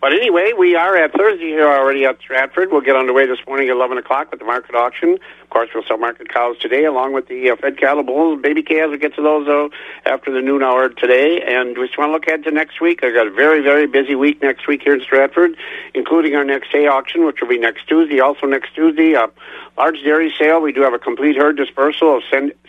But 0.00 0.12
anyway, 0.12 0.52
we 0.56 0.76
are 0.76 0.96
at 0.96 1.12
Thursday 1.12 1.48
here 1.48 1.66
already 1.66 2.04
at 2.04 2.20
Stratford. 2.20 2.70
We'll 2.70 2.82
get 2.82 2.94
underway 2.94 3.26
this 3.26 3.40
morning 3.48 3.68
at 3.68 3.74
11 3.74 3.98
o'clock 3.98 4.30
with 4.30 4.38
the 4.38 4.46
market 4.46 4.76
auction. 4.76 5.18
Of 5.42 5.50
course, 5.50 5.70
we'll 5.74 5.82
sell 5.82 5.98
market 5.98 6.32
cows 6.32 6.56
today 6.58 6.84
along 6.84 7.14
with 7.14 7.26
the 7.26 7.50
uh, 7.50 7.56
fed 7.56 7.78
cattle 7.78 8.04
bulls, 8.04 8.40
baby 8.40 8.62
calves. 8.62 8.90
We'll 8.90 9.00
get 9.00 9.16
to 9.16 9.22
those 9.22 9.48
uh, 9.48 9.68
after 10.08 10.30
the 10.30 10.40
noon 10.40 10.62
hour 10.62 10.88
today. 10.88 11.42
And 11.42 11.76
we 11.76 11.88
just 11.88 11.98
want 11.98 12.10
to 12.10 12.12
look 12.12 12.28
ahead 12.28 12.44
to 12.44 12.52
next 12.52 12.80
week. 12.80 13.02
I've 13.02 13.12
got 13.12 13.26
a 13.26 13.32
very, 13.32 13.60
very 13.60 13.88
busy 13.88 14.14
week 14.14 14.40
next 14.40 14.68
week 14.68 14.82
here 14.84 14.94
in 14.94 15.00
Stratford, 15.00 15.56
including 15.94 16.36
our 16.36 16.44
next 16.44 16.68
hay 16.70 16.86
auction, 16.86 17.24
which 17.24 17.40
will 17.40 17.48
be 17.48 17.58
next 17.58 17.88
Tuesday. 17.88 18.20
Also 18.20 18.46
next 18.46 18.76
Tuesday, 18.76 19.14
a 19.14 19.28
large 19.76 20.00
dairy 20.04 20.32
sale. 20.38 20.60
We 20.60 20.70
do 20.70 20.82
have 20.82 20.94
a 20.94 21.00
complete 21.00 21.36
herd 21.36 21.56
dispersal 21.56 22.18
of 22.18 22.22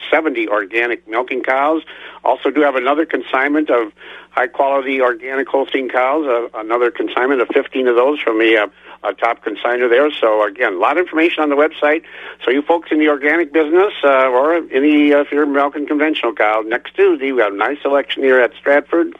70 0.09 0.47
organic 0.47 1.07
milking 1.07 1.43
cows. 1.43 1.83
Also 2.23 2.49
do 2.49 2.61
have 2.61 2.75
another 2.75 3.05
consignment 3.05 3.69
of 3.69 3.93
high 4.39 4.47
quality 4.47 5.01
organic 5.01 5.49
Holstein 5.49 5.89
cows, 5.89 6.25
uh, 6.25 6.47
another 6.57 6.91
consignment 6.91 7.41
of 7.41 7.49
15 7.49 7.87
of 7.87 7.97
those 7.97 8.21
from 8.21 8.39
the 8.39 8.55
uh, 8.55 8.67
uh, 9.03 9.11
top 9.11 9.43
consigner 9.43 9.89
there. 9.89 10.09
So 10.11 10.45
again, 10.47 10.75
a 10.75 10.77
lot 10.77 10.97
of 10.97 11.03
information 11.03 11.43
on 11.43 11.49
the 11.49 11.57
website. 11.57 12.03
So 12.45 12.49
you 12.49 12.61
folks 12.61 12.87
in 12.89 12.99
the 12.99 13.09
organic 13.09 13.51
business 13.51 13.91
uh, 14.01 14.29
or 14.29 14.55
any 14.71 15.13
uh, 15.13 15.19
if 15.19 15.31
you're 15.33 15.45
milking 15.45 15.87
conventional 15.87 16.33
cow, 16.33 16.63
next 16.65 16.95
Tuesday 16.95 17.33
we 17.33 17.41
have 17.41 17.51
a 17.51 17.57
nice 17.57 17.81
selection 17.81 18.23
here 18.23 18.39
at 18.39 18.53
Stratford 18.53 19.13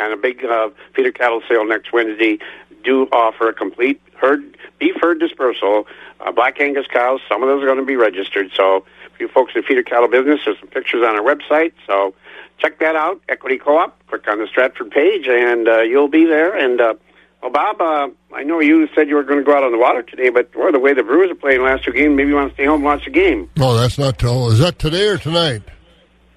and 0.00 0.12
a 0.12 0.16
big 0.16 0.44
uh, 0.44 0.70
feeder 0.94 1.10
cattle 1.10 1.42
sale 1.48 1.64
next 1.64 1.92
Wednesday. 1.92 2.38
Do 2.84 3.08
offer 3.10 3.48
a 3.48 3.52
complete 3.52 4.00
herd 4.14 4.56
beef 4.78 4.94
herd 5.00 5.18
dispersal. 5.18 5.88
Uh, 6.20 6.30
Black 6.30 6.60
Angus 6.60 6.86
cows, 6.86 7.20
some 7.28 7.42
of 7.42 7.48
those 7.48 7.60
are 7.64 7.66
going 7.66 7.78
to 7.78 7.84
be 7.84 7.96
registered. 7.96 8.52
So 8.54 8.84
for 9.16 9.22
you 9.24 9.28
folks 9.28 9.52
in 9.56 9.64
feeder 9.64 9.82
cattle 9.82 10.08
business, 10.08 10.42
there's 10.44 10.60
some 10.60 10.68
pictures 10.68 11.02
on 11.04 11.18
our 11.18 11.24
website. 11.24 11.72
So 11.88 12.14
check 12.60 12.78
that 12.80 12.96
out, 12.96 13.20
Equity 13.28 13.58
Co-op. 13.58 14.06
Click 14.08 14.26
on 14.28 14.38
the 14.38 14.46
Stratford 14.46 14.90
page, 14.90 15.26
and 15.28 15.68
uh, 15.68 15.80
you'll 15.80 16.08
be 16.08 16.24
there. 16.26 16.56
And 16.56 16.80
uh, 16.80 16.94
Well, 17.42 17.50
Bob, 17.50 17.80
uh, 17.80 18.08
I 18.34 18.42
know 18.42 18.60
you 18.60 18.88
said 18.94 19.08
you 19.08 19.14
were 19.16 19.22
going 19.24 19.38
to 19.40 19.44
go 19.44 19.56
out 19.56 19.64
on 19.64 19.72
the 19.72 19.78
water 19.78 20.02
today, 20.02 20.28
but 20.30 20.52
boy, 20.52 20.70
the 20.70 20.78
way 20.78 20.94
the 20.94 21.02
Brewers 21.02 21.30
are 21.30 21.34
playing 21.34 21.58
the 21.58 21.64
last 21.64 21.84
two 21.84 21.92
games, 21.92 22.16
maybe 22.16 22.30
you 22.30 22.36
want 22.36 22.50
to 22.50 22.54
stay 22.54 22.66
home 22.66 22.76
and 22.76 22.84
watch 22.84 23.04
the 23.04 23.10
game. 23.10 23.50
Oh, 23.58 23.76
that's 23.76 23.98
not 23.98 24.18
till. 24.18 24.50
Is 24.50 24.58
that 24.58 24.78
today 24.78 25.08
or 25.08 25.18
tonight? 25.18 25.62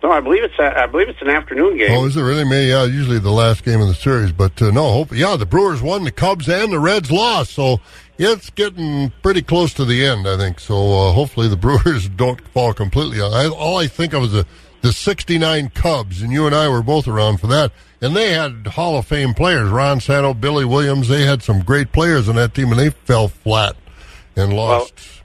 No, 0.01 0.11
I 0.11 0.19
believe 0.19 0.43
it's 0.43 0.59
a, 0.59 0.81
I 0.81 0.85
believe 0.85 1.07
it's 1.07 1.21
an 1.21 1.29
afternoon 1.29 1.77
game. 1.77 1.91
Oh, 1.91 2.05
is 2.05 2.17
it 2.17 2.21
really? 2.21 2.43
May 2.43 2.67
yeah, 2.67 2.83
usually 2.83 3.19
the 3.19 3.31
last 3.31 3.63
game 3.63 3.79
of 3.79 3.87
the 3.87 3.93
series, 3.93 4.33
but 4.33 4.61
uh, 4.61 4.69
no. 4.69 4.91
Hope 4.91 5.13
yeah, 5.13 5.37
the 5.37 5.45
Brewers 5.45 5.81
won, 5.81 6.03
the 6.03 6.11
Cubs 6.11 6.49
and 6.49 6.73
the 6.73 6.79
Reds 6.79 7.09
lost, 7.09 7.51
so 7.53 7.79
yeah, 8.17 8.33
it's 8.33 8.49
getting 8.49 9.13
pretty 9.21 9.41
close 9.41 9.73
to 9.75 9.85
the 9.85 10.05
end, 10.05 10.27
I 10.27 10.35
think. 10.35 10.59
So 10.59 10.75
uh, 10.75 11.13
hopefully 11.13 11.47
the 11.47 11.55
Brewers 11.85 12.09
don't 12.09 12.45
fall 12.49 12.73
completely. 12.73 13.21
I, 13.21 13.47
all 13.47 13.77
I 13.77 13.87
think 13.87 14.13
of 14.13 14.23
is 14.23 14.33
the 14.33 14.45
the 14.83 14.93
'69 14.93 15.69
Cubs, 15.69 16.21
and 16.21 16.31
you 16.31 16.45
and 16.45 16.53
I 16.53 16.67
were 16.69 16.83
both 16.83 17.07
around 17.07 17.37
for 17.39 17.47
that. 17.47 17.71
And 18.01 18.15
they 18.15 18.33
had 18.33 18.67
Hall 18.67 18.97
of 18.97 19.07
Fame 19.07 19.33
players, 19.33 19.69
Ron 19.69 20.01
Santo, 20.01 20.33
Billy 20.33 20.65
Williams. 20.65 21.07
They 21.07 21.25
had 21.25 21.41
some 21.41 21.63
great 21.63 21.93
players 21.93 22.27
on 22.27 22.35
that 22.35 22.53
team, 22.53 22.69
and 22.69 22.79
they 22.79 22.89
fell 22.89 23.29
flat 23.29 23.77
and 24.35 24.53
lost. 24.53 25.21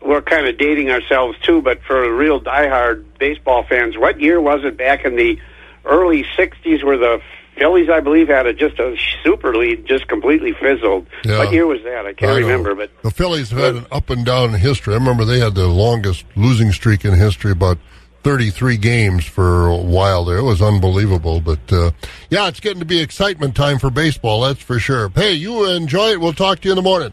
Well, 0.00 0.10
we're 0.10 0.22
kind 0.22 0.46
of 0.46 0.58
dating 0.58 0.90
ourselves 0.90 1.38
too, 1.40 1.62
but 1.62 1.82
for 1.82 2.14
real 2.14 2.38
diehard 2.38 3.04
baseball 3.18 3.64
fans, 3.64 3.96
what 3.96 4.20
year 4.20 4.40
was 4.40 4.62
it 4.62 4.76
back 4.76 5.06
in 5.06 5.16
the 5.16 5.40
early 5.86 6.24
'60s 6.36 6.84
where 6.84 6.98
the 6.98 7.22
Phillies, 7.56 7.88
I 7.90 8.00
believe, 8.00 8.28
had 8.28 8.46
a, 8.46 8.52
just 8.52 8.78
a 8.78 8.96
super 9.24 9.56
lead, 9.56 9.84
just 9.86 10.06
completely 10.06 10.52
fizzled. 10.52 11.06
Yeah. 11.24 11.38
What 11.38 11.52
year 11.52 11.66
was 11.66 11.82
that? 11.82 12.06
I 12.06 12.12
can't 12.12 12.32
I 12.32 12.38
remember, 12.38 12.74
but 12.74 12.90
the 13.02 13.10
Phillies 13.10 13.50
have 13.50 13.58
had 13.58 13.74
an 13.74 13.86
up 13.90 14.10
and 14.10 14.24
down 14.24 14.52
history. 14.52 14.94
I 14.94 14.98
remember 14.98 15.24
they 15.24 15.40
had 15.40 15.54
the 15.54 15.66
longest 15.66 16.24
losing 16.36 16.72
streak 16.72 17.04
in 17.04 17.14
history, 17.14 17.52
about 17.52 17.78
33 18.22 18.76
games 18.76 19.24
for 19.24 19.66
a 19.66 19.76
while 19.76 20.24
there. 20.24 20.38
It 20.38 20.42
was 20.42 20.60
unbelievable. 20.62 21.40
But 21.40 21.72
uh, 21.72 21.90
yeah, 22.30 22.48
it's 22.48 22.60
getting 22.60 22.80
to 22.80 22.86
be 22.86 23.00
excitement 23.00 23.54
time 23.56 23.78
for 23.78 23.90
baseball, 23.90 24.42
that's 24.42 24.62
for 24.62 24.78
sure. 24.78 25.10
Hey, 25.14 25.32
you 25.32 25.68
enjoy 25.70 26.10
it. 26.10 26.20
We'll 26.20 26.32
talk 26.32 26.60
to 26.60 26.68
you 26.68 26.72
in 26.72 26.76
the 26.76 26.82
morning. 26.82 27.12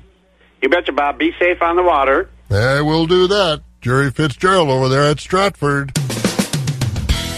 you 0.61 0.69
betcha, 0.69 0.91
Bob. 0.91 1.17
Be 1.17 1.33
safe 1.39 1.61
on 1.61 1.75
the 1.75 1.83
water. 1.83 2.29
I 2.49 2.81
will 2.81 3.05
do 3.05 3.27
that. 3.27 3.61
Jerry 3.81 4.11
Fitzgerald 4.11 4.69
over 4.69 4.89
there 4.89 5.03
at 5.03 5.19
Stratford. 5.19 5.95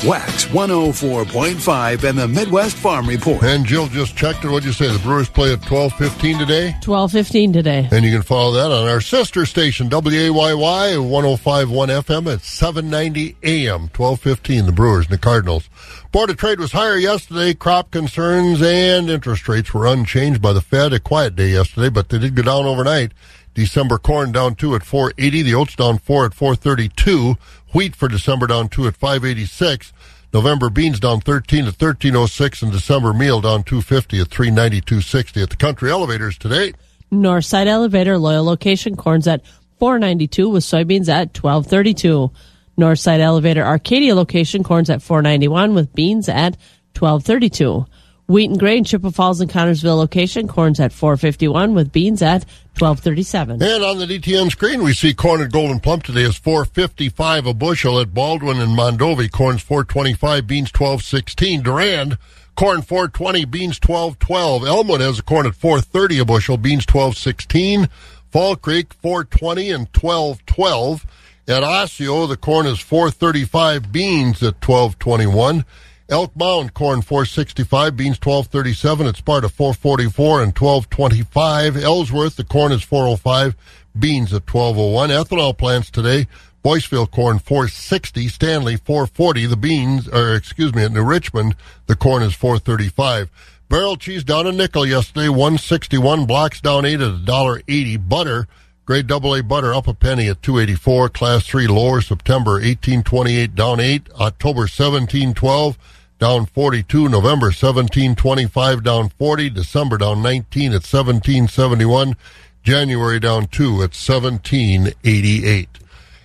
Wax 0.06 0.45
104.5 0.45 2.04
and 2.04 2.20
the 2.20 2.28
Midwest 2.28 2.76
Farm 2.78 3.08
Report. 3.08 3.43
And 3.43 3.66
Jill 3.66 3.88
just 3.88 4.16
checked 4.16 4.45
it. 4.45 4.50
What'd 4.50 4.64
you 4.64 4.72
say? 4.72 4.91
The 4.91 5.00
Brewers 5.00 5.28
play 5.28 5.52
at 5.52 5.62
12.15 5.62 6.38
today? 6.38 6.76
12:15 6.82 7.52
today. 7.52 7.89
And 7.91 8.06
you 8.06 8.12
can 8.12 8.22
follow 8.22 8.54
that 8.54 8.72
on 8.72 8.88
our 8.88 9.02
sister 9.02 9.45
station, 9.48 9.89
WAYY 9.89 11.04
1051 11.04 11.89
FM 11.89 12.32
at 12.32 12.41
790 12.41 13.38
AM, 13.43 13.89
1215, 13.89 14.68
the 14.68 14.72
Brewers 14.72 15.06
and 15.06 15.14
the 15.14 15.18
Cardinals. 15.18 15.68
Board 16.12 16.30
of 16.30 16.38
Trade 16.38 16.60
was 16.60 16.72
higher 16.72 16.98
yesterday. 16.98 17.56
Crop 17.56 17.89
concerns 17.89 18.62
and 18.62 19.10
interest 19.10 19.50
rates 19.50 19.74
were 19.74 19.88
unchanged 19.88 20.41
by 20.41 20.54
the 20.54 20.62
Fed. 20.62 20.93
A 20.93 21.00
quiet 21.00 21.36
day 21.36 21.50
yesterday, 21.50 21.89
but 21.89 22.10
they 22.10 22.20
did 22.20 22.36
go 22.36 22.43
down 22.43 22.66
overnight. 22.66 23.14
December 23.56 23.98
corn 23.98 24.32
down 24.32 24.54
two 24.54 24.76
at 24.76 24.84
480. 24.84 25.41
The 25.41 25.56
oats 25.56 25.76
down 25.76 25.98
four 25.98 26.26
at 26.28 26.36
432. 26.36 27.36
Wheat 27.74 27.95
for 27.95 28.07
December 28.07 28.47
down 28.47 28.70
two 28.70 28.88
at 28.88 28.95
586. 28.95 29.93
November 30.34 30.70
beans 30.70 30.99
down 30.99 31.22
13 31.22 31.65
to 31.65 31.72
1306 31.72 32.61
and 32.61 32.72
December 32.72 33.13
meal 33.13 33.41
down 33.41 33.63
250 33.63 34.22
at 34.22 34.30
392.60 34.30 35.43
at 35.43 35.49
the 35.49 35.55
country 35.55 35.89
elevators 35.89 36.38
today. 36.38 36.74
Northside 37.11 37.68
Elevator, 37.68 38.18
loyal 38.18 38.43
location, 38.43 38.95
corns 38.95 39.28
at 39.28 39.45
492 39.80 40.49
with 40.49 40.63
soybeans 40.63 41.07
at 41.07 41.38
1232. 41.38 42.32
Northside 42.78 43.20
Elevator, 43.20 43.63
Arcadia 43.63 44.15
location, 44.15 44.63
corns 44.63 44.89
at 44.89 45.01
491 45.01 45.74
with 45.74 45.93
beans 45.93 46.28
at 46.28 46.57
1232. 46.99 47.86
Wheat 48.28 48.50
and 48.50 48.60
grain, 48.60 48.84
Chippewa 48.84 49.12
Falls 49.12 49.40
and 49.40 49.50
Connorsville 49.50 49.96
location, 49.96 50.50
corns 50.50 50.82
at 50.82 50.92
451 50.92 51.74
with 51.74 51.94
beans 51.94 52.22
at 52.22 52.44
1237. 52.78 53.64
And 53.64 53.84
on 53.86 54.00
the 54.00 54.06
DTN 54.06 54.52
screen, 54.52 54.84
we 54.84 54.94
see 54.94 55.14
corn 55.14 55.42
at 55.42 55.50
Gold'n 55.50 55.82
Plump 55.82 56.04
today 56.04 56.24
is 56.24 56.36
455 56.36 57.46
a 57.46 57.54
bushel 57.54 58.02
at 58.02 58.14
Baldwin 58.14 58.60
and 58.60 58.78
Mondovi. 58.78 59.32
Corn's 59.32 59.62
425, 59.62 60.46
beans 60.46 60.74
1216. 60.74 61.62
Durand, 61.62 62.18
corn 62.58 62.82
420, 62.82 63.46
beans 63.46 63.80
1212. 63.82 64.66
Elmwood 64.66 65.00
has 65.00 65.20
a 65.20 65.24
corn 65.24 65.46
at 65.46 65.56
430 65.56 66.20
a 66.20 66.26
bushel, 66.26 66.58
beans 66.58 66.86
1216. 66.86 67.88
Fall 68.30 68.58
Creek 68.58 68.94
420 68.94 69.72
and 69.72 69.88
1212. 69.96 71.06
At 71.48 71.64
Osseo, 71.64 72.28
the 72.28 72.36
corn 72.36 72.66
is 72.66 72.82
435, 72.82 73.90
beans 73.90 74.44
at 74.44 74.56
1221. 74.56 75.64
Elk 76.10 76.34
Mound 76.38 76.74
corn 76.74 77.01
465, 77.01 77.97
beans 77.97 78.18
1237 78.24 79.08
at 79.08 79.18
Sparta 79.18 79.49
444 79.49 80.41
and 80.41 80.58
1225. 80.58 81.76
Ellsworth 81.76 82.38
the 82.38 82.45
corn 82.45 82.72
is 82.72 82.82
405, 82.82 83.55
beans 83.99 84.34
at 84.34 84.49
1201. 84.49 85.10
Ethanol 85.10 85.58
plants 85.58 85.89
today. 85.89 86.28
Boyceville 86.64 87.12
corn 87.12 87.39
460, 87.39 88.30
Stanley 88.30 88.78
440. 88.78 89.47
The 89.47 89.58
beans, 89.58 90.08
or 90.08 90.34
excuse 90.34 90.74
me, 90.74 90.84
at 90.84 90.93
New 90.93 91.03
Richmond 91.03 91.55
the 91.88 91.95
corn 91.95 92.24
is 92.24 92.34
435. 92.34 93.30
Barrel 93.68 93.97
cheese 93.97 94.24
down 94.24 94.47
a 94.47 94.53
nickel 94.53 94.86
yesterday, 94.86 95.28
161. 95.28 96.26
Blocks 96.26 96.62
down 96.62 96.86
eight 96.86 97.01
at 97.01 97.26
$1.80. 97.26 98.08
Butter. 98.08 98.47
Grade 98.88 99.12
A 99.12 99.44
butter 99.44 99.74
up 99.74 99.86
a 99.86 99.94
penny 99.94 100.30
at 100.30 100.42
284. 100.42 101.10
Class 101.10 101.46
3 101.46 101.68
lower 101.68 102.00
September 102.00 102.54
1828 102.54 103.54
down 103.54 103.82
8. 103.82 104.10
October 104.14 104.62
1712 104.62 105.78
down 106.20 106.46
42. 106.46 107.10
November 107.10 107.48
1725 107.48 108.84
down 108.86 109.10
40. 109.10 109.50
December 109.50 109.98
down 109.98 110.22
19 110.24 110.68
at 110.68 110.88
1771. 110.88 112.16
January 112.64 113.20
down 113.20 113.48
2 113.48 113.64
at 113.84 113.92
1788. 113.92 115.70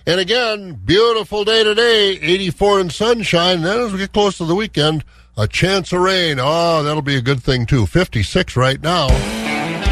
And 0.07 0.21
again, 0.21 0.79
beautiful 0.85 1.43
day 1.43 1.65
today, 1.65 2.11
84 2.21 2.79
and 2.79 2.91
sunshine. 2.93 3.61
Then 3.61 3.81
as 3.81 3.91
we 3.91 3.99
get 3.99 4.13
close 4.13 4.37
to 4.37 4.45
the 4.45 4.55
weekend, 4.55 5.03
a 5.35 5.49
chance 5.49 5.91
of 5.91 5.99
rain. 5.99 6.37
Oh, 6.39 6.81
that'll 6.81 7.01
be 7.01 7.17
a 7.17 7.21
good 7.21 7.43
thing 7.43 7.65
too. 7.65 7.85
56 7.85 8.55
right 8.55 8.81
now. 8.81 9.42